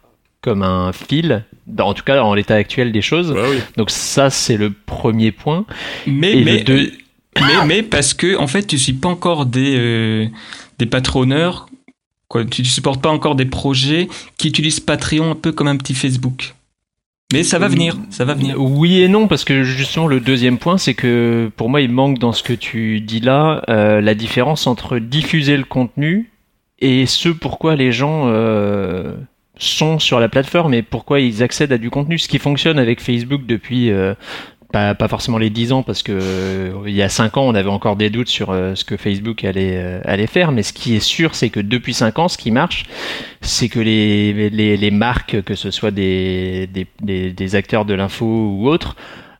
comme 0.48 0.64
un 0.64 0.94
fil, 0.94 1.44
en 1.78 1.94
tout 1.94 2.04
cas 2.04 2.22
en 2.24 2.34
l'état 2.34 2.56
actuel 2.56 2.94
des 2.94 3.02
choses. 3.02 3.32
Oui. 3.36 3.58
Donc 3.76 3.90
ça 3.92 4.30
c'est 4.30 4.56
le 4.56 4.72
premier 4.72 5.34
point. 5.34 5.66
Mais, 6.06 6.38
Et 6.38 6.44
mais, 6.46 6.58
le 6.60 6.64
deux- 6.64 6.92
mais, 7.42 7.66
mais 7.66 7.84
parce 7.84 8.14
que, 8.14 8.38
en 8.38 8.48
fait, 8.48 8.64
tu 8.66 8.78
suis 8.78 8.94
pas 8.94 9.10
encore 9.10 9.46
des, 9.46 9.76
euh, 9.78 10.26
des 10.80 10.86
patronneurs, 10.86 11.68
quoi. 12.30 12.46
Tu 12.46 12.64
supportes 12.64 13.02
pas 13.02 13.10
encore 13.10 13.36
des 13.36 13.46
projets 13.46 14.08
qui 14.38 14.48
utilisent 14.48 14.80
Patreon 14.80 15.32
un 15.32 15.36
peu 15.36 15.52
comme 15.52 15.68
un 15.68 15.76
petit 15.76 15.94
Facebook. 15.94 16.54
Mais 17.34 17.44
ça 17.44 17.60
va 17.60 17.68
venir, 17.68 17.98
ça 18.10 18.24
va 18.24 18.34
venir. 18.36 18.56
Oui 18.58 19.02
et 19.02 19.10
non, 19.10 19.28
parce 19.28 19.44
que 19.44 19.64
justement 19.64 20.08
le 20.08 20.22
deuxième 20.22 20.58
point, 20.58 20.78
c'est 20.78 20.94
que 20.94 21.52
pour 21.58 21.70
moi 21.70 21.82
il 21.82 21.92
manque 21.92 22.20
dans 22.20 22.32
ce 22.32 22.42
que 22.42 22.54
tu 22.54 23.02
dis 23.02 23.20
là 23.20 23.64
euh, 23.68 24.00
la 24.00 24.16
différence 24.16 24.66
entre 24.66 24.98
diffuser 24.98 25.58
le 25.58 25.66
contenu 25.66 26.32
et 26.80 27.06
ce 27.06 27.28
pourquoi 27.28 27.76
les 27.76 27.92
gens 27.92 28.28
euh, 28.28 29.14
sont 29.60 30.00
sur 30.00 30.20
la 30.20 30.30
plateforme 30.30 30.74
et 30.74 30.82
pourquoi 30.82 31.20
ils 31.20 31.44
accèdent 31.44 31.72
à 31.72 31.78
du 31.78 31.90
contenu. 31.90 32.18
Ce 32.18 32.28
qui 32.28 32.40
fonctionne 32.40 32.80
avec 32.80 33.02
Facebook 33.02 33.46
depuis 33.46 33.92
euh, 33.92 34.14
pas, 34.72 34.96
forcément 35.08 35.38
les 35.38 35.50
10 35.50 35.72
ans, 35.72 35.84
parce 35.84 36.04
que 36.04 36.12
euh, 36.12 36.72
il 36.86 36.94
y 36.94 37.02
a 37.02 37.10
5 37.10 37.38
ans 37.38 37.44
on 37.44 37.56
avait 37.56 37.70
encore 37.70 37.96
des 37.96 38.10
doutes 38.10 38.28
sur 38.28 38.52
euh, 38.52 38.76
ce 38.76 38.84
que 38.84 38.98
Facebook 38.98 39.44
allait, 39.44 40.02
allait 40.06 40.28
faire, 40.28 40.52
mais 40.52 40.64
ce 40.64 40.74
qui 40.74 40.96
est 40.96 41.00
sûr, 41.00 41.36
c'est 41.36 41.50
que 41.50 41.60
depuis 41.60 41.94
5 41.94 42.20
ans, 42.20 42.28
ce 42.28 42.38
qui 42.38 42.52
marche, 42.52 42.86
c'est 43.42 43.70
que 43.70 43.80
les, 43.80 44.50
les, 44.50 44.78
les 44.78 44.92
marques, 44.92 45.42
que 45.44 45.56
ce 45.56 45.72
soit 45.72 45.92
des, 45.92 46.68
des, 46.68 46.88
des, 47.02 47.32
des 47.32 47.56
acteurs 47.56 47.86
de 47.86 47.94
l'info 47.94 48.26
ou 48.26 48.68
autres, 48.68 48.96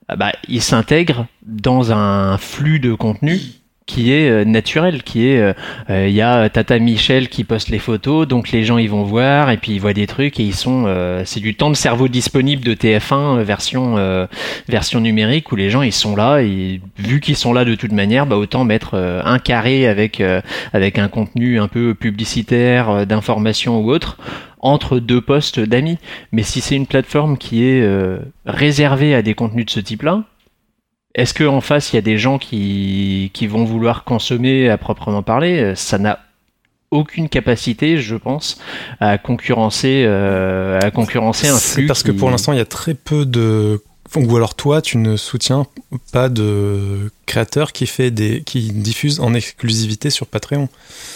ah 0.08 0.16
bah, 0.16 0.32
ils 0.48 0.62
s'intègrent 0.62 1.28
dans 1.46 1.92
un 1.92 2.38
flux 2.38 2.80
de 2.80 2.94
contenu 2.94 3.40
qui 3.88 4.14
est 4.14 4.30
euh, 4.30 4.46
naturel, 4.46 5.02
qui 5.02 5.28
est, 5.28 5.40
euh, 5.40 5.54
euh, 5.90 6.08
il 6.08 6.14
y 6.14 6.22
a 6.22 6.48
Tata 6.50 6.78
Michel 6.78 7.30
qui 7.30 7.44
poste 7.44 7.70
les 7.70 7.80
photos, 7.80 8.28
donc 8.28 8.52
les 8.52 8.64
gens 8.64 8.78
ils 8.78 8.90
vont 8.90 9.04
voir 9.04 9.50
et 9.50 9.58
puis 9.58 9.72
ils 9.72 9.80
voient 9.82 9.94
des 9.94 10.06
trucs 10.06 10.40
et 10.40 10.44
ils 10.44 10.54
sont, 10.54 10.84
euh, 10.86 11.24
c'est 11.26 11.40
du 11.40 11.56
temps 11.56 11.72
de 11.72 11.76
cerveau 11.76 12.08
disponible 12.08 12.64
de 12.64 12.76
TF1 12.76 13.40
euh, 13.40 13.44
version 13.44 13.98
euh, 13.98 14.28
version 14.68 15.00
numérique 15.00 15.52
où 15.52 15.56
les 15.56 15.70
gens 15.70 15.82
ils 15.82 15.94
sont 15.94 16.16
là 16.16 16.42
et 16.42 16.82
vu 16.98 17.20
qu'ils 17.22 17.38
sont 17.38 17.54
là 17.54 17.66
de 17.66 17.76
toute 17.76 17.94
manière, 17.94 18.26
bah 18.28 18.36
autant 18.36 18.66
mettre 18.66 18.92
euh, 18.94 19.22
un 19.24 19.40
carré 19.40 19.88
avec 19.88 20.20
euh, 20.20 20.42
avec 20.74 21.00
un 21.00 21.08
contenu 21.08 21.60
un 21.60 21.70
peu 21.70 21.96
publicitaire, 21.96 22.90
euh, 22.90 23.06
d'information 23.06 23.80
ou 23.80 23.90
autre 23.90 24.18
entre 24.60 25.00
deux 25.00 25.22
postes 25.22 25.60
d'amis. 25.60 25.98
Mais 26.32 26.44
si 26.44 26.62
c'est 26.62 26.76
une 26.76 26.88
plateforme 26.88 27.38
qui 27.38 27.64
est 27.64 27.82
euh, 27.82 28.20
réservée 28.46 29.16
à 29.16 29.22
des 29.22 29.34
contenus 29.34 29.66
de 29.66 29.72
ce 29.72 29.80
type-là, 29.80 30.24
est-ce 31.18 31.34
qu'en 31.34 31.62
face 31.62 31.92
il 31.92 31.98
y 31.98 32.00
a 32.00 32.04
des 32.04 32.18
gens 32.18 32.38
qui, 32.38 33.32
qui 33.34 33.48
vont 33.48 33.66
vouloir 33.66 34.04
consommer 34.04 34.70
à 34.70 34.78
proprement 34.78 35.24
parler? 35.24 35.74
Ça 35.76 35.98
n'a 35.98 36.20
aucune 36.92 37.28
capacité, 37.28 37.98
je 38.00 38.16
pense, 38.16 38.60
à 39.00 39.18
concurrencer, 39.18 40.04
euh, 40.06 40.80
à 40.82 40.92
concurrencer 40.92 41.48
un 41.48 41.58
C'est 41.58 41.74
flux. 41.74 41.88
parce 41.88 42.04
que 42.04 42.12
pour 42.12 42.30
l'instant, 42.30 42.54
il 42.54 42.58
y 42.58 42.62
a 42.62 42.66
très 42.66 42.94
peu 42.94 43.26
de. 43.26 43.82
Ou 44.16 44.36
alors 44.38 44.56
toi, 44.56 44.82
tu 44.82 44.98
ne 44.98 45.18
soutiens 45.18 45.66
pas 46.14 46.30
de 46.30 47.12
créateur 47.26 47.74
qui 47.74 47.88
fait 47.88 48.10
des, 48.10 48.42
qui 48.46 48.72
diffuse 48.72 49.20
en 49.20 49.34
exclusivité 49.34 50.10
sur 50.10 50.28
Patreon. 50.28 50.70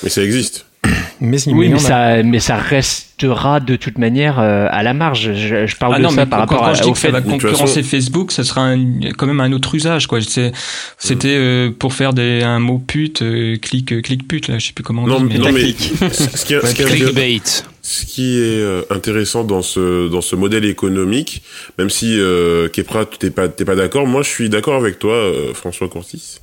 Mais 0.04 0.10
ça 0.10 0.24
existe. 0.24 0.66
Mais, 1.24 1.38
Oui, 1.50 1.70
mais 1.70 1.78
ça, 1.78 2.24
mais 2.24 2.40
ça 2.40 2.56
restera 2.58 3.60
de 3.60 3.76
toute 3.76 4.00
manière 4.00 4.40
euh, 4.40 4.66
à 4.72 4.82
la 4.82 4.96
marge. 4.96 5.34
Je, 5.36 5.68
je 5.68 5.76
parle 5.76 5.94
Ah 5.94 5.98
de 6.00 6.04
non, 6.04 6.10
ça 6.10 6.16
mais 6.16 6.26
par 6.26 6.40
quand, 6.48 6.56
rapport 6.56 6.66
quand 6.66 6.80
à, 6.80 6.82
dis 6.82 6.90
au 6.90 6.94
que 6.94 6.98
ça 6.98 7.08
fait. 7.10 7.12
va 7.12 7.20
de 7.22 7.26
toute 7.26 7.34
concurrencer 7.34 7.76
façon- 7.84 7.88
Facebook, 7.88 8.32
ça 8.32 8.44
sera 8.44 8.62
un- 8.64 9.12
quand 9.16 9.28
même 9.28 9.40
un 9.40 9.52
autre 9.52 9.76
usage, 9.76 10.08
quoi. 10.08 10.20
C'est- 10.22 10.52
C'était 10.98 11.36
euh, 11.38 11.70
pour 11.78 11.94
faire 11.94 12.14
des, 12.14 12.42
un 12.42 12.58
mot 12.58 12.80
pute, 12.80 13.22
euh, 13.22 13.58
clic, 13.58 13.94
euh, 13.94 14.02
clic 14.02 14.28
pute, 14.28 14.48
là, 14.48 14.58
je 14.58 14.66
sais 14.66 14.74
plus 14.74 14.84
comment 14.84 15.04
on 15.04 15.08
Non, 15.08 15.20
dit. 15.22 15.26
mais, 15.26 15.38
mais- 15.38 15.46
non, 15.46 15.52
mais 15.54 15.74
ce 16.10 16.46
qui 16.46 16.54
est, 16.56 16.66
ce 16.66 16.74
qui 16.74 16.82
est- 16.82 16.86
Clickbait. 16.86 17.42
Ce 17.82 18.06
qui 18.06 18.40
est 18.40 18.62
euh, 18.62 18.84
intéressant 18.90 19.44
dans 19.44 19.62
ce 19.62 20.08
dans 20.08 20.22
ce 20.22 20.36
modèle 20.36 20.66
économique, 20.66 21.44
même 21.78 21.90
si 21.90 22.20
euh, 22.20 22.68
Kepra 22.70 23.06
t'es 23.06 23.32
pas 23.32 23.48
t'es 23.48 23.66
pas 23.66 23.76
d'accord, 23.76 24.06
moi 24.06 24.22
je 24.22 24.30
suis 24.30 24.50
d'accord 24.50 24.76
avec 24.76 25.00
toi, 25.00 25.14
euh, 25.14 25.54
François 25.54 25.88
Courtis, 25.90 26.40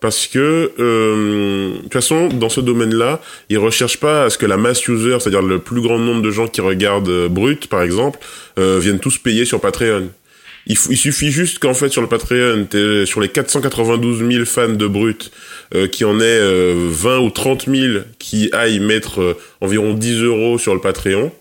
parce 0.00 0.26
que 0.26 0.72
euh, 0.78 1.76
de 1.76 1.82
toute 1.84 1.92
façon 1.92 2.28
dans 2.28 2.50
ce 2.50 2.60
domaine-là, 2.60 3.20
ils 3.48 3.58
recherchent 3.58 4.00
pas 4.00 4.24
à 4.24 4.30
ce 4.30 4.36
que 4.36 4.46
la 4.46 4.58
mass 4.58 4.86
user, 4.86 5.16
c'est-à-dire 5.20 5.42
le 5.42 5.58
plus 5.58 5.80
grand 5.80 5.98
nombre 5.98 6.20
de 6.20 6.30
gens 6.30 6.46
qui 6.46 6.60
regardent 6.60 7.08
euh, 7.08 7.28
Brut 7.28 7.68
par 7.68 7.82
exemple, 7.82 8.18
euh, 8.58 8.78
viennent 8.78 9.00
tous 9.00 9.16
payer 9.18 9.46
sur 9.46 9.60
Patreon. 9.60 10.10
Il, 10.66 10.76
il 10.90 10.96
suffit 10.96 11.30
juste 11.30 11.58
qu'en 11.58 11.74
fait 11.74 11.90
sur 11.90 12.00
le 12.00 12.08
Patreon, 12.08 12.66
sur 13.06 13.20
les 13.20 13.28
492 13.28 14.26
000 14.30 14.44
fans 14.44 14.68
de 14.68 14.86
Brut, 14.86 15.30
euh, 15.74 15.88
qui 15.88 16.04
en 16.04 16.20
ait 16.20 16.40
20 16.74 17.18
ou 17.18 17.30
30 17.30 17.66
000 17.68 18.04
qui 18.18 18.50
aillent 18.52 18.80
mettre 18.80 19.36
environ 19.60 19.94
10 19.94 20.22
euros 20.22 20.58
sur 20.58 20.74
le 20.74 20.80
Patreon. 20.80 21.32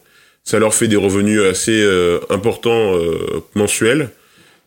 Ça 0.43 0.59
leur 0.59 0.73
fait 0.73 0.89
des 0.89 0.97
revenus 0.97 1.41
assez 1.41 1.87
importants 2.29 2.99
mensuels. 3.55 4.09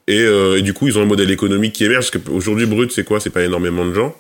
Et, 0.09 0.23
et, 0.23 0.63
du 0.63 0.73
coup, 0.73 0.89
ils 0.89 0.99
ont 0.99 1.03
un 1.03 1.07
modèle 1.07 1.31
économique 1.31 1.75
qui 1.75 1.85
émerge. 1.85 2.11
Parce 2.11 2.25
qu'aujourd'hui, 2.25 2.65
Brut, 2.65 2.93
c'est 2.93 3.05
quoi? 3.05 3.21
C'est 3.21 3.29
pas 3.29 3.43
énormément 3.43 3.85
de 3.85 3.93
gens. 3.93 4.17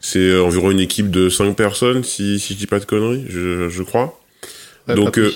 C'est 0.00 0.36
environ 0.38 0.70
une 0.70 0.80
équipe 0.80 1.10
de 1.10 1.28
5 1.28 1.54
personnes, 1.54 2.02
si, 2.02 2.40
si 2.40 2.54
je 2.54 2.58
dis 2.58 2.66
pas 2.66 2.80
de 2.80 2.86
conneries, 2.86 3.26
je, 3.28 3.68
je 3.68 3.82
crois. 3.82 4.18
Donc, 4.88 5.18
euh, 5.18 5.30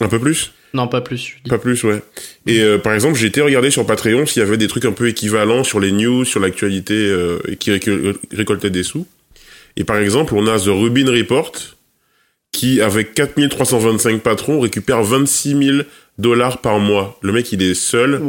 un 0.00 0.08
peu 0.08 0.18
plus? 0.18 0.52
Non, 0.72 0.86
pas 0.86 1.00
plus. 1.00 1.36
Pas 1.48 1.58
plus, 1.58 1.82
ouais. 1.84 2.02
Et 2.46 2.60
euh, 2.60 2.78
par 2.78 2.94
exemple, 2.94 3.18
j'ai 3.18 3.26
été 3.26 3.40
regarder 3.40 3.70
sur 3.70 3.84
Patreon 3.84 4.26
s'il 4.26 4.40
y 4.40 4.44
avait 4.44 4.56
des 4.56 4.68
trucs 4.68 4.84
un 4.84 4.92
peu 4.92 5.08
équivalents 5.08 5.64
sur 5.64 5.80
les 5.80 5.92
news, 5.92 6.24
sur 6.24 6.40
l'actualité, 6.40 6.94
euh, 6.94 7.38
qui 7.58 7.72
récoltaient 8.32 8.70
des 8.70 8.82
sous. 8.82 9.06
Et 9.76 9.84
par 9.84 9.98
exemple, 9.98 10.34
on 10.34 10.46
a 10.46 10.58
The 10.58 10.68
Rubin 10.68 11.10
Report, 11.10 11.52
qui, 12.52 12.80
avec 12.80 13.14
4325 13.14 14.20
patrons, 14.20 14.60
récupère 14.60 15.02
26 15.02 15.64
000 15.64 15.78
dollars 16.18 16.58
par 16.58 16.78
mois. 16.78 17.18
Le 17.22 17.32
mec, 17.32 17.50
il 17.52 17.62
est 17.62 17.74
seul. 17.74 18.20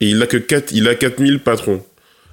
Et 0.00 0.08
il 0.08 0.22
a 0.22 0.26
que 0.26 0.36
4, 0.36 0.72
il 0.72 0.88
a 0.88 0.94
4000 0.94 1.40
patrons. 1.40 1.84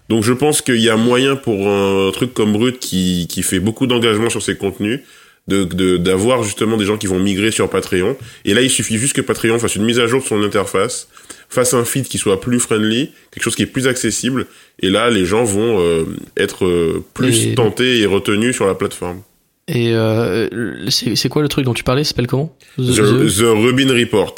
Donc 0.09 0.23
je 0.23 0.33
pense 0.33 0.61
qu'il 0.61 0.81
y 0.81 0.89
a 0.89 0.97
moyen 0.97 1.37
pour 1.37 1.69
un 1.69 2.11
truc 2.11 2.33
comme 2.33 2.51
Brut 2.51 2.79
qui, 2.79 3.27
qui 3.29 3.43
fait 3.43 3.61
beaucoup 3.61 3.87
d'engagement 3.87 4.29
sur 4.29 4.41
ses 4.41 4.57
contenus, 4.57 4.99
de 5.47 5.97
d'avoir 5.97 6.43
justement 6.43 6.77
des 6.77 6.85
gens 6.85 6.97
qui 6.97 7.07
vont 7.07 7.19
migrer 7.19 7.51
sur 7.51 7.69
Patreon. 7.69 8.15
Et 8.45 8.53
là, 8.53 8.61
il 8.61 8.69
suffit 8.69 8.97
juste 8.97 9.13
que 9.13 9.21
Patreon 9.21 9.59
fasse 9.59 9.75
une 9.75 9.83
mise 9.83 9.99
à 9.99 10.07
jour 10.07 10.21
de 10.21 10.27
son 10.27 10.41
interface, 10.43 11.07
fasse 11.49 11.73
un 11.73 11.83
feed 11.83 12.07
qui 12.07 12.17
soit 12.17 12.39
plus 12.39 12.59
friendly, 12.59 13.11
quelque 13.31 13.43
chose 13.43 13.55
qui 13.55 13.63
est 13.63 13.67
plus 13.67 13.87
accessible. 13.87 14.47
Et 14.79 14.89
là, 14.89 15.09
les 15.09 15.25
gens 15.25 15.43
vont 15.43 15.79
euh, 15.79 16.05
être 16.37 16.65
euh, 16.65 17.03
plus 17.13 17.55
tentés 17.55 17.99
et 17.99 18.05
retenus 18.05 18.55
sur 18.55 18.65
la 18.65 18.75
plateforme. 18.75 19.21
Et 19.67 19.93
euh, 19.93 20.49
c'est 20.89 21.29
quoi 21.29 21.41
le 21.41 21.47
truc 21.47 21.65
dont 21.65 21.73
tu 21.73 21.83
parlais? 21.83 22.03
S'appelle 22.03 22.27
comment? 22.27 22.55
The, 22.77 22.95
The, 22.95 23.43
Rubin 23.45 23.93
Report. 23.93 24.35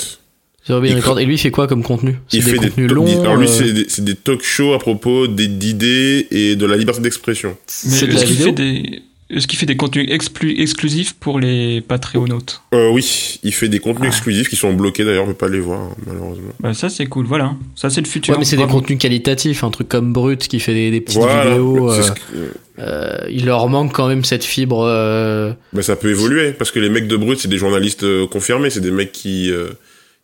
The 0.66 0.70
Rubin 0.70 0.95
Report. 0.95 1.20
Et 1.20 1.26
lui, 1.26 1.36
il 1.36 1.38
fait 1.38 1.51
quoi 1.51 1.68
comme 1.68 1.84
contenu? 1.84 2.18
Il 2.32 2.43
fait 2.43 2.60
des 2.60 2.88
longs. 2.88 3.22
Alors 3.22 3.38
lui, 3.38 3.47
c'est 3.47 3.72
des, 3.72 3.86
des 3.99 4.16
talk 4.16 4.43
shows 4.43 4.74
à 4.74 4.80
propos 4.80 5.28
d'idées 5.28 6.28
et 6.30 6.56
de 6.56 6.66
la 6.66 6.78
liberté 6.78 7.01
d'expression. 7.01 7.58
C'est 7.68 8.08
de 8.08 8.14
la 8.14 8.24
vidéo. 8.24 8.45
Fait 8.47 8.51
des 8.51 9.01
est-ce 9.36 9.48
qu'il 9.48 9.58
fait 9.58 9.66
des 9.66 9.76
contenus 9.76 10.08
exclusifs 10.10 11.14
pour 11.14 11.40
les 11.40 11.82
Patreonautes 11.82 12.62
euh, 12.74 12.90
Oui, 12.92 13.40
il 13.44 13.54
fait 13.54 13.70
des 13.70 13.80
contenus 13.80 14.10
ah. 14.12 14.16
exclusifs 14.16 14.50
qui 14.50 14.56
sont 14.56 14.74
bloqués 14.74 15.04
d'ailleurs, 15.04 15.24
on 15.24 15.28
peut 15.28 15.34
pas 15.34 15.50
les 15.50 15.60
voir 15.60 15.90
malheureusement. 16.06 16.52
Bah, 16.60 16.74
ça 16.74 16.90
c'est 16.90 17.06
cool, 17.06 17.26
voilà. 17.26 17.56
Ça 17.76 17.90
c'est 17.90 18.02
le 18.02 18.08
futur. 18.08 18.34
Ouais, 18.34 18.40
mais 18.40 18.46
c'est 18.46 18.58
des 18.58 18.68
contenus 18.68 19.00
qualitatifs, 19.00 19.64
un 19.64 19.72
truc 19.72 19.90
comme 19.90 20.14
Brut 20.14 20.48
qui 20.48 20.60
fait 20.60 20.74
des, 20.74 20.92
des 20.92 21.02
petites 21.02 21.22
vidéos. 21.22 21.92
Euh, 21.92 22.02
euh, 22.80 23.18
il 23.30 23.46
leur 23.46 23.68
manque 23.70 23.94
quand 23.94 24.08
même 24.08 24.24
cette 24.24 24.44
fibre. 24.44 24.84
Euh... 24.88 25.54
Bah, 25.74 25.84
ça 25.84 25.96
peut 25.96 26.10
évoluer 26.10 26.52
parce 26.52 26.72
que 26.72 26.80
les 26.80 26.90
mecs 26.90 27.08
de 27.08 27.18
Brut 27.18 27.40
c'est 27.40 27.48
des 27.48 27.58
journalistes 27.58 28.04
euh, 28.04 28.28
confirmés, 28.28 28.70
c'est 28.70 28.82
des 28.82 28.92
mecs 28.92 29.12
qui 29.12 29.52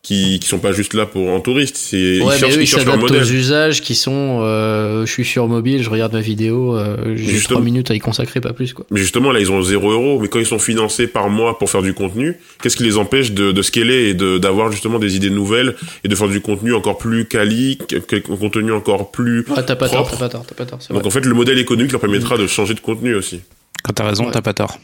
qui 0.02 0.40
qui 0.40 0.48
sont 0.48 0.60
pas 0.60 0.72
juste 0.72 0.94
là 0.94 1.06
pour 1.06 1.30
en 1.30 1.42
touriste 1.42 1.76
c'est 1.76 2.22
ouais, 2.22 2.36
ils 2.36 2.40
cherchent, 2.40 2.56
mais 2.56 2.60
eux, 2.60 2.62
ils 2.64 2.68
s'adaptent 2.68 3.12
aux 3.12 3.32
usages 3.32 3.82
qui 3.82 3.96
sont 3.96 4.40
euh, 4.42 5.06
je 5.06 5.12
suis 5.12 5.26
sur 5.26 5.48
mobile 5.48 5.84
je 5.84 5.90
regarde 5.90 6.14
ma 6.14 6.22
vidéo 6.22 6.78
euh, 6.78 7.16
j'ai 7.18 7.40
trois 7.42 7.60
minutes 7.60 7.92
à 7.92 7.96
y 7.96 8.00
consacrer 8.00 8.40
pas 8.40 8.54
plus 8.54 8.74
quoi. 8.74 8.86
Mais 8.92 9.00
justement 9.00 9.32
là 9.32 9.42
ils 9.42 9.52
ont 9.52 9.62
zéro 9.62 9.92
euro 9.92 10.20
mais 10.20 10.30
quand 10.30 10.40
ils 10.40 10.46
sont 10.46 10.60
financés 10.60 11.08
par 11.08 11.30
mois 11.30 11.60
pour 11.60 11.70
faire 11.70 11.82
du 11.82 11.94
contenu 11.94 12.38
qu'est-ce 12.62 12.78
qui 12.78 12.84
les 12.84 12.98
empêche 12.98 13.34
de, 13.34 13.52
de 13.52 13.62
scaler 13.62 14.10
et 14.10 14.14
de 14.14 14.38
d'avoir 14.38 14.72
justement 14.72 15.00
des 15.00 15.18
idées 15.18 15.30
nouvelles 15.30 15.76
et 16.06 16.08
de 16.08 16.16
faire 16.16 16.30
du 16.30 16.40
contenu 16.40 16.74
encore 16.74 16.98
plus 16.98 17.26
quali 17.26 17.78
un 17.92 18.36
contenu 18.38 18.72
encore 18.72 19.12
plus 19.12 19.46
ah, 19.56 19.64
t'as 19.64 19.76
pas 19.76 19.90
tort 19.90 20.10
t'as 20.10 20.18
pas 20.18 20.30
tort 20.30 20.46
t'as 20.48 20.56
pas 20.56 20.66
tort 20.66 20.80
donc 20.90 21.06
en 21.06 21.10
fait 21.10 21.26
le 21.26 21.34
modèle 21.34 21.60
économique 21.60 21.92
leur 21.92 22.02
permettra 22.02 22.38
de 22.38 22.48
changer 22.48 22.74
de 22.74 22.80
contenu 22.80 23.16
aussi. 23.16 23.42
Quand 23.84 23.94
t'as 23.94 24.08
raison 24.08 24.32
t'as 24.32 24.42
pas 24.42 24.54
tort 24.54 24.78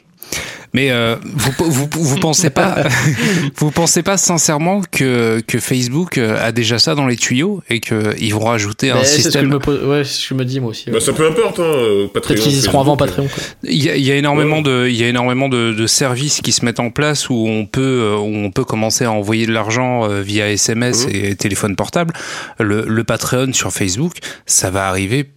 mais 0.73 0.91
euh, 0.91 1.15
vous, 1.23 1.51
vous, 1.59 1.87
vous 1.91 2.17
pensez 2.17 2.49
pas, 2.49 2.83
vous 3.57 3.71
pensez 3.71 4.03
pas 4.03 4.17
sincèrement 4.17 4.81
que, 4.91 5.41
que 5.47 5.59
Facebook 5.59 6.17
euh, 6.17 6.37
a 6.45 6.51
déjà 6.51 6.79
ça 6.79 6.95
dans 6.95 7.07
les 7.07 7.15
tuyaux 7.15 7.63
et 7.69 7.79
qu'ils 7.79 8.33
vont 8.33 8.45
rajouter 8.45 8.91
un 8.91 9.03
système. 9.03 9.51
Ce 9.51 9.57
que 9.57 9.71
je 9.71 9.79
me, 9.79 9.87
ouais, 9.89 10.03
ce 10.03 10.21
que 10.21 10.27
je 10.29 10.33
me 10.33 10.45
dis 10.45 10.59
moi 10.59 10.71
aussi. 10.71 10.89
Bah, 10.89 10.99
ça 10.99 11.13
peut 11.13 11.27
importe, 11.27 11.59
hein, 11.59 12.07
Peut-être 12.13 12.35
qu'ils 12.35 12.53
y 12.53 12.61
seront 12.61 12.81
avant 12.81 12.97
Patreon. 12.97 13.27
Il 13.63 13.83
y, 13.83 13.89
a, 13.89 13.95
il 13.95 14.05
y 14.05 14.11
a 14.11 14.15
énormément 14.15 14.61
de, 14.61 14.87
il 14.89 14.95
y 14.95 15.03
a 15.03 15.07
énormément 15.07 15.49
de, 15.49 15.73
de, 15.73 15.87
services 15.87 16.41
qui 16.41 16.51
se 16.51 16.65
mettent 16.65 16.79
en 16.79 16.89
place 16.89 17.29
où 17.29 17.45
on 17.47 17.65
peut, 17.65 17.81
euh, 17.81 18.17
où 18.17 18.35
on 18.35 18.51
peut 18.51 18.65
commencer 18.65 19.05
à 19.05 19.11
envoyer 19.11 19.45
de 19.45 19.51
l'argent 19.51 20.07
via 20.21 20.51
SMS 20.51 21.05
mmh. 21.05 21.09
et 21.13 21.35
téléphone 21.35 21.75
portable. 21.75 22.13
Le, 22.59 22.85
le 22.87 23.03
Patreon 23.03 23.53
sur 23.53 23.71
Facebook, 23.71 24.13
ça 24.45 24.69
va 24.69 24.87
arriver 24.87 25.29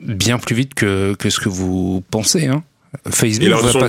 bien 0.00 0.38
plus 0.38 0.54
vite 0.54 0.74
que, 0.74 1.14
que 1.14 1.30
ce 1.30 1.40
que 1.40 1.48
vous 1.48 2.02
pensez. 2.10 2.46
Hein. 2.46 2.62
Facebook 3.10 3.50
va 3.50 3.80
pas 3.80 3.88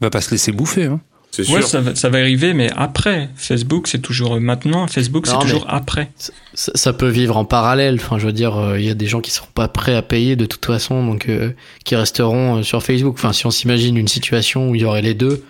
va 0.00 0.10
pas 0.10 0.20
se 0.20 0.30
laisser 0.30 0.52
bouffer. 0.52 0.84
Hein. 0.84 1.00
C'est 1.30 1.44
sûr. 1.44 1.56
Ouais, 1.56 1.62
ça 1.62 1.80
va, 1.80 1.94
ça 1.94 2.08
va, 2.08 2.18
arriver, 2.18 2.54
mais 2.54 2.70
après. 2.74 3.28
Facebook, 3.36 3.86
c'est 3.86 4.00
toujours 4.00 4.40
maintenant. 4.40 4.86
Facebook, 4.86 5.26
c'est 5.26 5.38
toujours 5.38 5.66
après. 5.68 6.10
Ça, 6.54 6.72
ça, 6.74 6.92
peut 6.92 7.08
vivre 7.08 7.36
en 7.36 7.44
parallèle. 7.44 7.96
Enfin, 7.96 8.18
je 8.18 8.26
veux 8.26 8.32
dire, 8.32 8.56
euh, 8.56 8.78
il 8.78 8.86
y 8.86 8.90
a 8.90 8.94
des 8.94 9.06
gens 9.06 9.20
qui 9.20 9.30
seront 9.30 9.48
pas 9.54 9.68
prêts 9.68 9.94
à 9.94 10.02
payer 10.02 10.36
de 10.36 10.46
toute 10.46 10.64
façon, 10.64 11.06
donc 11.06 11.28
euh, 11.28 11.50
qui 11.84 11.96
resteront 11.96 12.56
euh, 12.58 12.62
sur 12.62 12.82
Facebook. 12.82 13.14
Enfin, 13.18 13.32
si 13.32 13.46
on 13.46 13.50
s'imagine 13.50 13.96
une 13.96 14.08
situation 14.08 14.70
où 14.70 14.74
il 14.74 14.82
y 14.82 14.84
aurait 14.84 15.02
les 15.02 15.14
deux. 15.14 15.44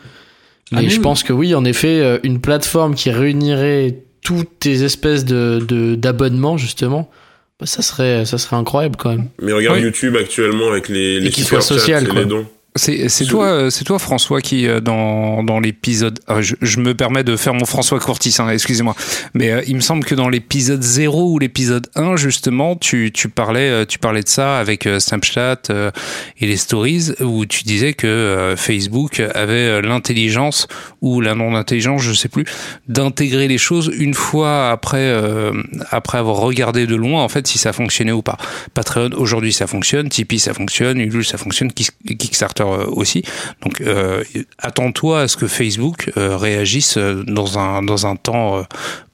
Ah, 0.72 0.82
mais 0.82 0.88
je 0.88 1.00
pense 1.00 1.22
que 1.22 1.32
oui, 1.32 1.54
en 1.54 1.64
effet, 1.64 2.20
une 2.24 2.40
plateforme 2.40 2.94
qui 2.94 3.10
réunirait 3.10 4.02
toutes 4.22 4.66
les 4.66 4.84
espèces 4.84 5.24
de 5.24 5.94
d'abonnements 5.94 6.58
justement. 6.58 7.10
Bah, 7.58 7.64
ça 7.64 7.80
serait 7.80 8.26
ça 8.26 8.36
serait 8.36 8.56
incroyable 8.56 8.96
quand 8.96 9.08
même. 9.08 9.28
Mais 9.40 9.52
regarde 9.52 9.80
YouTube 9.80 10.14
actuellement 10.16 10.68
avec 10.70 10.90
les 10.90 11.20
les, 11.20 11.28
et 11.28 11.42
soit 11.42 11.62
social, 11.62 12.06
et 12.06 12.14
les 12.14 12.26
dons. 12.26 12.46
C'est 12.78 13.24
toi, 13.26 13.46
euh, 13.46 13.70
c'est 13.70 13.84
toi 13.84 13.98
François 13.98 14.40
qui 14.40 14.66
euh, 14.66 14.80
dans, 14.80 15.42
dans 15.42 15.60
l'épisode. 15.60 16.20
Ah, 16.26 16.40
je, 16.40 16.54
je, 16.62 16.78
me 16.80 16.94
permets 16.94 17.24
de 17.24 17.36
faire 17.36 17.54
mon 17.54 17.64
François 17.64 17.98
Courtis, 17.98 18.36
hein, 18.38 18.48
excusez-moi. 18.48 18.94
Mais 19.34 19.50
euh, 19.50 19.62
il 19.66 19.74
me 19.74 19.80
semble 19.80 20.04
que 20.04 20.14
dans 20.14 20.28
l'épisode 20.28 20.82
0 20.82 21.32
ou 21.32 21.38
l'épisode 21.38 21.88
1 21.96 22.16
justement, 22.16 22.76
tu, 22.76 23.10
tu 23.12 23.28
parlais 23.28 23.84
tu 23.86 23.98
parlais 23.98 24.22
de 24.22 24.28
ça 24.28 24.58
avec 24.58 24.88
Snapchat 24.98 25.62
et 26.38 26.46
les 26.46 26.56
stories 26.56 27.12
où 27.20 27.44
tu 27.46 27.64
disais 27.64 27.92
que 27.92 28.54
Facebook 28.56 29.20
avait 29.34 29.82
l'intelligence 29.82 30.68
ou 31.00 31.20
la 31.20 31.34
non 31.34 31.54
intelligence, 31.54 32.02
je 32.02 32.12
sais 32.12 32.28
plus, 32.28 32.44
d'intégrer 32.88 33.48
les 33.48 33.58
choses 33.58 33.90
une 33.98 34.14
fois 34.14 34.70
après 34.70 35.14
après 35.90 36.18
avoir 36.18 36.36
regardé 36.36 36.86
de 36.86 36.94
loin 36.94 37.22
en 37.22 37.28
fait 37.28 37.46
si 37.46 37.58
ça 37.58 37.72
fonctionnait 37.72 38.12
ou 38.12 38.22
pas. 38.22 38.36
Patreon 38.74 39.10
aujourd'hui 39.16 39.52
ça 39.52 39.66
fonctionne, 39.66 40.08
Tipeee 40.08 40.38
ça 40.38 40.54
fonctionne, 40.54 41.00
Ulule 41.00 41.24
ça 41.24 41.38
fonctionne, 41.38 41.72
Kickstarter 41.72 42.67
euh, 42.72 42.84
aussi. 42.88 43.22
Donc 43.62 43.80
euh, 43.80 44.22
attends-toi 44.58 45.22
à 45.22 45.28
ce 45.28 45.36
que 45.36 45.46
Facebook 45.46 46.10
euh, 46.16 46.36
réagisse 46.36 46.98
dans 46.98 47.58
un, 47.58 47.82
dans 47.82 48.06
un 48.06 48.16
temps 48.16 48.64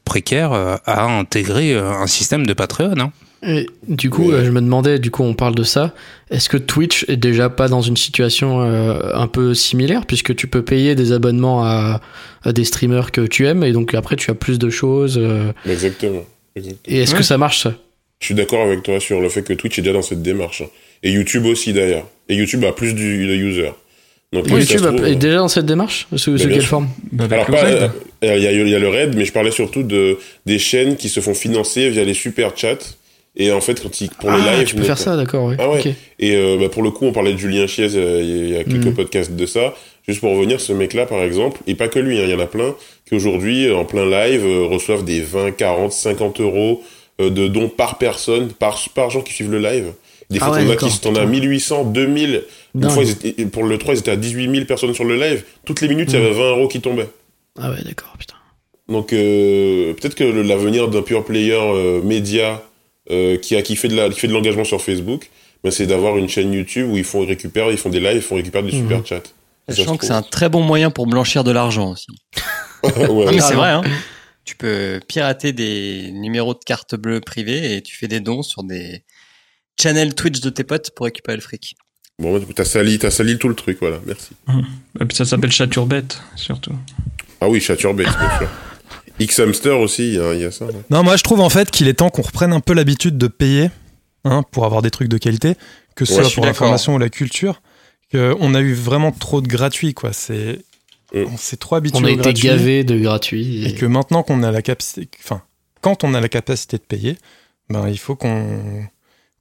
précaire 0.05 0.53
à 0.53 1.05
intégrer 1.05 1.75
un 1.75 2.07
système 2.07 2.47
de 2.47 2.53
Patreon. 2.53 2.99
Hein. 2.99 3.13
Et 3.47 3.67
du 3.89 4.09
coup, 4.09 4.31
je 4.33 4.51
me 4.51 4.61
demandais, 4.61 4.99
du 4.99 5.11
coup, 5.11 5.23
on 5.23 5.35
parle 5.35 5.55
de 5.55 5.65
ça. 5.65 5.93
Est-ce 6.31 6.49
que 6.49 6.57
Twitch 6.57 7.05
est 7.09 7.17
déjà 7.17 7.51
pas 7.51 7.69
dans 7.69 7.83
une 7.83 7.97
situation 7.97 8.61
un 8.61 9.27
peu 9.27 9.55
similaire, 9.55 10.07
puisque 10.07 10.35
tu 10.35 10.47
peux 10.47 10.63
payer 10.63 10.95
des 10.95 11.13
abonnements 11.13 11.63
à, 11.65 12.01
des 12.47 12.65
streamers 12.65 13.13
que 13.13 13.21
tu 13.23 13.47
aimes, 13.47 13.63
et 13.63 13.73
donc 13.73 13.95
après 13.95 14.17
tu 14.17 14.31
as 14.31 14.35
plus 14.35 14.59
de 14.59 14.71
choses. 14.71 15.21
Les 15.67 15.87
Et 16.87 17.03
est-ce 17.03 17.15
que 17.15 17.23
ça 17.23 17.37
marche 17.37 17.63
ça? 17.63 17.75
Je 18.21 18.27
suis 18.27 18.35
d'accord 18.35 18.63
avec 18.63 18.83
toi 18.83 19.01
sur 19.01 19.21
le 19.21 19.29
fait 19.29 19.43
que 19.43 19.53
Twitch 19.53 19.79
est 19.79 19.83
déjà 19.83 19.93
dans 19.93 20.03
cette 20.03 20.23
démarche. 20.23 20.63
Et 21.05 21.13
YouTube 21.13 21.45
aussi 21.45 21.73
d'ailleurs. 21.73 22.09
Et 22.29 22.35
YouTube 22.35 22.65
a 22.65 22.73
plus 22.73 22.95
du, 22.95 23.27
de 23.27 23.35
users. 23.35 23.73
Donc, 24.33 24.49
YouTube 24.49 24.83
est 25.05 25.15
déjà 25.15 25.37
dans 25.37 25.49
cette 25.49 25.67
démarche 25.67 26.09
Sous, 26.17 26.37
quelle 26.37 26.61
forme 26.63 26.89
bah, 27.13 27.29
Alors, 27.31 27.47
euh, 27.53 27.89
il 28.23 28.43
y, 28.43 28.47
a, 28.49 28.53
y 28.53 28.75
a 28.75 28.79
le 28.81 28.89
raid, 28.89 29.15
mais 29.15 29.25
je 29.25 29.33
parlais 29.33 29.53
surtout 29.53 29.85
de, 29.85 30.19
des 30.45 30.59
chaînes 30.59 30.97
qui 30.97 31.09
se 31.09 31.21
font 31.21 31.35
financer 31.35 31.89
via 31.91 32.03
les 32.03 32.15
super 32.15 32.57
chats. 32.57 32.97
Et 33.37 33.53
en 33.53 33.61
fait, 33.61 33.81
quand 33.81 34.01
ils, 34.01 34.09
pour 34.09 34.31
les 34.31 34.39
ah, 34.45 34.57
lives. 34.57 34.67
Tu 34.67 34.75
peux 34.75 34.83
faire 34.83 34.99
ça, 34.99 35.17
d'accord, 35.17 35.53
Ah 35.59 35.71
ouais. 35.71 35.95
Et 36.19 36.35
euh, 36.35 36.57
bah, 36.59 36.69
pour 36.69 36.83
le 36.83 36.91
coup, 36.91 37.05
on 37.05 37.13
parlait 37.13 37.33
de 37.33 37.39
Julien 37.39 37.67
Chiez, 37.67 37.95
euh, 37.95 38.21
il 38.23 38.51
y 38.51 38.57
a 38.57 38.65
quelques 38.65 38.87
mm. 38.87 38.95
podcasts 38.95 39.33
de 39.33 39.47
ça. 39.47 39.75
Juste 40.09 40.21
pour 40.21 40.31
revenir, 40.31 40.61
ce 40.61 40.73
mec-là, 40.73 41.07
par 41.07 41.23
exemple, 41.23 41.61
et 41.67 41.75
pas 41.75 41.89
que 41.89 41.99
lui, 41.99 42.19
hein, 42.19 42.25
il 42.25 42.31
y 42.31 42.35
en 42.35 42.41
a 42.41 42.47
plein, 42.47 42.75
qui 43.07 43.15
aujourd'hui, 43.15 43.71
en 43.71 43.85
plein 43.85 44.05
live, 44.05 44.45
reçoivent 44.69 45.05
des 45.05 45.21
20, 45.21 45.53
40, 45.53 45.93
50 45.93 46.41
euros 46.41 46.83
de 47.21 47.47
dons 47.47 47.69
par 47.69 47.99
personne, 47.99 48.49
par, 48.49 48.81
par 48.95 49.11
gens 49.11 49.23
qui 49.23 49.33
suivent 49.33 49.53
le 49.53 49.61
live. 49.61 49.93
Des 50.35 50.41
ah 50.43 50.47
fois, 50.47 50.91
t'en 51.01 51.15
as 51.15 51.27
1800, 51.27 51.85
2000. 51.85 52.43
Une 52.75 52.91
fois, 52.91 53.05
pour 53.53 53.63
le 53.63 53.79
3, 53.79 53.95
ils 53.95 53.99
étaient 54.01 54.11
à 54.11 54.17
18 54.17 54.51
000 54.51 54.65
personnes 54.65 54.93
sur 54.93 55.05
le 55.05 55.15
live. 55.15 55.45
Toutes 55.65 55.81
les 55.81 55.87
minutes, 55.87 56.11
il 56.13 56.19
y 56.19 56.23
avait 56.23 56.33
20 56.33 56.35
hmm. 56.35 56.59
euros 56.59 56.69
qui 56.69 56.81
tombaient. 56.81 57.09
Ah 57.57 57.71
ouais, 57.71 57.83
d'accord, 57.85 58.15
putain. 58.19 58.35
Donc, 58.89 59.13
euh, 59.13 59.95
peut-être 59.95 60.17
que 60.17 60.25
l'avenir 60.25 60.89
d'un 60.89 61.03
pure 61.03 61.25
player 61.25 61.53
euh, 61.53 62.03
média 62.03 62.65
euh, 63.13 63.39
qui, 63.39 63.55
a, 63.55 63.63
qui 63.63 63.77
fait 63.77 63.87
de 63.87 64.33
l'engagement 64.33 64.65
sur 64.65 64.83
Facebook, 64.83 65.31
ben, 65.63 65.71
c'est 65.71 65.87
d'avoir 65.87 66.19
une 66.19 66.29
chaîne 66.29 66.53
YouTube 66.53 66.91
où 66.91 66.97
ils 66.97 67.05
font 67.05 67.25
récupérer, 67.25 67.71
ils 67.71 67.79
font 67.79 67.91
des 67.91 68.01
lives, 68.01 68.17
ils 68.17 68.23
font 68.23 68.35
récupérer 68.35 68.65
des 68.65 68.77
hmm. 68.77 68.83
super 68.83 69.07
chats. 69.07 69.23
Sachant 69.69 69.97
que 69.97 70.05
c'est 70.05 70.13
un 70.13 70.23
très 70.23 70.49
bon 70.49 70.63
moyen 70.63 70.91
pour 70.91 71.07
blanchir 71.07 71.45
de 71.45 71.53
l'argent 71.53 71.93
aussi. 71.93 72.09
ouais, 72.83 73.27
mais 73.33 73.41
c'est 73.41 73.55
vrai, 73.55 73.71
hein. 73.71 73.83
Tu 74.45 74.57
peux 74.57 75.01
pirater 75.07 75.53
des 75.53 76.11
numéros 76.13 76.53
de 76.53 76.59
carte 76.67 76.97
bleue 76.97 77.21
privés 77.21 77.77
et 77.77 77.83
tu 77.83 77.97
fais 77.97 78.09
des 78.09 78.21
dons 78.21 78.43
sur 78.43 78.63
des 78.63 79.05
channels 79.81 80.15
Twitch 80.15 80.41
de 80.41 80.51
tes 80.51 80.65
potes 80.65 80.91
pour 80.95 81.05
récupérer 81.07 81.37
le 81.37 81.43
fric. 81.43 81.77
Bon, 82.19 82.41
t'as 82.55 82.65
sali, 82.65 82.99
t'as 82.99 83.11
sali 83.11 83.39
tout 83.39 83.49
le 83.49 83.55
truc, 83.55 83.79
voilà, 83.81 83.99
merci. 84.07 84.31
Et 85.01 85.05
puis 85.05 85.17
ça 85.17 85.25
s'appelle 85.25 85.51
chaturbette, 85.53 86.21
surtout. 86.37 86.73
Ah 87.41 87.49
oui, 87.49 87.61
chaturbette, 87.61 88.07
bien 88.07 88.39
sûr. 88.39 88.49
X-Hamster 89.19 89.79
aussi, 89.79 90.19
hein, 90.21 90.33
il 90.35 90.41
y 90.41 90.45
a 90.45 90.51
ça. 90.51 90.67
ouais. 90.67 90.73
Non, 90.91 91.03
moi 91.03 91.17
je 91.17 91.23
trouve 91.23 91.41
en 91.41 91.49
fait 91.51 91.71
qu'il 91.71 91.89
est 91.89 91.95
temps 91.95 92.11
qu'on 92.11 92.23
reprenne 92.23 92.53
un 92.53 92.61
peu 92.61 92.73
l'habitude 92.75 93.19
de 93.19 93.27
payer 93.29 93.71
hein, 94.25 94.43
pour 94.51 94.65
avoir 94.65 94.83
des 94.83 94.91
trucs 94.91 95.09
de 95.09 95.19
qualité, 95.19 95.55
que 95.95 96.05
ce 96.05 96.15
Ouais, 96.15 96.23
soit 96.25 96.35
pour 96.35 96.47
l'information 96.47 96.95
ou 96.95 96.99
la 96.99 97.09
culture. 97.11 97.63
Que 98.11 98.35
on 98.39 98.55
a 98.55 98.61
eu 98.61 98.75
vraiment 98.75 99.13
trop 99.13 99.41
de 99.41 99.49
gratuit, 99.49 99.95
quoi. 99.95 100.13
C'est 100.13 100.61
Mm. 101.13 101.27
on 101.33 101.37
s'est 101.37 101.57
trop 101.57 101.77
habitué 101.77 101.99
On 102.01 102.05
a 102.05 102.11
été 102.11 102.33
gavé 102.33 102.83
de 102.83 102.99
gratuit. 102.99 103.65
Et 103.67 103.75
que 103.75 103.87
maintenant 103.87 104.23
qu'on 104.25 104.43
a 104.43 104.51
la 104.51 104.63
capacité, 104.63 105.09
enfin, 105.23 105.43
quand 105.81 106.03
on 106.03 106.13
a 106.15 106.21
la 106.21 106.29
capacité 106.29 106.77
de 106.77 106.83
payer, 106.83 107.17
ben 107.71 107.89
il 107.89 107.99
faut 107.99 108.17
qu'on 108.17 108.85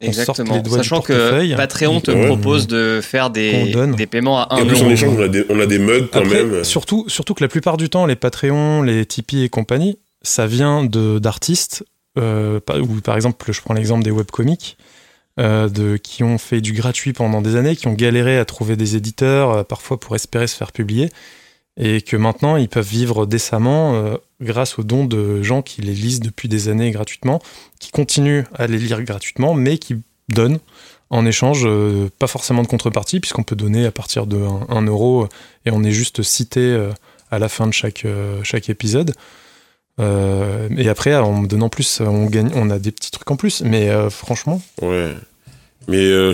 Exactement. 0.07 0.61
les 0.63 0.69
Sachant 0.71 1.01
que. 1.01 1.55
Patreon 1.55 1.99
te 2.01 2.11
Ouais. 2.11 2.25
propose 2.27 2.67
de 2.67 2.99
faire 3.01 3.29
des, 3.29 3.73
des 3.97 4.05
paiements 4.07 4.39
à 4.41 4.57
Et 4.57 4.61
1 4.61 4.63
en 4.63 4.67
plus, 4.67 4.77
en 4.77 4.81
euro. 4.83 4.91
échange, 4.91 5.15
on 5.17 5.21
a 5.23 5.27
des, 5.27 5.45
on 5.49 5.59
a 5.59 5.65
des 5.65 5.79
mugs 5.79 6.07
quand 6.11 6.19
Après, 6.19 6.43
même. 6.43 6.63
surtout, 6.63 7.05
surtout 7.07 7.33
que 7.33 7.43
la 7.43 7.47
plupart 7.47 7.77
du 7.77 7.89
temps, 7.89 8.05
les 8.05 8.15
Patreons, 8.15 8.81
les 8.81 9.05
Tipeee 9.05 9.43
et 9.43 9.49
compagnie, 9.49 9.97
ça 10.21 10.45
vient 10.47 10.83
de 10.83 11.19
d'artistes. 11.19 11.83
euh, 12.19 12.59
par- 12.59 12.77
ou 12.79 13.01
par 13.03 13.15
exemple, 13.15 13.51
je 13.51 13.59
prends 13.61 13.73
l'exemple 13.73 14.03
des 14.03 14.11
webcomics, 14.11 14.77
euh, 15.39 15.67
de 15.67 15.97
qui 15.97 16.23
ont 16.23 16.37
fait 16.37 16.61
du 16.61 16.71
gratuit 16.73 17.11
pendant 17.11 17.41
des 17.41 17.55
années, 17.55 17.75
qui 17.75 17.87
ont 17.87 17.93
galéré 17.93 18.37
à 18.37 18.45
trouver 18.45 18.75
des 18.75 18.95
éditeurs, 18.95 19.49
euh, 19.49 19.63
parfois 19.63 19.99
pour 19.99 20.13
espérer 20.15 20.45
se 20.45 20.55
faire 20.55 20.71
publier, 20.71 21.09
et 21.77 22.01
que 22.01 22.15
maintenant 22.15 22.55
ils 22.55 22.69
peuvent 22.69 22.87
vivre 22.87 23.25
décemment 23.25 23.95
euh, 23.95 24.17
grâce 24.41 24.77
aux 24.77 24.83
dons 24.83 25.05
de 25.05 25.41
gens 25.41 25.61
qui 25.61 25.81
les 25.81 25.93
lisent 25.93 26.19
depuis 26.19 26.47
des 26.47 26.69
années 26.69 26.91
gratuitement, 26.91 27.41
qui 27.79 27.91
continuent 27.91 28.43
à 28.55 28.67
les 28.67 28.77
lire 28.77 29.01
gratuitement, 29.03 29.53
mais 29.53 29.77
qui 29.77 30.01
donnent 30.29 30.59
en 31.09 31.25
échange, 31.25 31.63
euh, 31.65 32.09
pas 32.17 32.27
forcément 32.27 32.63
de 32.63 32.67
contrepartie, 32.67 33.19
puisqu'on 33.19 33.43
peut 33.43 33.55
donner 33.55 33.85
à 33.85 33.91
partir 33.91 34.25
de 34.25 34.37
1 34.37 34.81
euro, 34.87 35.27
et 35.65 35.71
on 35.71 35.83
est 35.83 35.91
juste 35.91 36.23
cité 36.23 36.59
euh, 36.59 36.91
à 37.33 37.39
la 37.39 37.49
fin 37.49 37.67
de 37.67 37.71
chaque, 37.73 38.05
euh, 38.05 38.39
chaque 38.43 38.69
épisode. 38.69 39.13
Euh, 39.99 40.69
et 40.77 40.89
après, 40.89 41.15
en 41.15 41.43
donnant 41.43 41.69
plus, 41.69 42.01
on, 42.01 42.25
gagne, 42.25 42.51
on 42.55 42.69
a 42.69 42.79
des 42.79 42.91
petits 42.91 43.11
trucs 43.11 43.29
en 43.29 43.35
plus, 43.35 43.61
mais 43.61 43.89
euh, 43.89 44.09
franchement. 44.09 44.61
Mais 45.87 45.97
euh, 45.97 46.33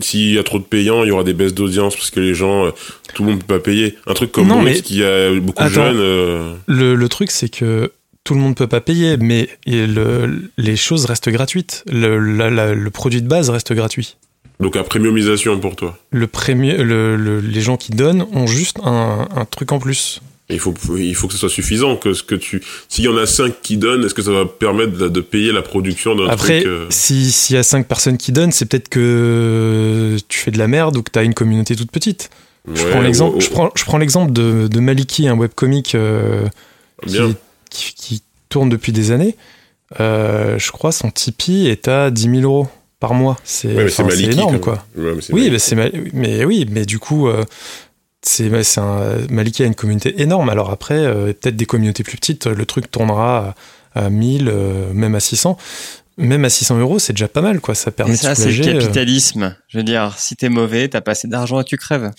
s'il 0.00 0.32
y 0.32 0.38
a 0.38 0.42
trop 0.42 0.58
de 0.58 0.64
payants, 0.64 1.04
il 1.04 1.08
y 1.08 1.10
aura 1.10 1.24
des 1.24 1.32
baisses 1.34 1.54
d'audience 1.54 1.94
parce 1.96 2.10
que 2.10 2.20
les 2.20 2.34
gens, 2.34 2.66
euh, 2.66 2.70
tout 3.14 3.22
le 3.24 3.30
monde 3.30 3.40
peut 3.44 3.58
pas 3.58 3.62
payer. 3.62 3.96
Un 4.06 4.14
truc 4.14 4.32
comme 4.32 4.48
Non, 4.48 4.62
mais- 4.62 4.80
qui 4.80 5.02
a 5.04 5.30
beaucoup 5.40 5.62
de 5.62 5.68
jeunes. 5.68 5.96
euh, 5.98 6.54
le, 6.66 6.94
le 6.94 7.08
truc 7.08 7.30
c'est 7.30 7.48
que 7.48 7.92
tout 8.24 8.34
le 8.34 8.40
monde 8.40 8.54
peut 8.56 8.66
pas 8.66 8.80
payer, 8.80 9.16
mais 9.16 9.48
le- 9.66 10.50
les 10.58 10.76
choses 10.76 11.04
restent 11.06 11.28
gratuites. 11.30 11.84
Le, 11.90 12.18
la- 12.18 12.50
la- 12.50 12.74
le 12.74 12.90
produit 12.90 13.22
de 13.22 13.28
base 13.28 13.48
reste 13.50 13.72
gratuit. 13.72 14.16
donc 14.60 14.76
à 14.76 14.82
premiumisation 14.84 15.58
pour 15.58 15.74
toi. 15.76 15.96
Le- 16.12 17.40
les 17.40 17.60
gens 17.62 17.76
qui 17.78 17.92
donnent 17.92 18.26
ont 18.32 18.46
juste 18.46 18.78
un, 18.84 19.26
un 19.34 19.44
truc 19.46 19.72
en 19.72 19.78
plus. 19.78 20.20
Il 20.50 20.58
faut, 20.58 20.74
il 20.96 21.14
faut 21.14 21.26
que 21.26 21.32
ce 21.32 21.38
soit 21.38 21.48
suffisant. 21.48 21.96
Que 21.96 22.12
ce 22.12 22.22
que 22.22 22.34
tu, 22.34 22.62
s'il 22.88 23.04
y 23.04 23.08
en 23.08 23.16
a 23.16 23.26
cinq 23.26 23.54
qui 23.62 23.76
donnent, 23.76 24.04
est-ce 24.04 24.14
que 24.14 24.22
ça 24.22 24.32
va 24.32 24.44
permettre 24.46 24.92
de, 24.98 25.08
de 25.08 25.20
payer 25.20 25.52
la 25.52 25.62
production 25.62 26.14
d'un 26.14 26.26
Après, 26.28 26.60
truc 26.60 26.66
euh, 26.70 26.86
si- 26.90 27.30
s'il 27.32 27.56
y 27.56 27.58
a 27.58 27.62
cinq 27.62 27.86
personnes 27.86 28.16
qui 28.18 28.32
donnent, 28.32 28.52
c'est 28.52 28.66
peut-être 28.66 28.88
que 28.88 30.16
tu 30.28 30.38
fais 30.38 30.50
de 30.50 30.58
la 30.58 30.68
merde 30.68 30.96
ou 30.96 31.02
que 31.02 31.10
tu 31.10 31.18
as 31.18 31.22
une 31.22 31.34
communauté 31.34 31.76
toute 31.76 31.90
petite. 31.90 32.30
je, 32.72 32.84
prends 32.88 33.00
l'exemple, 33.00 33.40
je, 33.40 33.48
prends, 33.50 33.70
je 33.74 33.84
prends 33.84 33.98
l'exemple 33.98 34.32
de, 34.32 34.68
de 34.68 34.80
Maliki, 34.80 35.28
un 35.28 35.36
webcomic 35.36 35.94
euh, 35.94 36.46
qui, 37.06 37.12
Bien. 37.12 37.34
qui, 37.70 37.94
qui 37.94 38.22
tourne 38.48 38.68
depuis 38.68 38.92
des 38.92 39.10
années. 39.12 39.36
Euh, 40.00 40.58
je 40.58 40.70
crois 40.70 40.92
son 40.92 41.10
Tipeee 41.10 41.66
est 41.68 41.88
à 41.88 42.10
10 42.10 42.22
000 42.22 42.42
euros 42.42 42.68
par 43.00 43.14
mois. 43.14 43.36
C'est 43.44 43.74
Ouais, 43.74 44.22
énorme, 44.24 44.60
quoi. 44.60 44.84
Ouais, 44.96 45.12
mais 45.14 45.22
Oui, 45.32 45.48
Maliki. 45.48 45.50
mais, 45.50 45.58
c'est 45.58 45.74
Ma- 45.74 45.88
mais 46.12 46.44
oui, 46.44 46.66
mais 46.70 46.84
du 46.84 46.98
coup, 46.98 47.28
c'est 48.22 48.50
Maliki 49.30 49.62
a 49.62 49.66
une 49.66 49.74
communauté 49.74 50.20
énorme. 50.20 50.48
Alors 50.48 50.70
après, 50.70 50.98
euh, 50.98 51.32
peut-être 51.32 51.56
des 51.56 51.66
communautés 51.66 52.02
plus 52.02 52.16
petites, 52.16 52.46
le 52.46 52.66
truc 52.66 52.90
tournera 52.90 53.54
à, 53.94 54.06
à 54.06 54.10
1000, 54.10 54.48
euh, 54.48 54.92
même 54.92 55.14
à 55.14 55.20
600. 55.20 55.56
Même 56.18 56.44
à 56.44 56.50
600 56.50 56.78
euros, 56.78 56.98
c'est 56.98 57.14
déjà 57.14 57.28
pas 57.28 57.40
mal, 57.40 57.60
quoi. 57.60 57.74
Ça 57.74 57.90
permet 57.90 58.12
Et 58.12 58.16
ça, 58.16 58.34
de 58.34 58.34
c'est 58.34 58.52
le 58.52 58.68
euh, 58.68 58.80
capitalisme. 58.80 59.56
Je 59.68 59.78
veux 59.78 59.84
dire, 59.84 60.14
si 60.18 60.36
t'es 60.36 60.50
mauvais, 60.50 60.88
t'as 60.88 61.00
pas 61.00 61.12
assez 61.12 61.28
d'argent 61.28 61.60
et 61.60 61.64
tu 61.64 61.78
crèves. 61.78 62.10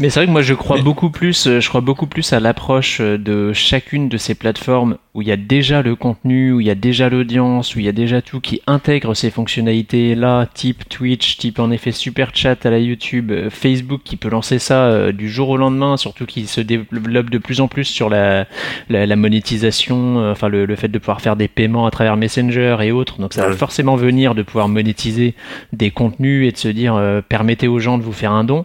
Mais 0.00 0.10
c'est 0.10 0.18
vrai 0.18 0.26
que 0.26 0.32
moi 0.32 0.42
je 0.42 0.54
crois 0.54 0.78
Mais- 0.78 0.82
beaucoup 0.82 1.10
plus, 1.10 1.46
euh, 1.46 1.60
je 1.60 1.68
crois 1.68 1.80
beaucoup 1.80 2.08
plus 2.08 2.32
à 2.32 2.40
l'approche 2.40 3.00
euh, 3.00 3.16
de 3.16 3.52
chacune 3.52 4.08
de 4.08 4.16
ces 4.16 4.34
plateformes 4.34 4.96
où 5.14 5.22
il 5.22 5.28
y 5.28 5.30
a 5.30 5.36
déjà 5.36 5.82
le 5.82 5.94
contenu, 5.94 6.50
où 6.50 6.60
il 6.60 6.66
y 6.66 6.70
a 6.70 6.74
déjà 6.74 7.08
l'audience, 7.08 7.76
où 7.76 7.78
il 7.78 7.84
y 7.84 7.88
a 7.88 7.92
déjà 7.92 8.20
tout 8.20 8.40
qui 8.40 8.60
intègre 8.66 9.14
ces 9.14 9.30
fonctionnalités 9.30 10.16
là, 10.16 10.46
type 10.52 10.88
Twitch, 10.88 11.36
type 11.36 11.60
en 11.60 11.70
effet 11.70 11.92
super 11.92 12.34
chat 12.34 12.66
à 12.66 12.70
la 12.70 12.80
YouTube, 12.80 13.30
euh, 13.30 13.50
Facebook 13.50 14.00
qui 14.04 14.16
peut 14.16 14.28
lancer 14.28 14.58
ça 14.58 15.12
du 15.12 15.28
jour 15.28 15.48
au 15.50 15.56
lendemain, 15.56 15.96
surtout 15.96 16.26
qui 16.26 16.46
se 16.46 16.60
développe 16.60 17.30
de 17.30 17.38
plus 17.38 17.60
en 17.60 17.68
plus 17.68 17.84
sur 17.84 18.10
la, 18.10 18.48
la, 18.88 19.06
la 19.06 19.16
monétisation, 19.16 20.28
enfin 20.28 20.48
le, 20.48 20.66
le 20.66 20.74
fait 20.76 20.88
de 20.88 20.98
pouvoir 20.98 21.20
faire 21.20 21.36
des 21.36 21.46
paiements 21.46 21.86
à 21.86 21.92
travers 21.92 22.16
Messenger 22.16 22.78
et 22.82 22.90
autres. 22.90 23.20
Donc 23.20 23.32
ça 23.32 23.46
va 23.46 23.54
forcément 23.54 23.94
venir 23.94 24.34
de 24.34 24.42
pouvoir 24.42 24.68
monétiser 24.68 25.34
des 25.72 25.92
contenus 25.92 26.48
et 26.48 26.50
de 26.50 26.56
se 26.58 26.66
dire 26.68 26.96
euh, 26.96 27.20
permettez 27.26 27.68
aux 27.68 27.78
gens 27.78 27.96
de 27.96 28.02
vous 28.02 28.12
faire 28.12 28.32
un 28.32 28.42
don. 28.42 28.64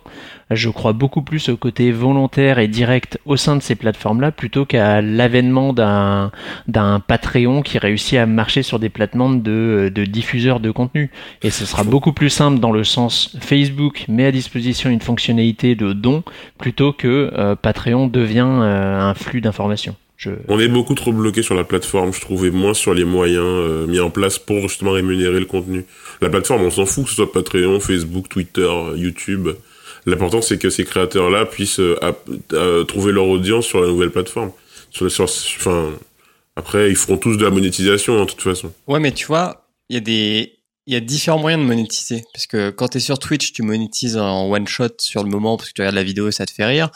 Je 0.51 0.69
crois 0.69 0.93
beaucoup 0.93 1.21
plus 1.21 1.49
au 1.49 1.57
côté 1.57 1.91
volontaire 1.91 2.57
et 2.57 2.67
direct 2.67 3.19
au 3.25 3.37
sein 3.37 3.55
de 3.55 3.61
ces 3.61 3.75
plateformes-là 3.75 4.31
plutôt 4.31 4.65
qu'à 4.65 5.01
l'avènement 5.01 5.73
d'un 5.73 6.31
d'un 6.67 6.99
Patreon 6.99 7.61
qui 7.61 7.77
réussit 7.77 8.17
à 8.17 8.25
marcher 8.25 8.63
sur 8.63 8.79
des 8.79 8.89
plateformes 8.89 9.41
de, 9.41 9.91
de 9.93 10.05
diffuseurs 10.05 10.59
de 10.59 10.71
contenu. 10.71 11.11
Et 11.43 11.49
ce 11.49 11.65
sera 11.65 11.83
beaucoup 11.83 12.13
plus 12.13 12.29
simple 12.29 12.59
dans 12.59 12.71
le 12.71 12.83
sens 12.83 13.37
Facebook 13.41 14.05
met 14.07 14.25
à 14.25 14.31
disposition 14.31 14.89
une 14.89 15.01
fonctionnalité 15.01 15.75
de 15.75 15.93
don 15.93 16.23
plutôt 16.57 16.93
que 16.93 17.31
euh, 17.37 17.55
Patreon 17.55 18.07
devient 18.07 18.47
euh, 18.47 18.99
un 18.99 19.13
flux 19.13 19.41
d'informations. 19.41 19.95
Je... 20.19 20.31
On 20.49 20.59
est 20.59 20.67
beaucoup 20.67 20.95
trop 20.95 21.13
bloqué 21.13 21.41
sur 21.41 21.55
la 21.55 21.63
plateforme, 21.63 22.11
je 22.11 22.19
trouvais 22.19 22.51
moins 22.51 22.73
sur 22.73 22.93
les 22.93 23.05
moyens 23.05 23.45
euh, 23.45 23.87
mis 23.87 24.01
en 24.01 24.09
place 24.09 24.37
pour 24.37 24.67
justement 24.67 24.91
rémunérer 24.91 25.39
le 25.39 25.45
contenu. 25.45 25.85
La 26.21 26.29
plateforme, 26.29 26.63
on 26.63 26.69
s'en 26.69 26.85
fout 26.85 27.05
que 27.05 27.09
ce 27.09 27.15
soit 27.15 27.31
Patreon, 27.31 27.79
Facebook, 27.79 28.27
Twitter, 28.27 28.67
euh, 28.67 28.97
YouTube. 28.97 29.47
L'important, 30.05 30.41
c'est 30.41 30.57
que 30.57 30.69
ces 30.69 30.85
créateurs-là 30.85 31.45
puissent 31.45 31.79
euh, 31.79 31.97
euh, 32.53 32.83
trouver 32.83 33.11
leur 33.11 33.27
audience 33.27 33.65
sur 33.65 33.81
la 33.81 33.87
nouvelle 33.87 34.11
plateforme. 34.11 34.51
Sur, 34.91 35.11
sur, 35.11 35.25
enfin, 35.25 35.91
après, 36.55 36.89
ils 36.89 36.95
feront 36.95 37.17
tous 37.17 37.37
de 37.37 37.43
la 37.43 37.51
monétisation, 37.51 38.19
hein, 38.19 38.25
de 38.25 38.29
toute 38.29 38.41
façon. 38.41 38.71
Ouais, 38.87 38.99
mais 38.99 39.11
tu 39.11 39.25
vois, 39.25 39.67
il 39.89 39.95
y 39.95 39.97
a 39.97 40.01
des, 40.01 40.59
il 40.87 40.93
y 40.93 40.95
a 40.95 40.99
différents 40.99 41.39
moyens 41.39 41.61
de 41.61 41.67
monétiser. 41.67 42.23
Parce 42.33 42.47
que 42.47 42.71
quand 42.71 42.89
t'es 42.89 42.99
sur 42.99 43.19
Twitch, 43.19 43.53
tu 43.53 43.61
monétises 43.61 44.17
en 44.17 44.49
one 44.49 44.67
shot 44.67 44.89
sur 44.99 45.23
le 45.23 45.29
moment 45.29 45.55
parce 45.55 45.69
que 45.69 45.73
tu 45.75 45.81
regardes 45.81 45.95
la 45.95 46.03
vidéo 46.03 46.27
et 46.27 46.31
ça 46.31 46.45
te 46.45 46.51
fait 46.51 46.65
rire. 46.65 46.89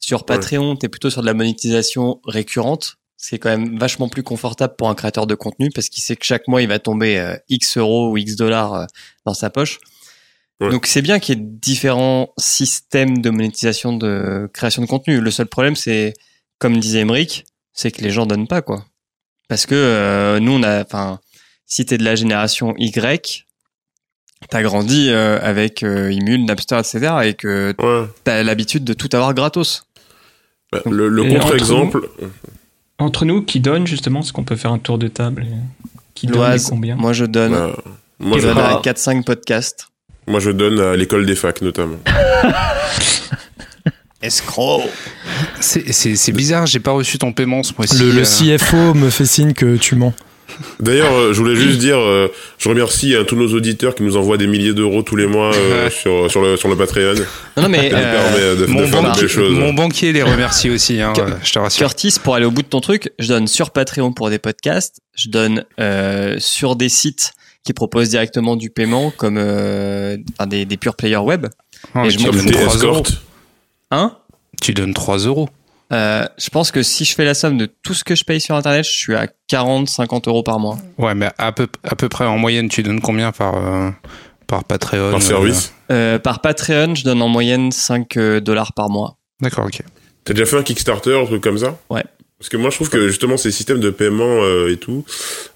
Sur 0.00 0.24
Patreon, 0.24 0.76
t'es 0.76 0.88
plutôt 0.88 1.10
sur 1.10 1.22
de 1.22 1.26
la 1.26 1.34
monétisation 1.34 2.20
récurrente. 2.24 2.96
C'est 3.16 3.38
quand 3.38 3.48
même 3.48 3.78
vachement 3.78 4.08
plus 4.08 4.22
confortable 4.22 4.74
pour 4.76 4.88
un 4.88 4.94
créateur 4.94 5.26
de 5.26 5.34
contenu 5.34 5.70
parce 5.74 5.88
qu'il 5.88 6.02
sait 6.02 6.14
que 6.14 6.24
chaque 6.24 6.46
mois 6.46 6.62
il 6.62 6.68
va 6.68 6.78
tomber 6.78 7.18
euh, 7.18 7.36
X 7.48 7.78
euros 7.78 8.12
ou 8.12 8.16
X 8.16 8.36
dollars 8.36 8.86
dans 9.24 9.34
sa 9.34 9.50
poche. 9.50 9.80
Ouais. 10.60 10.70
Donc 10.70 10.86
c'est 10.86 11.02
bien 11.02 11.18
qu'il 11.20 11.38
y 11.38 11.40
ait 11.40 11.44
différents 11.44 12.30
systèmes 12.38 13.18
de 13.22 13.30
monétisation 13.30 13.92
de 13.96 14.50
création 14.52 14.82
de 14.82 14.88
contenu. 14.88 15.20
Le 15.20 15.30
seul 15.30 15.46
problème 15.46 15.76
c'est, 15.76 16.14
comme 16.58 16.78
disait 16.78 17.00
Emric, 17.00 17.44
c'est 17.72 17.90
que 17.92 18.02
les 18.02 18.10
gens 18.10 18.26
donnent 18.26 18.48
pas 18.48 18.60
quoi. 18.62 18.84
Parce 19.48 19.66
que 19.66 19.74
euh, 19.76 20.40
nous 20.40 20.52
on 20.52 20.62
a, 20.64 20.82
enfin, 20.82 21.20
si 21.66 21.86
t'es 21.86 21.96
de 21.98 22.04
la 22.04 22.16
génération 22.16 22.74
Y, 22.76 23.46
t'as 24.50 24.62
grandi 24.62 25.10
euh, 25.10 25.38
avec 25.42 25.82
euh, 25.82 26.10
Imul, 26.12 26.44
Napster, 26.44 26.78
etc. 26.78 27.14
et 27.24 27.34
que 27.34 27.74
Ouais. 27.78 28.08
t'as 28.24 28.42
l'habitude 28.42 28.84
de 28.84 28.94
tout 28.94 29.08
avoir 29.12 29.34
gratos. 29.34 29.84
Bah, 30.72 30.82
le 30.84 31.22
contre-exemple, 31.24 32.08
Entre 32.98 33.24
nous, 33.24 33.42
qui 33.42 33.60
donne 33.60 33.86
justement, 33.86 34.22
ce 34.22 34.32
qu'on 34.32 34.44
peut 34.44 34.56
faire 34.56 34.72
un 34.72 34.78
tour 34.78 34.98
de 34.98 35.08
table 35.08 35.46
et- 35.48 35.88
Qui 36.14 36.26
donne 36.26 36.56
et 36.56 36.62
combien? 36.62 36.96
moi 36.96 37.12
je 37.12 37.24
donne, 37.24 37.52
bah, 37.52 37.76
moi, 38.18 38.38
je 38.38 38.46
donne 38.48 38.58
à 38.58 38.80
4-5 38.82 39.24
podcasts. 39.24 39.87
Moi, 40.28 40.40
je 40.40 40.50
donne 40.50 40.78
à 40.80 40.94
l'école 40.96 41.26
des 41.26 41.34
facs, 41.36 41.62
notamment. 41.62 41.98
Escroc 44.20 44.82
C'est- 45.60 45.92
C'est 45.92 46.16
c'est 46.16 46.32
bizarre, 46.32 46.66
j'ai 46.66 46.80
pas 46.80 46.90
reçu 46.90 47.18
ton 47.18 47.32
paiement 47.32 47.62
ce 47.62 47.72
mois-ci. 47.78 47.98
Le, 47.98 48.10
le 48.10 48.22
euh. 48.22 48.56
CFO 48.58 48.94
me 48.94 49.10
fait 49.10 49.26
signe 49.26 49.52
que 49.52 49.76
tu 49.76 49.94
mens. 49.94 50.12
D'ailleurs, 50.80 51.12
euh, 51.12 51.32
je 51.32 51.38
voulais 51.38 51.54
juste 51.54 51.78
dire, 51.78 51.98
euh, 51.98 52.26
je 52.58 52.68
remercie 52.68 53.14
hein, 53.14 53.22
tous 53.24 53.36
nos 53.36 53.54
auditeurs 53.54 53.94
qui 53.94 54.02
nous 54.02 54.16
envoient 54.16 54.38
des 54.38 54.48
milliers 54.48 54.72
d'euros 54.74 55.02
tous 55.02 55.14
les 55.14 55.26
mois 55.28 55.54
euh, 55.54 55.88
sur, 55.88 56.28
sur, 56.28 56.42
le, 56.42 56.56
sur 56.56 56.68
le 56.68 56.74
Patreon. 56.74 57.14
Non, 57.56 57.62
non, 57.64 57.68
mais 57.68 57.90
Ça 57.90 57.96
nous 57.96 58.02
euh, 58.02 58.56
permet 58.56 58.60
de, 58.62 58.66
Mon, 58.66 58.80
de 58.86 58.90
banquier, 58.90 59.28
choses. 59.28 59.52
mon 59.52 59.72
banquier 59.72 60.12
les 60.12 60.22
remercie 60.24 60.68
aussi, 60.68 61.00
hein, 61.00 61.12
je 61.44 61.52
te 61.52 61.58
rassure. 61.60 61.86
Curtis, 61.86 62.16
pour 62.24 62.34
aller 62.34 62.46
au 62.46 62.50
bout 62.50 62.62
de 62.62 62.66
ton 62.66 62.80
truc, 62.80 63.12
je 63.20 63.28
donne 63.28 63.46
sur 63.46 63.70
Patreon 63.70 64.12
pour 64.12 64.30
des 64.30 64.40
podcasts, 64.40 65.00
je 65.14 65.28
donne 65.28 65.64
euh, 65.78 66.36
sur 66.40 66.74
des 66.74 66.88
sites 66.88 67.32
qui 67.68 67.74
proposent 67.74 68.08
directement 68.08 68.56
du 68.56 68.70
paiement, 68.70 69.12
comme 69.14 69.36
euh, 69.36 70.16
enfin, 70.32 70.46
des, 70.46 70.64
des 70.64 70.78
pure 70.78 70.96
players 70.96 71.18
web. 71.18 71.48
Ouais, 71.94 72.06
et 72.06 72.10
je. 72.10 72.16
T'es 72.18 72.50
3 72.50 72.76
euros. 72.78 73.02
Hein? 73.90 74.16
Tu 74.62 74.72
donnes 74.72 74.94
3 74.94 75.18
euros. 75.18 75.50
Euh, 75.92 76.24
je 76.38 76.48
pense 76.48 76.70
que 76.70 76.82
si 76.82 77.04
je 77.04 77.14
fais 77.14 77.26
la 77.26 77.34
somme 77.34 77.58
de 77.58 77.66
tout 77.66 77.92
ce 77.92 78.04
que 78.04 78.14
je 78.14 78.24
paye 78.24 78.40
sur 78.40 78.54
Internet, 78.54 78.86
je 78.86 78.90
suis 78.90 79.14
à 79.14 79.26
40, 79.48 79.86
50 79.86 80.28
euros 80.28 80.42
par 80.42 80.58
mois. 80.58 80.78
Ouais, 80.96 81.14
mais 81.14 81.28
à 81.36 81.52
peu, 81.52 81.68
à 81.84 81.94
peu 81.94 82.08
près 82.08 82.24
en 82.24 82.38
moyenne, 82.38 82.70
tu 82.70 82.82
donnes 82.82 83.02
combien 83.02 83.32
par, 83.32 83.56
euh, 83.56 83.90
par 84.46 84.64
Patreon 84.64 85.10
Par 85.10 85.22
service. 85.22 85.74
Euh, 85.90 86.18
par 86.18 86.40
Patreon, 86.40 86.94
je 86.94 87.04
donne 87.04 87.20
en 87.20 87.28
moyenne 87.28 87.70
5 87.70 88.16
euh, 88.16 88.40
dollars 88.40 88.72
par 88.72 88.88
mois. 88.88 89.18
D'accord, 89.42 89.66
ok. 89.66 89.82
T'as 90.24 90.32
déjà 90.32 90.46
fait 90.46 90.56
un 90.56 90.62
Kickstarter, 90.62 91.20
un 91.20 91.26
truc 91.26 91.42
comme 91.42 91.58
ça? 91.58 91.76
Ouais. 91.90 92.04
Parce 92.38 92.50
que 92.50 92.56
moi, 92.56 92.70
je 92.70 92.76
trouve 92.76 92.88
que 92.88 93.08
justement, 93.08 93.36
ces 93.36 93.50
systèmes 93.50 93.80
de 93.80 93.90
paiement 93.90 94.42
euh, 94.44 94.70
et 94.70 94.76
tout, 94.76 95.04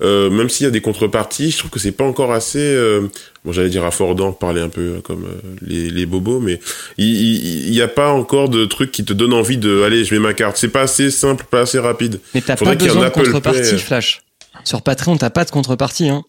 euh, 0.01 0.30
même 0.30 0.49
s'il 0.49 0.64
y 0.64 0.66
a 0.66 0.70
des 0.70 0.80
contreparties, 0.80 1.53
je 1.53 1.59
trouve 1.59 1.70
que 1.70 1.78
c'est 1.78 1.93
pas 1.93 2.03
encore 2.03 2.33
assez. 2.33 2.59
Euh, 2.59 3.03
bon, 3.45 3.53
j'allais 3.53 3.68
dire 3.68 3.85
affordant, 3.85 4.33
parler 4.33 4.61
un 4.61 4.68
peu 4.68 5.01
comme 5.05 5.24
euh, 5.26 5.55
les, 5.61 5.91
les 5.91 6.07
bobos, 6.07 6.41
mais 6.41 6.59
il 6.99 7.07
il- 7.07 7.68
il 7.68 7.74
y, 7.74 7.83
a 7.83 7.87
pas 7.89 8.09
encore 8.11 8.49
de 8.49 8.64
truc 8.64 8.91
qui 8.91 9.05
te 9.05 9.12
donne 9.12 9.33
envie 9.33 9.59
de, 9.59 9.83
allez, 9.83 10.05
je 10.05 10.12
mets 10.12 10.20
ma 10.20 10.35
carte. 10.35 10.57
C'est 10.57 10.68
pas 10.70 10.80
assez 10.83 11.12
simple, 11.12 11.45
pas 11.49 11.61
assez 11.61 11.78
rapide. 11.78 12.18
Mais 12.35 12.41
t'as 12.41 12.57
pas 12.57 12.74
besoin 12.74 13.05
de 13.05 13.11
contrepartie. 13.26 13.78
Flash. 13.78 14.20
Sur 14.65 14.83
Patreon, 14.83 15.17
t'as 15.17 15.31
pas 15.31 15.45
de 15.45 15.51
contrepartie. 15.51 16.09
Hein. 16.09 16.23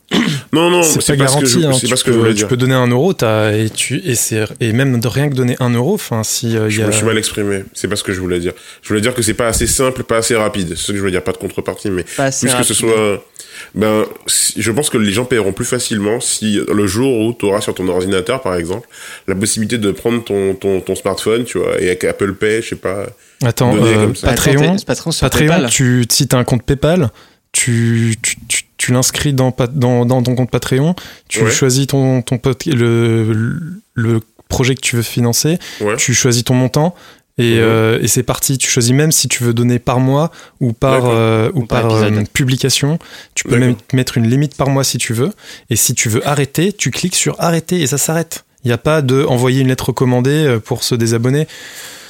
Non, 0.51 0.69
non, 0.69 0.81
C'est 0.83 1.15
pas 1.17 1.25
pas, 1.25 1.27
ce 1.31 1.39
que 1.39 1.45
je, 1.45 1.59
garanti. 1.59 1.65
hein. 1.65 1.71
c'est 1.79 1.85
Tu 1.87 1.89
pas 1.91 1.95
ce 1.95 2.03
que 2.03 2.09
peux- 2.09 2.15
je 2.15 2.19
voulais 2.19 2.31
Tu 2.31 2.37
dire. 2.37 2.47
peux 2.47 2.57
donner 2.57 2.73
un 2.73 2.87
euro, 2.87 3.13
t'as- 3.13 3.51
et 3.53 3.69
tu 3.69 4.01
et 4.05 4.15
c'est 4.15 4.43
et 4.59 4.73
même 4.73 4.99
de 4.99 5.07
rien 5.07 5.29
que 5.29 5.35
donner 5.35 5.55
un 5.59 5.69
euro. 5.71 5.93
Enfin, 5.95 6.23
si 6.23 6.57
euh, 6.57 6.69
Je 6.69 6.81
y 6.81 6.83
a 6.83 6.87
me 6.87 6.91
suis 6.91 7.05
mal 7.05 7.17
exprimé. 7.17 7.63
C'est 7.73 7.87
pas 7.87 7.95
ce 7.95 8.03
que 8.03 8.11
je 8.13 8.19
voulais 8.19 8.39
dire. 8.39 8.53
Je 8.81 8.87
voulais 8.89 9.01
dire 9.01 9.13
que 9.13 9.21
c'est 9.21 9.33
pas 9.33 9.47
assez 9.47 9.67
simple, 9.67 10.03
pas 10.03 10.17
assez 10.17 10.35
rapide. 10.35 10.69
C'est 10.69 10.75
ce 10.77 10.87
que 10.91 10.93
je 10.95 10.99
voulais 10.99 11.11
dire. 11.11 11.23
Pas 11.23 11.31
de 11.31 11.37
contrepartie, 11.37 11.89
mais 11.89 12.03
Pas 12.17 12.29
que 12.29 12.35
ce 12.35 12.47
rapide. 12.47 12.73
soit 12.73 13.23
ben 13.75 14.03
si- 14.27 14.53
je 14.61 14.71
pense 14.71 14.89
que 14.89 14.97
les 14.97 15.11
gens 15.11 15.25
paieront 15.25 15.53
plus 15.53 15.65
facilement 15.65 16.19
si 16.19 16.59
le 16.71 16.87
jour 16.87 17.19
où 17.25 17.33
tu 17.33 17.45
auras 17.45 17.61
sur 17.61 17.73
ton 17.73 17.87
ordinateur 17.87 18.41
par 18.41 18.55
exemple 18.55 18.87
la 19.27 19.35
possibilité 19.35 19.77
de 19.77 19.91
prendre 19.91 20.23
ton 20.23 20.55
ton, 20.55 20.81
ton 20.81 20.95
smartphone 20.95 21.43
tu 21.45 21.59
vois 21.59 21.79
et 21.79 21.85
avec 21.87 22.03
Apple 22.03 22.33
Pay 22.33 22.61
je 22.61 22.69
sais 22.69 22.75
pas 22.75 23.05
Attends, 23.45 23.75
euh, 23.75 24.05
comme 24.05 24.15
ça. 24.15 24.27
Patreon, 24.27 24.77
Patreon 24.87 25.11
Patreon, 25.19 25.67
tu, 25.69 26.05
si 26.09 26.27
tu 26.29 26.35
as 26.35 26.39
un 26.39 26.43
compte 26.45 26.63
PayPal, 26.63 27.09
tu, 27.53 28.15
tu, 28.21 28.35
tu, 28.49 28.63
tu 28.77 28.91
l'inscris 28.91 29.31
dans, 29.33 29.51
pa- 29.51 29.67
dans, 29.67 30.05
dans 30.05 30.21
ton 30.21 30.35
compte 30.35 30.51
Patreon, 30.51 30.95
tu 31.29 31.43
Ouais. 31.43 31.51
choisis 31.51 31.87
ton, 31.87 32.21
le, 32.67 33.31
le 33.93 34.19
projet 34.49 34.75
que 34.75 34.81
tu 34.81 34.95
veux 34.97 35.01
financer, 35.03 35.57
ouais 35.79 35.95
tu 35.95 36.13
choisis 36.13 36.43
ton 36.43 36.55
montant. 36.55 36.93
Et, 37.39 37.55
Mhm. 37.55 37.59
euh, 37.61 37.99
et 37.99 38.07
c'est 38.07 38.21
parti. 38.21 38.59
Tu 38.59 38.69
choisis 38.69 38.91
même 38.91 39.11
si 39.11 39.27
tu 39.27 39.43
veux 39.43 39.55
donner 39.55 39.79
par 39.79 39.99
mois 39.99 40.29
ou 40.59 40.71
par, 40.71 41.05
euh, 41.07 41.49
ou 41.55 41.61
Ou 41.61 41.65
par 41.65 41.81
par, 41.87 41.93
euh, 42.03 42.23
publication. 42.31 42.99
Tu 43.33 43.45
peux 43.45 43.57
même 43.57 43.75
mettre 43.91 44.19
une 44.19 44.27
limite 44.29 44.55
par 44.55 44.69
mois 44.69 44.83
si 44.83 44.99
tu 44.99 45.13
veux. 45.13 45.31
Et 45.71 45.75
si 45.75 45.95
tu 45.95 46.09
veux 46.09 46.27
arrêter, 46.27 46.71
tu 46.73 46.91
cliques 46.91 47.15
sur 47.15 47.35
arrêter 47.41 47.81
et 47.81 47.87
ça 47.87 47.97
s'arrête. 47.97 48.45
Il 48.63 48.67
n'y 48.67 48.71
a 48.73 48.77
pas 48.77 49.01
de 49.01 49.23
envoyer 49.25 49.61
une 49.61 49.69
lettre 49.69 49.87
recommandée 49.87 50.59
pour 50.63 50.83
se 50.83 50.93
désabonner 50.93 51.47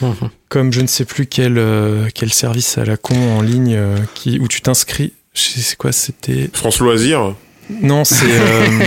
Mhm. 0.01 0.29
comme 0.49 0.73
je 0.73 0.81
ne 0.81 0.87
sais 0.87 1.05
plus 1.05 1.25
quel, 1.25 1.57
quel 2.13 2.33
service 2.33 2.77
à 2.77 2.83
la 2.83 2.97
con 2.97 3.15
en 3.37 3.41
ligne 3.41 3.79
qui, 4.15 4.39
où 4.39 4.49
tu 4.49 4.59
t'inscris. 4.59 5.13
Je 5.33 5.39
sais 5.41 5.59
C'est 5.61 5.75
quoi 5.77 5.91
C'était. 5.91 6.49
France 6.53 6.79
Loisir 6.79 7.33
Non, 7.81 8.03
c'est 8.03 8.25
euh, 8.29 8.85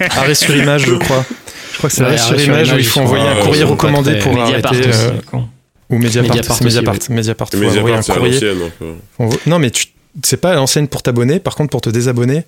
arrêt 0.10 0.34
sur 0.34 0.56
image, 0.56 0.86
je 0.86 0.94
crois. 0.94 1.24
Je 1.72 1.78
crois 1.78 1.90
que 1.90 1.96
c'est 1.96 2.02
Ouais, 2.02 2.08
arrêt 2.08 2.18
sur 2.18 2.32
arrêt 2.32 2.38
sur 2.44 2.52
image 2.52 2.68
où 2.68 2.70
image, 2.72 2.82
il 2.84 2.88
faut 2.88 3.00
envoyer 3.00 3.26
un 3.26 3.42
courrier 3.42 3.62
recommandé 3.64 4.18
pour 4.18 4.32
Mediapart 4.34 4.72
arrêter. 4.72 4.88
aussi, 4.88 4.98
euh, 5.06 5.10
con. 5.30 5.48
ou 5.90 5.98
Mediapart, 5.98 6.30
Mediapart 6.36 6.56
aussi, 6.56 6.64
Mediapart. 6.64 6.96
Mediapart, 7.10 7.48
faut 7.50 7.56
mais 7.58 7.78
envoyer 7.78 7.96
un 7.96 8.02
courrier. 8.02 8.40
Non, 9.46 9.58
mais 9.58 9.70
tu... 9.70 9.86
c'est 10.24 10.38
pas 10.40 10.52
à 10.52 10.54
l'ancienne 10.54 10.88
pour 10.88 11.02
t'abonner. 11.02 11.40
Par 11.40 11.54
contre, 11.56 11.70
pour 11.70 11.80
te 11.82 11.90
désabonner, 11.90 12.44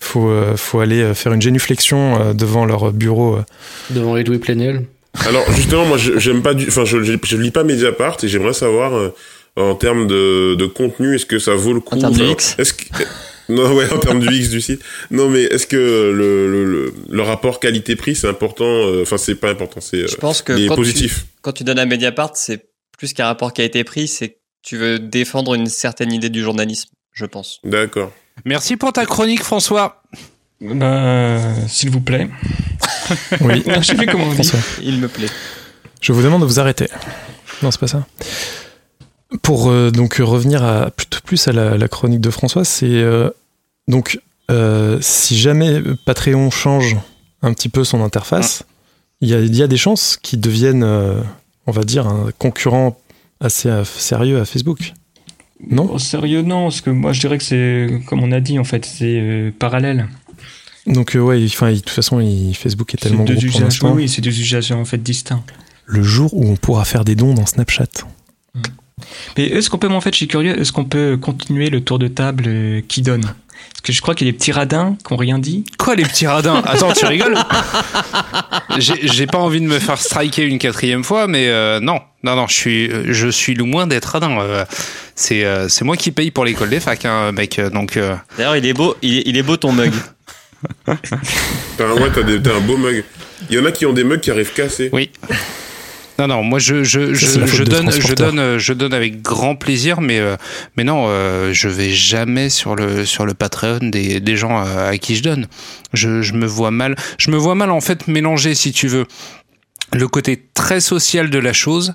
faut, 0.00 0.28
euh, 0.28 0.56
faut 0.56 0.80
aller 0.80 1.00
euh, 1.00 1.14
faire 1.14 1.32
une 1.32 1.42
génuflexion 1.42 2.20
euh, 2.20 2.32
devant 2.34 2.64
leur 2.64 2.92
bureau. 2.92 3.36
euh. 3.36 3.44
Devant 3.90 4.16
Edoui 4.16 4.38
Plenel. 4.38 4.84
alors 5.26 5.44
justement 5.52 5.84
moi 5.86 5.96
j'aime 5.96 6.42
pas 6.42 6.54
du 6.54 6.66
enfin 6.66 6.84
je, 6.84 7.00
je 7.04 7.12
je 7.22 7.36
lis 7.36 7.52
pas 7.52 7.62
Mediapart 7.62 8.16
et 8.24 8.28
j'aimerais 8.28 8.52
savoir 8.52 8.96
euh, 8.96 9.14
en 9.56 9.74
termes 9.74 10.06
de, 10.06 10.54
de 10.54 10.66
contenu 10.66 11.14
est-ce 11.14 11.26
que 11.26 11.38
ça 11.38 11.54
vaut 11.54 11.72
le 11.72 11.80
coup 11.80 11.94
En 11.94 11.98
termes 11.98 12.16
de 12.16 12.24
X 12.24 12.56
est-ce 12.58 12.74
que 12.74 12.84
non 13.48 13.72
ouais 13.74 13.90
en 13.92 13.98
termes 13.98 14.20
du 14.20 14.34
X 14.34 14.50
du 14.50 14.60
site 14.60 14.80
non 15.10 15.28
mais 15.28 15.42
est-ce 15.42 15.66
que 15.66 15.76
le, 15.76 16.50
le, 16.50 16.64
le, 16.64 16.94
le 17.10 17.22
rapport 17.22 17.60
qualité-prix 17.60 18.16
c'est 18.16 18.28
important 18.28 18.64
euh, 18.64 19.02
enfin 19.02 19.18
c'est 19.18 19.34
pas 19.36 19.50
important 19.50 19.80
c'est 19.80 19.98
euh, 20.04 20.06
Je 20.08 20.16
pense 20.16 20.42
que 20.42 20.52
quand 20.52 20.74
tu, 20.74 20.76
positif 20.76 21.26
quand 21.42 21.52
tu 21.52 21.62
donnes 21.62 21.78
à 21.78 21.84
Mediapart, 21.84 22.32
c'est 22.36 22.66
plus 22.96 23.12
qu'un 23.12 23.26
rapport 23.26 23.52
pris, 23.52 24.08
c'est 24.08 24.28
que 24.30 24.34
tu 24.62 24.76
veux 24.78 24.98
défendre 24.98 25.54
une 25.54 25.66
certaine 25.66 26.12
idée 26.12 26.30
du 26.30 26.42
journalisme, 26.42 26.88
je 27.12 27.26
pense. 27.26 27.60
d'accord 27.64 28.12
Merci 28.44 28.76
pour 28.76 28.92
ta 28.92 29.04
chronique, 29.04 29.42
François. 29.42 30.02
S'il 31.68 31.90
vous 31.90 32.00
plaît. 32.00 32.28
Oui, 33.42 33.62
Je 33.66 33.82
sais 33.82 33.94
plus 33.94 34.06
comment 34.06 34.24
on 34.24 34.30
dit. 34.30 34.34
François. 34.48 34.58
Il 34.82 34.98
me 34.98 35.08
plaît. 35.08 35.28
Je 36.00 36.12
vous 36.12 36.22
demande 36.22 36.40
de 36.40 36.46
vous 36.46 36.58
arrêter. 36.58 36.88
Non, 37.62 37.70
c'est 37.70 37.80
pas 37.80 37.86
ça. 37.86 38.06
Pour 39.42 39.68
euh, 39.70 39.90
donc 39.90 40.14
revenir 40.16 40.62
à 40.64 40.90
plutôt 40.90 41.18
plus 41.24 41.48
à 41.48 41.52
la, 41.52 41.76
la 41.76 41.88
chronique 41.88 42.20
de 42.20 42.30
François, 42.30 42.64
c'est 42.64 42.86
euh, 42.86 43.30
donc 43.88 44.20
euh, 44.50 44.98
si 45.00 45.36
jamais 45.36 45.80
Patreon 46.04 46.50
change 46.50 46.96
un 47.42 47.52
petit 47.52 47.68
peu 47.68 47.84
son 47.84 48.02
interface, 48.02 48.62
il 49.20 49.28
y, 49.28 49.34
a, 49.34 49.40
il 49.40 49.54
y 49.54 49.62
a 49.62 49.66
des 49.66 49.76
chances 49.76 50.18
qu'il 50.22 50.40
devienne, 50.40 50.84
on 51.66 51.72
va 51.72 51.82
dire, 51.84 52.06
un 52.06 52.30
concurrent 52.38 52.98
assez 53.40 53.70
sérieux 53.84 54.40
à 54.40 54.44
Facebook. 54.44 54.92
Non? 55.68 55.90
Au 55.90 55.98
sérieux, 55.98 56.42
non, 56.42 56.64
parce 56.64 56.80
que 56.80 56.90
moi 56.90 57.12
je 57.12 57.20
dirais 57.20 57.38
que 57.38 57.44
c'est, 57.44 58.00
comme 58.06 58.22
on 58.22 58.32
a 58.32 58.40
dit, 58.40 58.58
en 58.58 58.64
fait, 58.64 58.84
c'est 58.84 59.52
parallèle. 59.58 60.08
Donc 60.86 61.16
ouais, 61.18 61.42
enfin, 61.46 61.72
de 61.72 61.76
toute 61.78 61.90
façon, 61.90 62.20
il- 62.20 62.54
Facebook 62.54 62.92
est 62.94 62.98
tellement 62.98 63.24
gros 63.24 63.34
pour 63.34 63.42
oui, 63.42 63.60
l'instant. 63.60 63.92
oui, 63.94 64.08
c'est 64.08 64.20
deux 64.20 64.38
usages 64.38 64.70
en 64.72 64.84
fait 64.84 64.98
distincts. 64.98 65.42
Le 65.86 66.02
jour 66.02 66.34
où 66.34 66.44
on 66.46 66.56
pourra 66.56 66.84
faire 66.84 67.04
des 67.04 67.14
dons 67.14 67.32
dans 67.34 67.46
Snapchat. 67.46 67.86
Mais 69.36 69.44
est-ce 69.46 69.70
qu'on 69.70 69.78
peut, 69.78 69.88
moi, 69.88 69.96
en 69.98 70.00
fait, 70.00 70.12
je 70.12 70.16
suis 70.18 70.28
curieux, 70.28 70.58
est-ce 70.60 70.72
qu'on 70.72 70.84
peut 70.84 71.16
continuer 71.20 71.70
le 71.70 71.80
tour 71.82 71.98
de 71.98 72.08
table 72.08 72.44
euh, 72.46 72.80
qui 72.86 73.02
donne? 73.02 73.22
Parce 73.22 73.80
que 73.82 73.92
je 73.92 74.00
crois 74.02 74.14
qu'il 74.14 74.26
y 74.26 74.30
a 74.30 74.32
des 74.32 74.38
petits 74.38 74.52
radins 74.52 74.96
qui 75.06 75.12
ont 75.12 75.16
rien 75.16 75.38
dit. 75.38 75.64
Quoi, 75.78 75.94
les 75.94 76.04
petits 76.04 76.26
radins? 76.26 76.62
Attends, 76.66 76.92
tu 76.92 77.04
rigoles? 77.06 77.36
J'ai 78.78 79.26
pas 79.26 79.38
envie 79.38 79.60
de 79.60 79.66
me 79.66 79.78
faire 79.78 79.98
striker 79.98 80.42
une 80.44 80.58
quatrième 80.58 81.04
fois, 81.04 81.26
mais 81.26 81.48
euh, 81.48 81.80
non, 81.80 82.00
non, 82.22 82.34
non, 82.36 82.46
je 82.48 82.54
suis, 82.54 82.90
je 83.12 83.28
suis 83.28 83.54
loin 83.54 83.86
d'être 83.86 84.06
radin. 84.06 84.38
euh, 84.40 84.64
c'est, 85.14 85.44
euh, 85.44 85.68
c'est 85.68 85.84
moi 85.84 85.96
qui 85.96 86.10
paye 86.10 86.30
pour 86.30 86.44
l'école 86.44 86.70
des 86.70 86.80
facs, 86.80 87.04
hein, 87.04 87.32
mec. 87.32 87.60
Donc, 87.72 87.96
euh, 87.96 88.16
D'ailleurs, 88.36 88.56
il 88.56 88.66
est 88.66 88.72
beau, 88.74 88.96
il 89.02 89.18
est, 89.18 89.22
il 89.26 89.36
est 89.36 89.42
beau 89.42 89.56
ton 89.56 89.72
mug. 89.72 89.92
T'as 90.86 91.86
un, 91.86 91.92
ouais, 91.92 92.10
t'as, 92.14 92.22
des- 92.22 92.40
t'as 92.40 92.54
un 92.56 92.60
beau 92.60 92.76
mug. 92.78 93.04
Il 93.50 93.56
y 93.56 93.58
en 93.58 93.64
a 93.66 93.72
qui 93.72 93.84
ont 93.86 93.92
des 93.92 94.04
mugs 94.04 94.20
qui 94.20 94.30
arrivent 94.30 94.52
cassés. 94.54 94.88
Oui. 94.92 95.10
Non, 96.18 96.28
non, 96.28 96.44
moi 96.44 96.60
je, 96.60 96.84
je, 96.84 97.12
je, 97.12 97.64
donne, 97.64 97.90
je 97.90 98.14
donne, 98.14 98.38
euh, 98.38 98.58
je 98.58 98.72
donne 98.72 98.94
avec 98.94 99.20
grand 99.20 99.56
plaisir, 99.56 100.00
mais, 100.00 100.20
euh, 100.20 100.36
mais 100.76 100.84
non, 100.84 101.06
euh, 101.08 101.52
je 101.52 101.68
vais 101.68 101.90
jamais 101.90 102.50
sur 102.50 102.76
le, 102.76 103.04
sur 103.04 103.26
le 103.26 103.34
Patreon 103.34 103.80
des, 103.82 104.20
des 104.20 104.36
gens 104.36 104.56
à, 104.58 104.84
à 104.90 104.98
qui 104.98 105.16
je 105.16 105.24
donne. 105.24 105.48
Je, 105.92 106.22
je 106.22 106.34
me 106.34 106.46
vois 106.46 106.70
mal, 106.70 106.94
je 107.18 107.30
me 107.32 107.36
vois 107.36 107.56
mal 107.56 107.70
en 107.70 107.80
fait 107.80 108.06
mélanger, 108.06 108.54
si 108.54 108.70
tu 108.70 108.86
veux, 108.86 109.06
le 109.92 110.06
côté 110.06 110.40
très 110.54 110.80
social 110.80 111.30
de 111.30 111.38
la 111.38 111.52
chose 111.52 111.94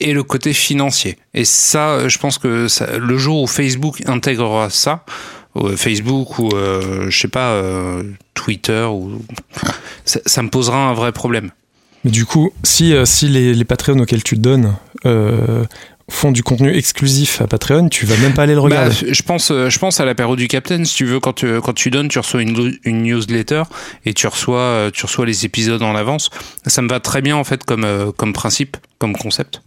et 0.00 0.12
le 0.12 0.22
côté 0.24 0.52
financier. 0.52 1.16
Et 1.34 1.44
ça, 1.44 1.90
euh, 1.90 2.08
je 2.08 2.18
pense 2.18 2.38
que 2.38 2.66
ça, 2.66 2.98
le 2.98 3.18
jour 3.18 3.42
où 3.42 3.46
Facebook 3.46 4.02
intégrera 4.06 4.68
ça, 4.70 5.04
euh, 5.56 5.76
Facebook 5.76 6.38
ou 6.38 6.50
euh, 6.54 7.08
je 7.08 7.18
sais 7.18 7.28
pas 7.28 7.50
euh, 7.50 8.02
Twitter 8.34 8.84
ou 8.90 9.22
ça, 10.04 10.20
ça 10.26 10.42
me 10.42 10.50
posera 10.50 10.88
un 10.88 10.94
vrai 10.94 11.12
problème. 11.12 11.50
Mais 12.04 12.10
du 12.10 12.24
coup, 12.24 12.52
si, 12.62 12.94
euh, 12.94 13.04
si 13.04 13.28
les, 13.28 13.54
les 13.54 13.64
Patreons 13.64 13.98
auxquels 13.98 14.22
tu 14.22 14.36
te 14.36 14.40
donnes 14.40 14.76
euh, 15.04 15.64
font 16.10 16.30
du 16.30 16.42
contenu 16.42 16.74
exclusif 16.74 17.40
à 17.40 17.46
Patreon, 17.46 17.88
tu 17.88 18.06
vas 18.06 18.16
même 18.16 18.34
pas 18.34 18.44
aller 18.44 18.54
le 18.54 18.60
regarder. 18.60 18.94
Bah, 18.94 19.08
je 19.10 19.22
pense, 19.22 19.50
euh, 19.50 19.68
je 19.68 19.78
pense 19.78 20.00
à 20.00 20.04
l'apéro 20.04 20.36
du 20.36 20.48
Capitaine. 20.48 20.84
Si 20.84 20.94
tu 20.94 21.04
veux, 21.04 21.20
quand 21.20 21.34
tu, 21.34 21.60
quand 21.60 21.74
tu 21.74 21.90
donnes, 21.90 22.08
tu 22.08 22.18
reçois 22.18 22.42
une, 22.42 22.78
une 22.84 23.02
newsletter 23.02 23.64
et 24.04 24.14
tu 24.14 24.26
reçois, 24.26 24.90
tu 24.92 25.04
reçois 25.04 25.26
les 25.26 25.44
épisodes 25.44 25.82
en 25.82 25.94
avance. 25.94 26.30
Ça 26.66 26.82
me 26.82 26.88
va 26.88 27.00
très 27.00 27.20
bien 27.20 27.36
en 27.36 27.44
fait 27.44 27.64
comme, 27.64 28.12
comme 28.16 28.32
principe, 28.32 28.76
comme 28.98 29.14
concept. 29.14 29.60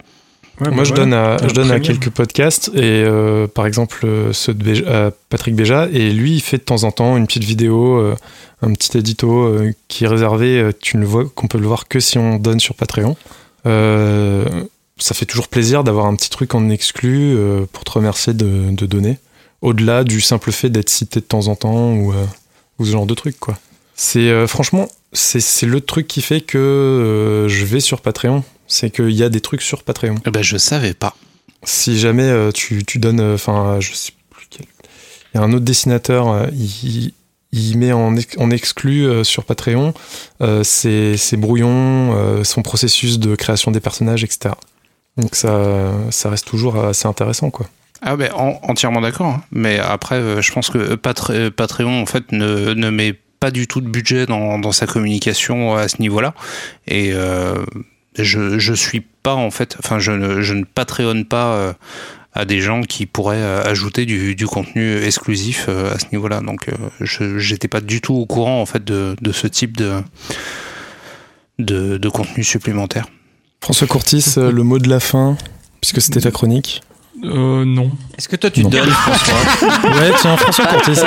Moi, 0.60 0.84
je 0.84 0.92
donne 0.92 1.12
à, 1.14 1.36
je 1.48 1.54
donne 1.54 1.70
à 1.70 1.80
quelques 1.80 2.10
podcasts 2.10 2.68
et 2.74 3.02
euh, 3.04 3.46
par 3.48 3.66
exemple 3.66 4.00
euh, 4.04 4.32
ceux 4.32 4.54
de 4.54 4.62
Béja- 4.62 4.86
à 5.06 5.10
Patrick 5.28 5.56
Béja 5.56 5.88
et 5.92 6.12
lui 6.12 6.34
il 6.34 6.40
fait 6.40 6.58
de 6.58 6.62
temps 6.62 6.84
en 6.84 6.92
temps 6.92 7.16
une 7.16 7.26
petite 7.26 7.42
vidéo, 7.44 7.96
euh, 7.96 8.14
un 8.60 8.72
petit 8.72 8.96
édito 8.96 9.42
euh, 9.44 9.72
qui 9.88 10.04
est 10.04 10.08
réservé. 10.08 10.60
euh, 10.60 10.70
tu 10.78 10.98
ne 10.98 11.04
vois 11.04 11.24
qu'on 11.34 11.48
peut 11.48 11.58
le 11.58 11.66
voir 11.66 11.88
que 11.88 11.98
si 12.00 12.18
on 12.18 12.36
donne 12.38 12.60
sur 12.60 12.74
Patreon. 12.74 13.16
Euh, 13.66 14.44
ça 14.98 15.14
fait 15.14 15.24
toujours 15.26 15.48
plaisir 15.48 15.82
d'avoir 15.84 16.06
un 16.06 16.14
petit 16.14 16.30
truc 16.30 16.54
en 16.54 16.68
exclu 16.70 17.34
euh, 17.34 17.64
pour 17.72 17.82
te 17.84 17.90
remercier 17.92 18.34
de, 18.34 18.70
de 18.70 18.86
donner. 18.86 19.18
Au-delà 19.62 20.04
du 20.04 20.20
simple 20.20 20.52
fait 20.52 20.70
d'être 20.70 20.90
cité 20.90 21.20
de 21.20 21.24
temps 21.24 21.48
en 21.48 21.56
temps 21.56 21.92
ou, 21.94 22.12
euh, 22.12 22.24
ou 22.78 22.84
ce 22.84 22.90
genre 22.92 23.06
de 23.06 23.14
truc 23.14 23.36
quoi. 23.40 23.58
C'est 23.94 24.28
euh, 24.30 24.46
franchement 24.46 24.88
c'est 25.12 25.40
c'est 25.40 25.66
le 25.66 25.80
truc 25.80 26.08
qui 26.08 26.22
fait 26.22 26.40
que 26.40 26.58
euh, 26.58 27.48
je 27.48 27.64
vais 27.64 27.80
sur 27.80 28.00
Patreon. 28.00 28.44
C'est 28.66 28.90
qu'il 28.90 29.10
y 29.10 29.22
a 29.22 29.28
des 29.28 29.40
trucs 29.42 29.60
sur 29.62 29.82
Patreon. 29.82 30.14
Eh 30.26 30.30
ben, 30.30 30.42
je 30.42 30.56
savais 30.56 30.94
pas. 30.94 31.14
Si 31.64 31.98
jamais 31.98 32.22
euh, 32.22 32.50
tu, 32.52 32.84
tu 32.84 32.98
donnes, 32.98 33.20
euh, 33.20 33.34
enfin, 33.34 33.76
je 33.80 33.92
sais 33.92 34.12
plus 34.30 34.46
quel. 34.48 34.64
Il 35.34 35.38
y 35.38 35.40
a 35.40 35.44
un 35.44 35.52
autre 35.52 35.64
dessinateur, 35.64 36.48
il, 36.54 37.12
il 37.52 37.76
met 37.78 37.92
en, 37.92 38.16
ex- 38.16 38.36
en 38.38 38.50
exclu 38.50 39.04
euh, 39.06 39.24
sur 39.24 39.44
Patreon 39.44 39.92
euh, 40.40 40.64
ses, 40.64 41.18
ses 41.18 41.36
brouillons, 41.36 42.16
euh, 42.16 42.44
son 42.44 42.62
processus 42.62 43.18
de 43.18 43.34
création 43.34 43.70
des 43.70 43.80
personnages, 43.80 44.24
etc. 44.24 44.54
Donc 45.18 45.34
ça, 45.36 45.92
ça 46.10 46.30
reste 46.30 46.46
toujours 46.46 46.82
assez 46.82 47.06
intéressant, 47.06 47.50
quoi. 47.50 47.68
Ah 48.00 48.16
ben 48.16 48.32
en- 48.34 48.58
entièrement 48.62 49.02
d'accord. 49.02 49.26
hein. 49.26 49.42
Mais 49.52 49.78
après, 49.78 50.40
je 50.40 50.52
pense 50.52 50.70
que 50.70 50.94
Patre- 50.96 51.50
Patreon 51.50 52.00
en 52.02 52.06
fait 52.06 52.32
ne, 52.32 52.72
ne 52.72 52.88
met 52.90 53.18
pas 53.42 53.50
du 53.50 53.66
tout 53.66 53.80
de 53.80 53.88
budget 53.88 54.24
dans, 54.26 54.56
dans 54.60 54.70
sa 54.70 54.86
communication 54.86 55.74
à 55.74 55.88
ce 55.88 56.00
niveau-là. 56.00 56.32
Et 56.86 57.10
euh, 57.12 57.56
je 58.16 58.60
je 58.60 58.72
suis 58.72 59.00
pas 59.24 59.34
en 59.34 59.50
fait, 59.50 59.74
enfin 59.80 59.98
je 59.98 60.12
ne 60.12 60.42
je 60.42 60.54
ne 60.54 60.62
patreonne 60.62 61.24
pas 61.24 61.54
euh, 61.54 61.72
à 62.34 62.44
des 62.44 62.60
gens 62.60 62.82
qui 62.82 63.04
pourraient 63.06 63.42
euh, 63.42 63.64
ajouter 63.64 64.06
du, 64.06 64.36
du 64.36 64.46
contenu 64.46 64.96
exclusif 65.02 65.66
euh, 65.68 65.92
à 65.92 65.98
ce 65.98 66.06
niveau-là. 66.12 66.40
Donc 66.40 66.68
euh, 66.68 66.72
je 67.00 67.38
j'étais 67.40 67.66
pas 67.66 67.80
du 67.80 68.00
tout 68.00 68.14
au 68.14 68.26
courant 68.26 68.60
en 68.62 68.66
fait 68.66 68.84
de, 68.84 69.16
de 69.20 69.32
ce 69.32 69.48
type 69.48 69.76
de 69.76 69.90
de, 71.58 71.98
de 71.98 72.08
contenu 72.08 72.44
supplémentaire. 72.44 73.06
François 73.60 73.88
Courtis, 73.88 74.34
le 74.36 74.62
mot 74.62 74.78
de 74.78 74.88
la 74.88 75.00
fin, 75.00 75.36
puisque 75.80 76.00
c'était 76.00 76.20
ta 76.20 76.30
chronique. 76.30 76.80
Euh, 77.24 77.64
non. 77.64 77.90
Est-ce 78.18 78.28
que 78.28 78.36
toi 78.36 78.50
tu 78.50 78.62
Non. 78.62 78.68
donnes, 78.70 78.88
François? 78.90 79.34
Ouais, 80.00 80.12
tiens, 80.20 80.36
François 80.36 80.66
Courtis. 80.66 81.00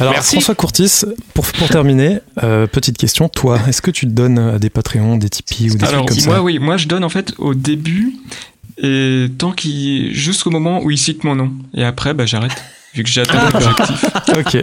Alors, 0.00 0.12
Merci. 0.12 0.36
François 0.36 0.54
Courtis, 0.54 1.04
pour, 1.34 1.44
pour 1.46 1.68
terminer, 1.68 2.20
euh, 2.42 2.66
petite 2.66 2.96
question. 2.98 3.28
Toi, 3.28 3.58
est-ce 3.68 3.82
que 3.82 3.90
tu 3.90 4.06
donnes 4.06 4.38
à 4.38 4.58
des 4.58 4.70
Patreons, 4.70 5.16
des 5.16 5.28
Tipeee 5.28 5.70
ou 5.70 5.74
des 5.76 5.84
Alors, 5.86 6.06
trucs 6.06 6.18
comme 6.18 6.26
moi, 6.26 6.36
ça 6.36 6.42
oui, 6.42 6.58
moi, 6.58 6.76
je 6.76 6.86
donne 6.86 7.04
en 7.04 7.08
fait 7.08 7.32
au 7.38 7.54
début, 7.54 8.14
et 8.80 9.26
tant 9.38 9.52
qu'il, 9.52 10.14
jusqu'au 10.14 10.50
moment 10.50 10.82
où 10.82 10.90
il 10.90 10.98
cite 10.98 11.24
mon 11.24 11.34
nom. 11.34 11.50
Et 11.74 11.84
après, 11.84 12.14
bah, 12.14 12.26
j'arrête. 12.26 12.52
Vu 12.94 13.02
que 13.02 13.10
j'ai 13.10 13.20
atteint 13.20 13.50
l'objectif. 13.50 14.04
Ok. 14.36 14.62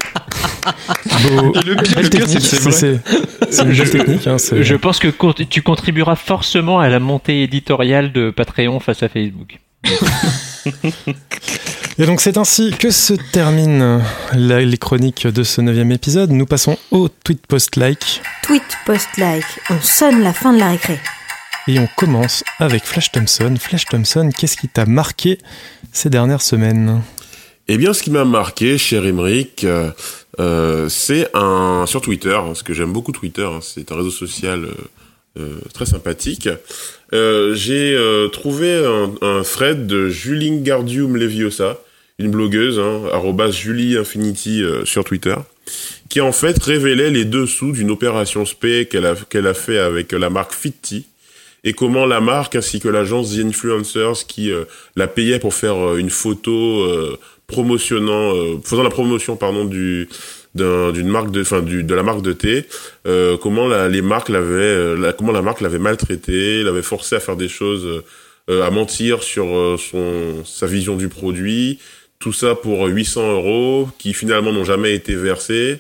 Beau. 1.22 1.54
Et 1.56 1.62
le 1.64 1.76
pire, 1.76 2.02
le 2.02 2.10
pire, 2.10 2.28
c'est 2.28 2.40
c'est 2.40 2.60
vrai. 2.60 2.72
c'est- 3.52 3.90
technique. 3.92 4.28
Hein, 4.28 4.38
Je 4.40 4.76
pense 4.76 5.00
que 5.00 5.10
tu 5.44 5.62
contribueras 5.62 6.16
forcément 6.16 6.80
à 6.80 6.90
la 6.90 7.00
montée 7.00 7.44
éditoriale 7.44 8.12
de 8.12 8.32
Patreon 8.32 8.80
face 8.80 9.04
à 9.04 9.10
Facebook. 9.10 9.60
Et 11.98 12.06
donc 12.06 12.20
c'est 12.20 12.38
ainsi 12.38 12.72
que 12.78 12.92
se 12.92 13.14
terminent 13.32 14.02
la- 14.34 14.62
les 14.62 14.78
chroniques 14.78 15.28
de 15.28 15.44
ce 15.44 15.62
neuvième 15.62 15.92
épisode. 15.92 16.30
Nous 16.32 16.46
passons 16.46 16.78
au 16.92 17.08
tweet 17.08 17.46
post 17.48 17.78
like 17.78 18.22
Tweet, 18.44 18.64
post, 18.86 19.08
like, 19.18 19.46
on 19.70 19.80
sonne 19.82 20.22
la 20.22 20.34
fin 20.34 20.54
de 20.54 20.60
la 20.60 20.72
récré. 20.72 21.00
et 21.68 21.80
on 21.80 21.88
commence 21.96 22.44
avec 22.60 22.84
Flash 22.84 23.12
Thompson. 23.12 23.56
Flash 23.60 23.86
Thompson, 23.86 24.30
qu'est-ce 24.38 24.56
qui 24.58 24.68
t'a 24.68 24.86
marqué 24.86 25.40
ces 25.92 26.10
dernières 26.12 26.42
semaines? 26.44 27.02
Eh 27.68 27.78
bien, 27.78 27.92
ce 27.94 28.04
qui 28.04 28.12
m'a 28.12 28.24
marqué, 28.26 28.78
cher 28.78 29.04
Emeric, 29.06 29.64
euh, 29.64 29.90
euh, 30.40 30.88
c'est 30.90 31.28
un 31.34 31.86
sur 31.88 32.02
Twitter, 32.02 32.36
hein, 32.36 32.44
parce 32.48 32.62
que 32.62 32.74
j'aime 32.76 32.94
beaucoup 32.94 33.12
Twitter. 33.14 33.48
hein, 33.52 33.62
c'est 33.64 33.92
un 33.92 33.96
réseau 33.96 34.12
social 34.12 34.66
euh, 34.66 34.76
euh, 35.40 35.60
très 35.74 35.88
sympathique. 35.88 36.48
Euh, 37.16 37.56
J'ai 37.56 37.96
euh, 37.96 38.28
trouvé 38.28 38.76
un, 38.76 39.14
un 39.22 39.42
thread 39.44 39.88
de 39.88 40.10
Julie 40.10 40.60
Gardium 40.60 41.16
Leviosa, 41.16 41.80
une 42.20 42.30
blogueuse, 42.30 42.80
hein, 42.80 43.52
Julie 43.52 43.98
Infinity 43.98 44.62
euh, 44.62 44.84
sur 44.84 45.06
Twitter, 45.06 45.36
qui 46.10 46.20
en 46.20 46.34
fait 46.34 46.62
révélait 46.62 47.12
les 47.12 47.24
dessous 47.24 47.72
d'une 47.72 47.90
opération 47.92 48.46
spé 48.46 48.86
qu'elle 48.86 49.06
a 49.06 49.16
qu'elle 49.30 49.48
a 49.48 49.54
fait 49.54 49.80
avec 49.80 50.12
la 50.12 50.30
marque 50.30 50.54
Fitty 50.54 51.06
et 51.64 51.74
comment 51.74 52.06
la 52.06 52.20
marque 52.20 52.56
ainsi 52.56 52.80
que 52.80 52.90
l'agence 52.90 53.36
The 53.36 53.46
Influencers 53.46 54.28
qui 54.28 54.52
la 54.96 55.08
payait 55.08 55.40
pour 55.40 55.54
faire 55.56 55.96
une 55.96 56.12
photo 56.12 56.88
promotionnant 57.48 58.34
faisant 58.64 58.84
la 58.84 58.92
promotion 58.92 59.36
pardon 59.36 59.66
du 59.66 60.08
d'un- 60.56 60.92
d'une 60.92 61.08
marque 61.10 61.32
de 61.32 61.42
enfin 61.42 61.62
du 61.62 61.84
de 61.84 61.94
la 61.96 62.04
marque 62.04 62.22
de 62.22 62.34
thé 62.34 62.66
euh, 63.08 63.38
comment 63.38 63.68
la, 63.68 63.88
les 63.90 64.02
marques 64.02 64.30
l'avaient 64.30 64.48
euh, 64.56 64.96
la- 64.98 65.14
comment 65.14 65.32
la 65.32 65.42
marque 65.42 65.62
l'avait 65.62 65.80
maltraité 65.80 66.64
l'avait 66.64 66.82
forcé 66.82 67.16
à 67.16 67.20
faire 67.20 67.36
des 67.36 67.50
choses 67.50 68.04
euh, 68.50 68.64
à 68.64 68.70
mentir 68.72 69.22
sur 69.24 69.46
euh, 69.56 69.78
son 69.78 70.44
sa 70.46 70.66
vision 70.68 70.96
du 70.96 71.10
produit 71.10 71.80
tout 72.20 72.34
ça 72.34 72.56
pour 72.56 72.86
800 72.86 73.32
euros 73.34 73.90
qui 74.00 74.14
finalement 74.14 74.52
n'ont 74.54 74.64
jamais 74.64 74.96
été 74.96 75.16
versés 75.16 75.80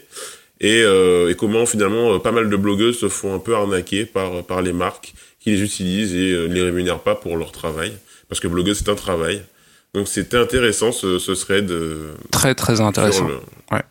et, 0.62 0.82
euh, 0.84 1.30
et 1.30 1.36
comment 1.36 1.66
finalement 1.66 2.14
euh, 2.16 2.20
pas 2.20 2.32
mal 2.32 2.50
de 2.50 2.56
blogueuses 2.56 3.00
se 3.00 3.08
font 3.10 3.34
un 3.34 3.40
peu 3.40 3.56
arnaquer 3.56 4.06
par 4.06 4.44
par 4.44 4.62
les 4.62 4.74
marques 4.74 5.14
qui 5.40 5.52
les 5.52 5.62
utilisent 5.64 6.14
et 6.16 6.32
euh, 6.34 6.48
ne 6.48 6.54
les 6.54 6.64
rémunèrent 6.64 7.00
pas 7.00 7.16
pour 7.16 7.38
leur 7.38 7.52
travail 7.52 7.92
parce 8.30 8.40
que 8.42 8.48
blogueuse 8.48 8.78
c'est 8.80 8.90
un 8.90 8.96
travail 8.96 9.42
donc 9.94 10.10
c'était 10.10 10.36
intéressant 10.38 10.92
ce, 10.92 11.20
ce 11.20 11.32
thread 11.32 11.72
euh, 11.72 12.12
Très 12.32 12.54
très 12.56 12.82
intéressant. 12.82 13.28
le- 13.28 13.36
Ouais. 13.72 13.82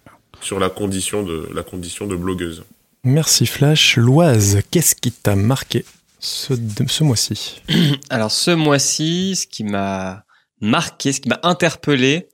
Sur 0.44 0.60
la 0.60 0.68
condition 0.70 1.22
de 1.22 1.48
la 1.54 1.62
condition 1.62 2.06
de 2.06 2.14
blogueuse. 2.16 2.64
Merci 3.02 3.46
Flash. 3.46 3.96
Loise, 3.96 4.60
qu'est-ce 4.70 4.94
qui 4.94 5.10
t'a 5.12 5.34
marqué 5.36 5.84
ce, 6.20 6.54
ce 6.86 7.04
mois-ci? 7.04 7.60
Alors 8.10 8.30
ce 8.30 8.50
mois-ci, 8.50 9.36
ce 9.36 9.46
qui 9.46 9.64
m'a 9.64 10.24
marqué, 10.60 11.12
ce 11.12 11.20
qui 11.20 11.28
m'a 11.28 11.40
interpellé, 11.42 12.28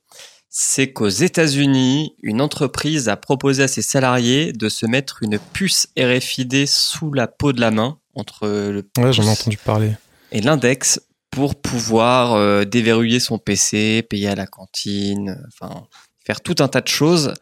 c'est 0.49 0.93
qu'aux 0.93 1.09
États-Unis, 1.09 2.15
une 2.23 2.41
entreprise 2.41 3.09
a 3.09 3.17
proposé 3.17 3.63
à 3.65 3.69
ses 3.69 3.83
salariés 3.83 4.53
de 4.53 4.69
se 4.69 4.87
mettre 4.87 5.23
une 5.23 5.39
puce 5.53 5.89
RFID 5.99 6.67
sous 6.67 7.13
la 7.13 7.27
peau 7.29 7.53
de 7.53 7.61
la 7.61 7.71
main 7.71 7.99
entre 8.15 8.47
le 8.49 8.85
Ouais, 8.99 9.13
j'en 9.13 9.23
ai 9.25 9.29
entendu 9.29 9.57
parler. 9.57 9.93
et 10.33 10.41
l'index 10.41 11.01
pour 11.31 11.55
pouvoir 11.55 12.35
euh, 12.35 12.65
déverrouiller 12.65 13.21
son 13.21 13.39
PC, 13.39 14.05
payer 14.09 14.29
à 14.29 14.35
la 14.35 14.49
cantine, 14.49 15.41
enfin 15.47 15.87
faire 16.27 16.41
tout 16.41 16.57
un 16.59 16.67
tas 16.69 16.81
de 16.81 16.89
choses 16.89 17.35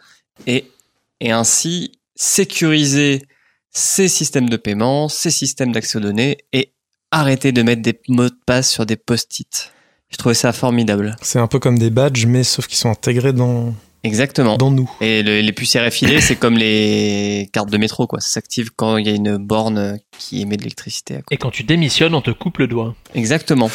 et 0.47 0.71
et 1.21 1.31
ainsi 1.33 1.93
sécuriser 2.15 3.23
ses 3.71 4.09
systèmes 4.09 4.49
de 4.49 4.57
paiement, 4.57 5.09
ses 5.09 5.31
systèmes 5.31 5.73
d'accès 5.73 5.99
aux 5.99 6.01
données 6.01 6.39
et 6.53 6.73
arrêter 7.11 7.53
de 7.53 7.63
mettre 7.63 7.83
des 7.83 7.99
mots 8.09 8.29
de 8.29 8.39
passe 8.47 8.71
sur 8.71 8.87
des 8.87 8.97
post-it. 8.97 9.73
Je 10.11 10.17
trouvais 10.17 10.35
ça 10.35 10.53
formidable. 10.53 11.17
C'est 11.23 11.39
un 11.39 11.47
peu 11.49 11.59
comme 11.59 11.79
des 11.79 11.91
badges, 11.91 12.27
mais 12.27 12.43
sauf 12.45 12.67
qu'ils 12.67 12.79
sont 12.79 12.91
intégrés 12.91 13.33
dans, 13.33 13.75
Exactement. 14.05 14.57
dans 14.57 14.71
nous. 14.71 14.91
Et 15.01 15.23
le- 15.23 15.41
les 15.41 15.53
puces 15.53 15.77
RFID, 15.77 16.21
c'est 16.21 16.37
comme 16.37 16.57
les 16.57 17.51
cartes 17.53 17.69
de 17.71 17.77
métro, 17.77 18.07
quoi. 18.07 18.21
Ça 18.21 18.29
s'active 18.31 18.71
quand 18.75 18.97
il 18.97 19.07
y 19.07 19.11
a 19.11 19.15
une 19.15 19.37
borne 19.37 19.99
qui 20.19 20.41
émet 20.41 20.57
de 20.57 20.63
l'électricité. 20.63 21.19
Et 21.31 21.37
quand 21.37 21.51
tu 21.51 21.63
démissionnes, 21.65 22.15
on 22.15 22.23
te 22.23 22.31
coupe 22.31 22.59
le 22.59 22.69
doigt. 22.69 22.95
Exactement. 23.15 23.71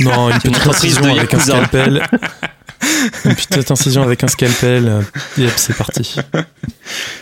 Non, 0.00 0.30
une 0.30 0.38
petite 0.40 1.00
de 1.02 1.08
avec 1.08 1.34
un 1.34 1.40
scalpel. 1.40 2.06
une 3.24 3.34
petite 3.34 3.70
incision 3.70 4.02
avec 4.02 4.22
un 4.24 4.28
scalpel. 4.28 4.88
euh, 4.88 5.02
Et 5.38 5.46
hop, 5.46 5.52
c'est 5.56 5.76
parti. 5.76 6.16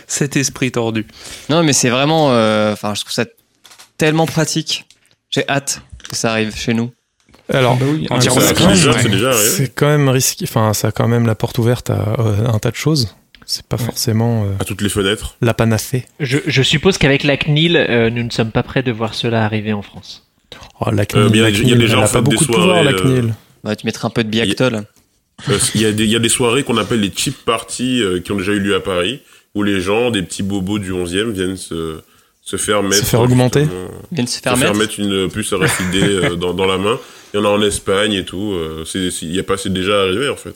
Cet 0.07 0.35
esprit 0.37 0.71
tordu. 0.71 1.05
Non, 1.49 1.63
mais 1.63 1.73
c'est 1.73 1.89
vraiment, 1.89 2.31
euh, 2.31 2.73
enfin, 2.73 2.93
je 2.93 3.01
trouve 3.01 3.13
ça 3.13 3.25
tellement 3.97 4.25
pratique. 4.25 4.85
J'ai 5.29 5.47
hâte 5.49 5.81
que 6.09 6.15
ça 6.15 6.31
arrive 6.31 6.55
chez 6.55 6.73
nous. 6.73 6.91
Alors, 7.51 7.75
bah 7.77 7.85
oui, 7.87 8.07
c'est 8.09 9.61
Ouais. 9.61 9.71
quand 9.75 9.87
même 9.87 10.09
risqué. 10.09 10.45
Enfin, 10.47 10.73
ça 10.73 10.87
a 10.87 10.91
quand 10.91 11.07
même 11.07 11.27
la 11.27 11.35
porte 11.35 11.57
ouverte 11.59 11.89
à, 11.91 12.15
euh, 12.19 12.47
un 12.47 12.57
tas 12.59 12.71
de 12.71 12.75
choses. 12.75 13.15
C'est 13.45 13.63
pas 13.67 13.77
forcément 13.77 14.43
euh, 14.45 14.47
À 14.59 14.63
toutes 14.65 14.81
les 14.81 14.89
fenêtres. 14.89 15.35
la 15.41 15.53
panacée. 15.53 16.05
Je, 16.19 16.39
je 16.47 16.61
suppose 16.63 16.97
qu'avec 16.97 17.23
la 17.23 17.37
CNIL, 17.37 17.77
euh, 17.77 18.09
nous 18.09 18.23
ne 18.23 18.31
sommes 18.31 18.49
pas 18.51 18.63
prêts 18.63 18.81
de 18.81 18.91
voir 18.91 19.13
cela 19.13 19.45
arriver 19.45 19.73
en 19.73 19.83
France. 19.83 20.23
Oh, 20.79 20.89
la 20.91 21.05
CNIL, 21.05 21.25
Euh, 21.25 21.29
mais 21.31 21.37
il 21.37 21.41
y 21.41 21.73
a- 21.93 22.07
fait, 22.07 22.13
pas 22.13 22.21
beaucoup 22.21 22.37
des 22.37 22.45
de 22.47 22.51
pouvoir, 22.51 22.83
la 22.83 22.93
CNIL. 22.93 23.35
Bah, 23.63 23.75
tu 23.75 23.85
mettrais 23.85 24.07
un 24.07 24.09
peu 24.11 24.23
de 24.23 24.29
biactol. 24.29 24.85
Il 25.75 25.81
y, 25.81 25.85
a 25.85 25.91
des, 25.91 26.05
il 26.05 26.09
y 26.09 26.15
a 26.15 26.19
des 26.19 26.29
soirées 26.29 26.63
qu'on 26.63 26.77
appelle 26.77 27.01
les 27.01 27.11
cheap 27.15 27.35
parties 27.45 28.01
euh, 28.01 28.19
qui 28.19 28.31
ont 28.31 28.37
déjà 28.37 28.53
eu 28.53 28.59
lieu 28.59 28.73
à 28.75 28.79
Paris, 28.79 29.19
où 29.53 29.63
les 29.63 29.79
gens, 29.81 30.09
des 30.09 30.21
petits 30.23 30.43
bobos 30.43 30.79
du 30.79 30.91
11e, 30.93 31.31
viennent 31.31 31.57
se, 31.57 31.99
se 32.41 32.55
faire 32.57 32.81
mettre. 32.83 33.05
faire 33.05 33.19
augmenter 33.21 33.67
viennent 34.11 34.27
se 34.27 34.37
Se 34.37 34.41
faire 34.41 34.73
mettre. 34.75 34.99
une 34.99 35.29
puce 35.29 35.53
RFID 35.53 35.95
euh, 35.95 36.35
dans, 36.37 36.53
dans 36.53 36.65
la 36.65 36.77
main. 36.77 36.97
Il 37.33 37.37
y 37.37 37.39
en 37.41 37.45
a 37.45 37.49
en 37.49 37.61
Espagne 37.61 38.13
et 38.13 38.23
tout. 38.25 38.53
euh, 38.53 38.85
il 38.93 39.35
y 39.35 39.39
a 39.39 39.43
pas, 39.43 39.57
c'est 39.57 39.73
déjà 39.73 40.01
arrivé 40.01 40.29
en 40.29 40.35
fait. 40.37 40.55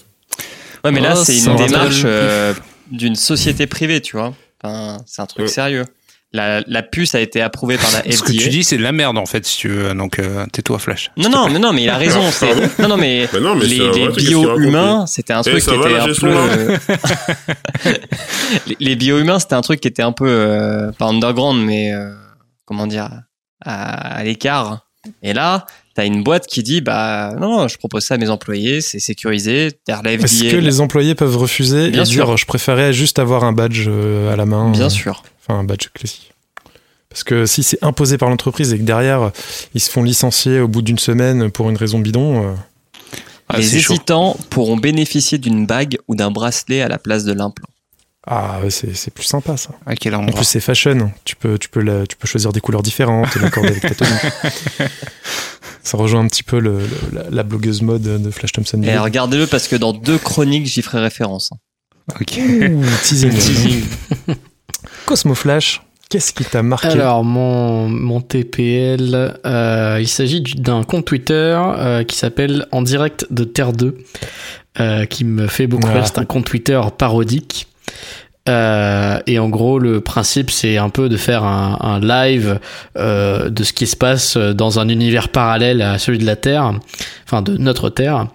Ouais, 0.86 0.92
mais 0.92 1.02
là, 1.02 1.14
Oh, 1.18 1.24
c'est 1.26 1.38
une 1.38 1.56
démarche 1.58 2.04
euh, 2.06 2.54
d'une 2.90 3.16
société 3.16 3.68
privée, 3.68 4.00
tu 4.02 4.16
vois. 4.16 4.34
Enfin, 4.64 4.98
c'est 5.06 5.22
un 5.22 5.26
truc 5.26 5.42
Ouais. 5.42 5.48
sérieux. 5.52 5.84
La, 6.32 6.62
la 6.68 6.84
puce 6.84 7.16
a 7.16 7.22
été 7.22 7.42
approuvée 7.42 7.78
par 7.78 7.92
la 7.92 8.02
FDA. 8.02 8.12
Ce 8.18 8.22
que 8.22 8.32
tu 8.34 8.50
dis, 8.50 8.64
c'est 8.64 8.78
de 8.78 8.84
la 8.84 8.92
merde 8.92 9.18
en 9.18 9.26
fait, 9.26 9.46
si 9.48 9.58
tu 9.58 9.68
veux. 9.70 9.94
Donc 9.96 10.20
euh, 10.20 10.46
tais-toi, 10.54 10.78
Flash. 10.78 11.10
Non, 11.18 11.28
non, 11.30 11.50
mais 11.50 11.58
non, 11.58 11.74
mais 11.74 11.82
il 11.84 11.90
a 11.90 11.98
raison. 11.98 12.22
Non, 12.80 12.88
non, 12.88 12.98
mais, 12.98 13.28
Bah 13.34 13.40
non, 13.40 13.56
mais 13.56 13.62
c'est 13.68 13.70
les, 13.70 14.10
bio-humains, 14.10 15.06
c'était 15.08 15.34
un 15.34 15.42
Eh, 15.42 15.50
truc 15.50 15.64
qui 15.64 15.74
était 15.74 15.98
un 15.98 16.14
peu. 16.14 16.28
euh, 16.28 16.78
les, 18.68 18.78
les 18.80 18.96
bio-humains, 18.96 19.40
c'était 19.40 19.56
un 19.56 19.62
truc 19.62 19.80
qui 19.82 19.88
était 19.88 20.04
un 20.04 20.12
peu 20.12 20.28
euh, 20.28 20.92
pas 20.94 21.06
underground, 21.08 21.64
mais 21.66 21.94
euh, 21.94 22.14
comment 22.66 22.88
dire, 22.88 23.10
à, 23.66 24.18
à 24.18 24.24
l'écart. 24.24 24.86
Et 25.24 25.34
là, 25.34 25.66
t'as 25.96 26.06
une 26.06 26.24
boîte 26.24 26.46
qui 26.46 26.62
dit, 26.62 26.82
bah 26.82 27.34
non, 27.40 27.68
je 27.68 27.78
propose 27.78 28.04
ça 28.04 28.16
à 28.16 28.18
mes 28.18 28.30
employés, 28.30 28.82
c'est 28.82 29.00
sécurisé. 29.00 29.72
Derrière 29.88 30.04
la 30.04 30.12
Est-ce 30.26 30.44
que 30.44 30.58
les 30.58 30.82
employés 30.82 31.16
peuvent 31.16 31.38
refuser 31.38 31.90
Bien 31.90 32.04
et 32.04 32.06
sûr. 32.06 32.26
dire 32.26 32.38
je 32.38 32.46
préférais 32.46 32.94
juste 32.94 33.18
avoir 33.20 33.44
un 33.44 33.54
badge 33.54 33.86
euh, 33.88 34.32
à 34.32 34.36
la 34.36 34.46
main 34.46 34.70
bien 34.72 34.86
euh, 34.86 34.90
sûr. 34.90 35.24
Enfin, 35.50 35.60
un 35.60 35.64
badge 35.64 35.88
classique. 35.94 36.32
Parce 37.10 37.24
que 37.24 37.48
si 37.48 37.64
c'est 37.64 37.84
imposé 37.84 38.20
par 38.20 38.30
l'entreprise 38.30 38.72
et 38.72 38.78
que 38.78 38.84
derrière 38.84 39.32
ils 39.74 39.82
se 39.82 39.90
font 39.90 40.04
licencier 40.04 40.60
au 40.60 40.68
bout 40.68 40.84
d'une 40.84 41.00
semaine 41.00 41.50
pour 41.50 41.70
une 41.72 41.76
raison 41.78 41.98
bidon, 41.98 42.44
euh, 42.44 42.54
Ah, 43.48 43.58
les 43.58 43.64
chaud. 43.64 43.94
hésitants 43.94 44.38
pourront 44.52 44.78
bénéficier 44.78 45.40
d'une 45.40 45.66
bague 45.66 45.98
ou 46.08 46.14
d'un 46.16 46.30
bracelet 46.30 46.82
à 46.84 46.88
la 46.88 47.00
place 47.00 47.24
de 47.24 47.34
l'implant. 47.34 47.66
Ah, 48.28 48.60
ouais, 48.62 48.70
c'est 48.70 48.94
c'est 48.96 49.10
plus 49.12 49.24
sympa 49.24 49.58
ça. 49.58 49.72
À 49.88 49.96
quel 49.96 50.14
En 50.14 50.24
plus, 50.28 50.44
c'est 50.44 50.60
fashion. 50.60 51.12
Tu 51.26 51.36
peux, 51.36 51.58
tu 51.58 51.68
peux, 51.68 51.80
la- 51.82 52.06
tu 52.06 52.16
peux 52.16 52.28
choisir 52.28 52.52
des 52.52 52.60
couleurs 52.62 52.84
différentes 52.84 53.36
et 53.36 53.40
l'accorder 53.40 53.70
avec 53.70 53.82
ta 53.82 53.96
tenue. 53.96 54.90
Ça 55.84 55.98
rejoint 55.98 56.20
un 56.20 56.28
petit 56.28 56.44
peu 56.44 56.60
le, 56.60 56.78
le- 56.80 56.88
la, 57.14 57.24
la 57.32 57.44
blogueuse 57.44 57.82
mode 57.82 58.04
de 58.04 58.30
Flash 58.30 58.52
Thompson. 58.52 58.84
Et 58.84 58.98
regardez-le 59.00 59.48
parce 59.48 59.68
que 59.68 59.76
dans 59.78 59.94
deux 59.94 60.20
chroniques, 60.20 60.68
j'y 60.68 60.84
ferai 60.84 61.00
référence. 61.00 61.50
Ok. 62.22 62.38
Ouh, 62.38 62.84
teasing. 63.04 63.32
Teasing. 63.32 63.84
Cosmo 65.06 65.36
Flash, 65.36 65.82
qu'est-ce 66.10 66.34
qui 66.34 66.44
t'a 66.46 66.64
marqué 66.64 66.88
Alors, 66.88 67.24
mon, 67.24 67.88
mon 67.90 68.22
TPL, 68.22 69.36
euh, 69.46 69.98
il 70.00 70.08
s'agit 70.08 70.42
du- 70.42 70.56
d'un 70.56 70.84
compte 70.84 71.06
Twitter 71.06 71.60
euh, 71.78 72.04
qui 72.04 72.16
s'appelle 72.18 72.68
En 72.72 72.82
direct 72.82 73.28
de 73.32 73.44
Terre 73.44 73.74
2, 73.74 73.98
euh, 74.80 75.06
qui 75.06 75.24
me 75.26 75.48
fait 75.48 75.68
beaucoup 75.68 75.88
Ah. 75.90 75.94
rire. 75.96 76.08
C'est 76.08 76.20
un 76.20 76.26
compte 76.26 76.46
Twitter 76.46 76.80
parodique. 76.98 77.68
Euh, 78.48 79.20
et 79.28 79.38
en 79.38 79.50
gros, 79.50 79.80
le 79.80 80.02
principe, 80.02 80.50
c'est 80.50 80.78
un 80.78 80.90
peu 80.90 81.10
de 81.10 81.18
faire 81.18 81.44
un, 81.44 81.78
un 81.82 82.00
live 82.00 82.60
euh, 82.98 83.50
de 83.50 83.64
ce 83.64 83.74
qui 83.74 83.86
se 83.86 83.96
passe 83.96 84.38
dans 84.38 84.80
un 84.80 84.90
univers 84.90 85.30
parallèle 85.30 85.82
à 85.82 86.00
celui 86.00 86.18
de 86.18 86.26
la 86.26 86.36
Terre, 86.36 86.74
enfin 87.26 87.42
de 87.42 87.58
notre 87.58 87.90
Terre. 87.90 88.28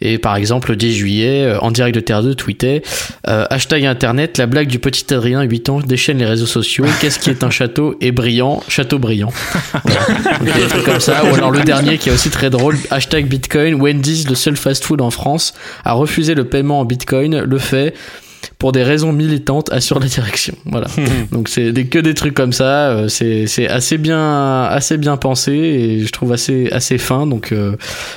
Et 0.00 0.18
par 0.18 0.36
exemple, 0.36 0.70
le 0.70 0.76
10 0.76 0.94
juillet, 0.94 1.44
euh, 1.44 1.60
en 1.60 1.70
direct 1.70 1.94
de 1.94 2.00
Terre 2.00 2.22
2, 2.22 2.34
tweetait 2.34 2.82
euh, 3.26 3.44
hashtag 3.50 3.84
internet, 3.84 4.38
la 4.38 4.46
blague 4.46 4.68
du 4.68 4.78
petit 4.78 5.12
Adrien, 5.12 5.42
8 5.42 5.68
ans, 5.70 5.80
déchaîne 5.80 6.18
les 6.18 6.26
réseaux 6.26 6.46
sociaux. 6.46 6.84
Qu'est-ce 7.00 7.18
qui 7.18 7.30
est 7.30 7.42
un 7.42 7.50
château 7.50 7.96
et 8.00 8.12
brillant 8.12 8.62
Château 8.68 8.98
brillant. 8.98 9.32
Voilà. 9.84 10.00
Donc, 10.38 10.56
des 10.56 10.66
trucs 10.66 10.84
comme 10.84 11.00
ça. 11.00 11.24
Ou 11.24 11.34
alors 11.34 11.50
le 11.50 11.62
dernier 11.62 11.98
qui 11.98 12.08
est 12.08 12.12
aussi 12.12 12.30
très 12.30 12.50
drôle, 12.50 12.76
hashtag 12.90 13.26
Bitcoin, 13.26 13.74
Wendy's, 13.74 14.28
le 14.28 14.34
seul 14.34 14.56
fast-food 14.56 15.00
en 15.00 15.10
France, 15.10 15.54
a 15.84 15.92
refusé 15.92 16.34
le 16.34 16.44
paiement 16.44 16.80
en 16.80 16.84
Bitcoin, 16.84 17.40
le 17.40 17.58
fait 17.58 17.94
pour 18.58 18.72
des 18.72 18.82
raisons 18.82 19.12
militantes 19.12 19.70
assure 19.72 19.98
la 20.00 20.06
direction. 20.06 20.54
Voilà. 20.64 20.86
Donc 21.32 21.48
c'est 21.48 21.72
que 21.88 21.98
des 21.98 22.14
trucs 22.14 22.34
comme 22.34 22.52
ça. 22.52 22.90
euh, 22.90 23.08
C'est 23.08 23.46
c'est 23.46 23.68
assez 23.68 23.98
bien 23.98 24.64
assez 24.64 24.96
bien 24.96 25.16
pensé 25.16 25.52
et 25.52 26.04
je 26.04 26.12
trouve 26.12 26.32
assez 26.32 26.68
assez 26.72 26.98
fin. 26.98 27.26
Donc 27.26 27.52
euh, 27.52 27.76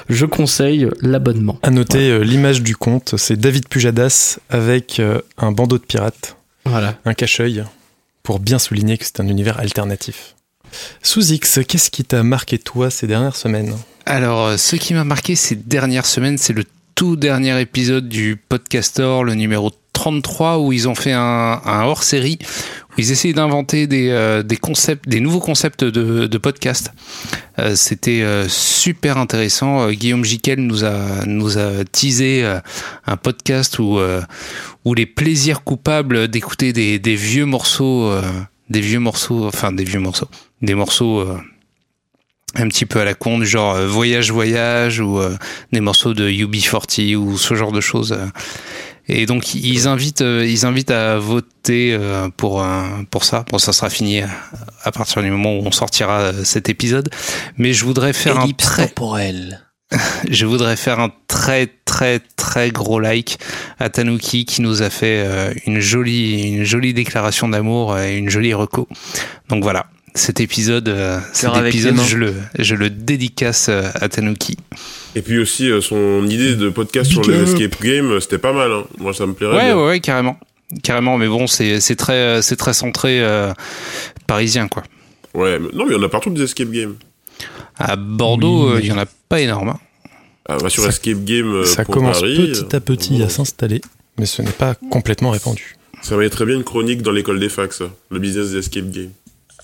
je 0.09 0.25
conseille 0.25 0.87
l'abonnement. 1.01 1.59
À 1.63 1.69
noter 1.69 2.09
euh, 2.09 2.19
l'image 2.23 2.61
du 2.61 2.75
compte, 2.75 3.15
c'est 3.17 3.37
David 3.37 3.67
Pujadas 3.67 4.39
avec 4.49 4.99
euh, 4.99 5.19
un 5.37 5.51
bandeau 5.51 5.77
de 5.77 5.83
pirate, 5.83 6.35
Voilà. 6.65 6.95
un 7.05 7.13
cache-œil, 7.13 7.63
pour 8.23 8.39
bien 8.39 8.59
souligner 8.59 8.97
que 8.97 9.05
c'est 9.05 9.19
un 9.19 9.27
univers 9.27 9.59
alternatif. 9.59 10.35
Sous 11.03 11.31
X, 11.33 11.59
qu'est-ce 11.67 11.89
qui 11.91 12.03
t'a 12.05 12.23
marqué 12.23 12.57
toi 12.57 12.89
ces 12.89 13.05
dernières 13.07 13.35
semaines? 13.35 13.75
Alors, 14.05 14.57
ce 14.57 14.75
qui 14.77 14.93
m'a 14.93 15.03
marqué 15.03 15.35
ces 15.35 15.55
dernières 15.55 16.05
semaines, 16.05 16.37
c'est 16.37 16.53
le 16.53 16.63
tout 16.95 17.15
dernier 17.15 17.59
épisode 17.61 18.07
du 18.07 18.35
Podcaster, 18.37 19.19
le 19.23 19.33
numéro 19.35 19.71
33, 20.01 20.57
où 20.59 20.73
ils 20.73 20.89
ont 20.89 20.95
fait 20.95 21.11
un, 21.11 21.61
un 21.63 21.83
hors-série, 21.83 22.39
où 22.89 22.93
ils 22.97 23.11
essayaient 23.11 23.35
d'inventer 23.35 23.85
des, 23.85 24.09
euh, 24.09 24.41
des 24.41 24.57
concepts, 24.57 25.07
des 25.07 25.19
nouveaux 25.19 25.39
concepts 25.39 25.83
de, 25.83 26.25
de 26.25 26.37
podcast. 26.39 26.91
Euh, 27.59 27.75
C'était 27.75 28.23
euh, 28.23 28.47
super 28.49 29.19
intéressant. 29.19 29.81
Euh, 29.83 29.91
Guillaume 29.91 30.25
Jiquel 30.25 30.59
nous 30.59 30.83
a, 30.85 31.23
nous 31.27 31.59
a 31.59 31.85
teasé 31.91 32.43
euh, 32.43 32.59
un 33.05 33.15
podcast 33.15 33.77
où, 33.77 33.99
euh, 33.99 34.21
où 34.85 34.95
les 34.95 35.05
plaisirs 35.05 35.63
coupables 35.63 36.27
d'écouter 36.27 36.73
des, 36.73 36.97
des 36.97 37.15
vieux 37.15 37.45
morceaux, 37.45 38.11
des 38.71 38.81
vieux 38.81 38.99
morceaux, 38.99 39.45
enfin 39.45 39.71
des 39.71 39.83
vieux 39.83 39.99
morceaux, 39.99 40.29
des 40.63 40.73
morceaux 40.73 41.27
un 42.55 42.67
petit 42.67 42.85
peu 42.85 42.99
à 42.99 43.05
la 43.05 43.13
con, 43.13 43.39
du 43.39 43.45
genre 43.45 43.75
euh, 43.75 43.87
Voyage 43.87 44.31
Voyage 44.31 44.99
ou 44.99 45.19
euh, 45.19 45.35
des 45.71 45.79
morceaux 45.79 46.13
de 46.13 46.29
UB40 46.29 47.15
ou 47.15 47.37
ce 47.37 47.55
genre 47.55 47.71
de 47.71 47.81
choses. 47.81 48.13
euh. 48.13 48.27
Et 49.13 49.25
donc 49.25 49.55
ils 49.55 49.87
invitent, 49.87 50.21
euh, 50.21 50.45
ils 50.47 50.65
invitent 50.65 50.91
à 50.91 51.17
voter 51.17 51.93
euh, 51.93 52.29
pour 52.37 52.63
euh, 52.63 52.83
pour 53.09 53.25
ça. 53.25 53.43
Bon, 53.51 53.57
ça 53.57 53.73
sera 53.73 53.89
fini 53.89 54.21
à, 54.83 54.91
partir 54.91 55.21
du 55.21 55.29
moment 55.29 55.53
où 55.57 55.63
on 55.65 55.71
sortira 55.71 56.31
cet 56.45 56.69
épisode. 56.69 57.09
Mais 57.57 57.73
je 57.73 57.83
voudrais 57.83 58.13
faire 58.13 58.39
un 58.39 58.49
très, 58.51 58.93
je 60.29 60.45
voudrais 60.45 60.77
faire 60.77 60.99
un 60.99 61.11
très 61.27 61.67
très 61.83 62.21
très 62.37 62.71
gros 62.71 62.99
like 62.99 63.37
à 63.79 63.89
Tanuki 63.89 64.45
qui 64.45 64.61
nous 64.61 64.81
a 64.81 64.89
fait 64.89 65.27
une 65.65 65.81
jolie 65.81 66.43
une 66.43 66.63
jolie 66.63 66.93
déclaration 66.93 67.49
d'amour 67.49 67.97
et 67.99 68.17
une 68.17 68.29
jolie 68.29 68.53
reco. 68.53 68.87
Donc 69.49 69.63
voilà, 69.63 69.87
cet 70.13 70.39
épisode, 70.41 70.89
euh, 70.89 71.19
cet 71.33 71.55
épisode, 71.65 71.99
je 72.01 72.17
le 72.17 72.33
je 72.59 72.75
le 72.75 72.89
dédicace 72.89 73.67
euh, 73.69 73.89
à 73.95 74.09
Tanuki. 74.09 74.57
Et 75.15 75.21
puis 75.21 75.39
aussi, 75.39 75.69
euh, 75.69 75.81
son 75.81 76.25
idée 76.27 76.55
de 76.55 76.69
podcast 76.69 77.09
sur 77.11 77.21
Big 77.21 77.31
les 77.31 77.41
escape 77.53 77.81
games, 77.81 78.19
c'était 78.19 78.37
pas 78.37 78.53
mal. 78.53 78.71
Hein. 78.71 78.83
Moi, 78.97 79.13
ça 79.13 79.25
me 79.25 79.33
plairait 79.33 79.55
Ouais, 79.55 79.65
bien. 79.65 79.77
ouais, 79.77 79.85
ouais, 79.87 79.99
carrément, 79.99 80.37
carrément. 80.83 81.17
Mais 81.17 81.27
bon, 81.27 81.47
c'est 81.47 81.79
c'est 81.79 81.95
très 81.95 82.41
c'est 82.41 82.55
très 82.57 82.73
centré 82.73 83.21
euh, 83.21 83.53
parisien 84.27 84.67
quoi. 84.67 84.83
Ouais, 85.33 85.59
mais- 85.59 85.69
non, 85.73 85.85
mais 85.85 85.93
il 85.93 85.97
y 85.97 85.99
en 85.99 86.03
a 86.03 86.09
partout 86.09 86.29
des 86.29 86.43
escape 86.43 86.71
games. 86.71 86.95
À 87.77 87.95
Bordeaux, 87.95 88.65
Oui, 88.67 88.71
euh, 88.71 88.75
mais- 88.75 88.81
il 88.81 88.87
y 88.87 88.91
en 88.91 88.97
a 88.97 89.05
pas 89.29 89.39
énorme. 89.41 89.69
hein. 89.69 89.79
Ah, 90.49 90.57
sur 90.69 90.83
Ça- 90.83 90.89
escape 90.89 91.23
game. 91.23 91.63
Ça 91.65 91.85
pour 91.85 91.93
commence 91.95 92.19
Paris, 92.19 92.35
petit 92.51 92.75
à 92.75 92.79
petit 92.81 93.23
à 93.23 93.29
s'installer, 93.29 93.79
mais 94.19 94.25
ce 94.25 94.41
n'est 94.41 94.51
pas 94.51 94.75
complètement 94.89 95.29
répandu. 95.29 95.77
Ça 96.01 96.17
va 96.17 96.25
être 96.25 96.33
très 96.35 96.45
bien 96.45 96.55
une 96.55 96.63
chronique 96.63 97.01
dans 97.03 97.11
l'école 97.11 97.39
des 97.39 97.47
facs, 97.47 97.73
ça. 97.73 97.85
Le 98.09 98.19
business 98.19 98.49
des 98.51 98.57
escape 98.57 98.89
games. 98.89 99.11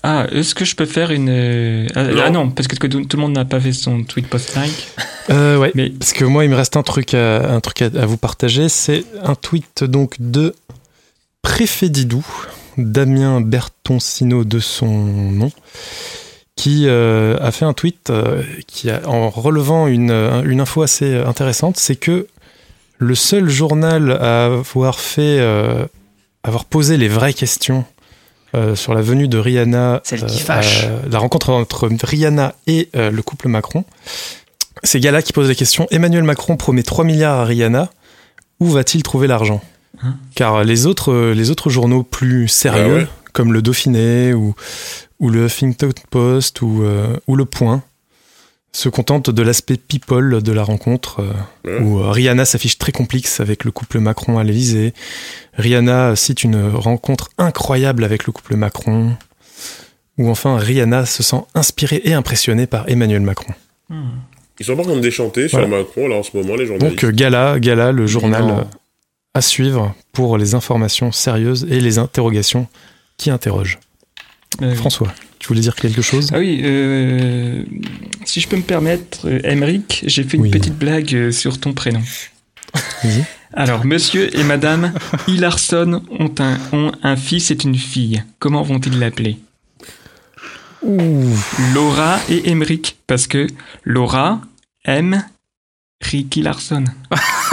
Ah, 0.02 0.26
est-ce 0.30 0.54
que 0.54 0.64
je 0.64 0.76
peux 0.76 0.86
faire 0.86 1.10
une... 1.10 1.28
euh, 1.28 1.86
Ah 1.94 2.04
Non. 2.04 2.22
ah 2.24 2.30
non, 2.30 2.50
parce 2.50 2.68
que 2.68 2.86
tout, 2.86 3.04
tout 3.04 3.16
le 3.16 3.20
monde 3.22 3.32
n'a 3.34 3.44
pas 3.44 3.58
fait 3.60 3.72
son 3.72 4.04
tweet 4.04 4.28
post-like. 4.28 4.88
Euh, 5.30 5.58
ouais, 5.58 5.72
Mais- 5.74 5.90
parce 5.90 6.14
que 6.14 6.24
moi, 6.24 6.44
il 6.44 6.50
me 6.50 6.56
reste 6.56 6.78
un 6.78 6.82
truc 6.82 7.12
à, 7.12 7.52
un 7.52 7.60
truc 7.60 7.82
à, 7.82 7.90
à 8.00 8.06
vous 8.06 8.16
partager. 8.16 8.70
C'est 8.70 9.04
un 9.22 9.34
tweet 9.34 9.84
donc 9.84 10.14
de 10.20 10.54
Préfédidou, 11.42 12.24
Damien 12.78 13.40
Bertoncino 13.42 14.44
de 14.44 14.58
son 14.58 14.86
nom, 14.88 15.52
qui 16.56 16.84
euh, 16.86 17.36
a 17.40 17.52
fait 17.52 17.64
un 17.66 17.74
tweet 17.74 18.08
euh, 18.10 18.42
qui 18.66 18.90
a, 18.90 19.06
en 19.06 19.28
relevant 19.28 19.86
une, 19.86 20.10
une 20.10 20.60
info 20.60 20.80
assez 20.82 21.14
intéressante, 21.14 21.76
c'est 21.76 21.96
que 21.96 22.26
le 22.98 23.14
seul 23.14 23.48
journal 23.50 24.12
à 24.12 24.46
avoir 24.46 24.98
fait, 24.98 25.38
euh, 25.40 25.84
avoir 26.42 26.64
posé 26.64 26.96
les 26.96 27.08
vraies 27.08 27.34
questions 27.34 27.84
euh, 28.54 28.74
sur 28.74 28.94
la 28.94 29.02
venue 29.02 29.28
de 29.28 29.38
Rihanna, 29.38 30.00
Celle 30.04 30.24
qui 30.26 30.40
euh, 30.40 30.44
fâche. 30.44 30.84
à- 30.84 31.08
la 31.08 31.18
rencontre 31.18 31.50
entre 31.50 31.88
Rihanna 32.02 32.54
et 32.66 32.88
euh, 32.96 33.10
le 33.10 33.22
couple 33.22 33.48
Macron, 33.48 33.84
c'est 34.82 35.00
Gala 35.00 35.22
qui 35.22 35.32
pose 35.32 35.48
la 35.48 35.54
question 35.54 35.86
Emmanuel 35.90 36.22
Macron 36.22 36.56
promet 36.56 36.82
3 36.82 37.04
milliards 37.04 37.40
à 37.40 37.44
Rihanna, 37.44 37.90
où 38.60 38.66
va-t-il 38.66 39.02
trouver 39.02 39.26
l'argent? 39.26 39.60
Hein? 40.02 40.14
Car 40.34 40.64
les 40.64 40.86
autres, 40.86 41.12
euh, 41.12 41.34
les 41.34 41.50
autres 41.50 41.70
journaux 41.70 42.02
plus 42.04 42.48
sérieux, 42.48 42.84
Ah 42.86 42.94
ouais. 43.02 43.06
comme 43.32 43.52
le 43.52 43.62
Dauphiné 43.62 44.32
ou, 44.34 44.54
ou 45.20 45.30
le 45.30 45.46
Huffington 45.46 45.90
Post 46.10 46.62
ou, 46.62 46.82
euh, 46.84 47.16
ou 47.26 47.34
Le 47.36 47.44
Point, 47.44 47.82
se 48.72 48.88
contentent 48.88 49.30
de 49.30 49.42
l'aspect 49.42 49.76
people 49.76 50.42
de 50.42 50.52
la 50.52 50.62
rencontre, 50.62 51.20
euh, 51.66 51.80
où 51.80 52.00
euh, 52.00 52.10
Rihanna 52.10 52.44
s'affiche 52.44 52.78
très 52.78 52.92
complexe 52.92 53.40
avec 53.40 53.64
le 53.64 53.70
couple 53.70 53.98
Macron 53.98 54.38
à 54.38 54.44
l'Elysée. 54.44 54.92
Rihanna 55.54 56.14
cite 56.16 56.44
une 56.44 56.70
rencontre 56.70 57.30
incroyable 57.38 58.04
avec 58.04 58.26
le 58.26 58.32
couple 58.32 58.56
Macron. 58.56 59.16
Ou 60.18 60.28
enfin, 60.30 60.58
Rihanna 60.58 61.06
se 61.06 61.22
sent 61.22 61.42
inspirée 61.54 62.02
et 62.04 62.12
impressionnée 62.12 62.66
par 62.66 62.88
Emmanuel 62.88 63.22
Macron. 63.22 63.54
Ils 64.60 64.66
sont 64.66 64.74
pas 64.76 64.82
en 64.82 64.86
train 64.86 64.96
de 64.96 65.00
déchanter 65.00 65.48
sur 65.48 65.58
Voilà. 65.58 65.78
Macron, 65.78 66.08
là, 66.08 66.16
en 66.16 66.22
ce 66.22 66.36
moment, 66.36 66.56
les 66.56 66.66
journalistes. 66.66 67.02
Donc 67.04 67.14
Gala, 67.14 67.58
Gala, 67.60 67.92
le 67.92 68.06
journal 68.06 68.44
Non. 68.44 68.58
euh, 68.58 68.64
à 69.34 69.40
suivre 69.40 69.94
pour 70.12 70.36
les 70.36 70.54
informations 70.54 71.12
sérieuses 71.12 71.66
et 71.70 71.80
les 71.80 71.98
interrogations 71.98 72.66
qui 73.16 73.30
interrogent. 73.30 73.78
Euh, 74.62 74.74
François, 74.74 75.12
tu 75.38 75.48
voulais 75.48 75.60
dire 75.60 75.74
quelque 75.74 76.02
chose? 76.02 76.30
Ah 76.32 76.38
oui, 76.38 76.60
euh, 76.64 77.62
si 78.24 78.40
je 78.40 78.48
peux 78.48 78.56
me 78.56 78.62
permettre, 78.62 79.28
euh, 79.28 79.40
Emeric, 79.44 80.02
j'ai 80.06 80.24
fait 80.24 80.36
une 80.36 80.44
Oui. 80.44 80.50
petite 80.50 80.76
blague 80.76 81.14
euh, 81.14 81.30
sur 81.32 81.58
ton 81.60 81.72
prénom. 81.72 82.02
Vas-y. 83.02 83.24
Alors, 83.54 83.84
monsieur 83.86 84.36
et 84.38 84.44
madame 84.44 84.92
Hilarson 85.28 86.02
ont 86.10 86.34
un, 86.38 86.58
ont 86.72 86.92
un 87.02 87.16
fils 87.16 87.50
et 87.50 87.58
une 87.64 87.76
fille. 87.76 88.22
Comment 88.38 88.62
vont-ils 88.62 88.98
l'appeler? 88.98 89.38
Laura 91.74 92.18
et 92.28 92.50
Emeric. 92.50 92.96
Parce 93.06 93.26
que 93.26 93.46
Laura 93.84 94.40
aime 94.84 95.24
Ricky 96.02 96.42
Larson. 96.42 96.84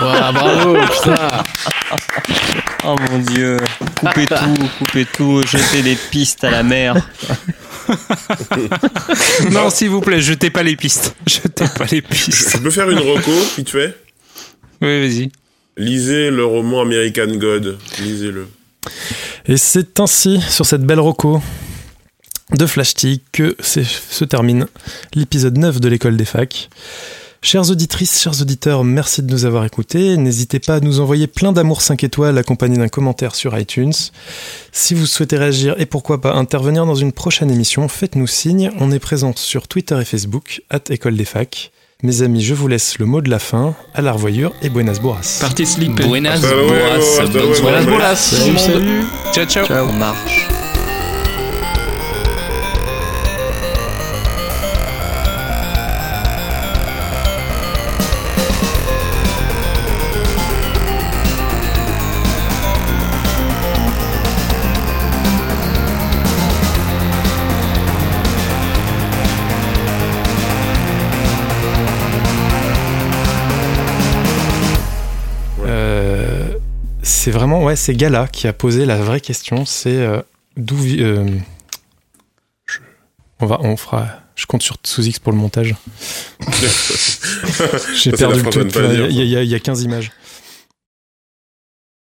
Voilà, 0.00 0.32
bravo, 0.32 0.74
putain. 0.74 1.42
Oh 2.84 2.96
mon 3.10 3.18
dieu. 3.18 3.56
Coupez 4.00 4.26
tout, 4.26 4.68
coupez 4.78 5.06
tout, 5.06 5.42
jetez 5.46 5.82
des 5.82 5.96
pistes 5.96 6.42
à 6.44 6.50
la 6.50 6.62
mer. 6.62 6.96
non, 9.50 9.70
s'il 9.70 9.90
vous 9.90 10.00
plaît, 10.00 10.20
jetez 10.20 10.50
pas 10.50 10.62
les 10.62 10.76
pistes. 10.76 11.14
Jetez 11.26 11.66
pas 11.76 11.84
les 11.90 11.98
Je, 11.98 12.02
pistes. 12.02 12.50
je 12.52 12.58
peux 12.58 12.70
faire 12.70 12.90
une 12.90 12.98
reco, 12.98 13.30
vite 13.56 13.70
fait 13.70 13.96
Oui, 14.80 15.00
vas-y. 15.00 15.30
Lisez 15.76 16.30
le 16.30 16.44
roman 16.44 16.82
American 16.82 17.28
God. 17.36 17.78
Lisez-le. 18.00 18.46
Et 19.46 19.56
c'est 19.56 20.00
ainsi, 20.00 20.40
sur 20.48 20.66
cette 20.66 20.82
belle 20.82 21.00
roco 21.00 21.42
de 22.50 22.66
Flashty, 22.66 23.22
que 23.32 23.56
se 23.60 24.24
termine 24.24 24.66
l'épisode 25.14 25.56
9 25.56 25.80
de 25.80 25.88
l'école 25.88 26.16
des 26.16 26.24
facs. 26.24 26.68
Chères 27.44 27.70
auditrices, 27.70 28.20
chers 28.22 28.40
auditeurs, 28.40 28.84
merci 28.84 29.20
de 29.20 29.30
nous 29.32 29.44
avoir 29.44 29.64
écoutés. 29.64 30.16
N'hésitez 30.16 30.60
pas 30.60 30.76
à 30.76 30.80
nous 30.80 31.00
envoyer 31.00 31.26
plein 31.26 31.50
d'amour 31.50 31.82
5 31.82 32.04
étoiles 32.04 32.38
accompagné 32.38 32.76
d'un 32.78 32.86
commentaire 32.86 33.34
sur 33.34 33.58
iTunes. 33.58 33.92
Si 34.70 34.94
vous 34.94 35.06
souhaitez 35.06 35.36
réagir 35.36 35.74
et 35.78 35.86
pourquoi 35.86 36.20
pas 36.20 36.34
intervenir 36.34 36.86
dans 36.86 36.94
une 36.94 37.10
prochaine 37.10 37.50
émission, 37.50 37.88
faites-nous 37.88 38.28
signe. 38.28 38.70
On 38.78 38.92
est 38.92 39.00
présent 39.00 39.32
sur 39.34 39.66
Twitter 39.66 39.98
et 40.00 40.04
Facebook, 40.04 40.62
at 40.70 40.82
École 40.88 41.16
des 41.16 41.24
Facs. 41.24 41.72
Mes 42.04 42.22
amis, 42.22 42.42
je 42.42 42.54
vous 42.54 42.68
laisse 42.68 43.00
le 43.00 43.06
mot 43.06 43.20
de 43.20 43.28
la 43.28 43.40
fin. 43.40 43.74
À 43.92 44.02
la 44.02 44.12
revoyure 44.12 44.52
et 44.62 44.70
buenas 44.70 45.00
boras. 45.00 45.38
Partez 45.40 45.66
slipper. 45.66 46.04
Buenas. 46.04 46.40
Voilà, 46.40 48.14
salut, 48.14 48.56
salut. 48.56 49.02
Ciao, 49.32 49.46
ciao. 49.46 49.66
Ciao. 49.66 49.88
On 49.88 49.92
marche. 49.92 50.46
C'est 77.22 77.30
vraiment, 77.30 77.62
ouais, 77.62 77.76
c'est 77.76 77.94
Gala 77.94 78.26
qui 78.26 78.48
a 78.48 78.52
posé 78.52 78.84
la 78.84 78.96
vraie 78.96 79.20
question. 79.20 79.64
C'est 79.64 79.96
euh, 79.96 80.20
d'où. 80.56 80.76
euh, 80.98 81.24
je- 82.66 82.78
on 83.38 83.46
va, 83.46 83.60
on 83.60 83.76
fera. 83.76 84.08
Je 84.34 84.46
compte 84.46 84.62
sur 84.62 84.76
Sous-X 84.82 85.20
pour 85.20 85.30
le 85.32 85.38
montage. 85.38 85.76
J'ai 87.94 88.10
perdu 88.12 88.42
le 88.42 89.10
Il 89.10 89.12
y, 89.16 89.24
y 89.30 89.36
a- 89.36 89.42
il 89.42 89.48
y 89.50 89.54
a 89.54 89.60
15 89.60 89.82
images. 89.82 90.10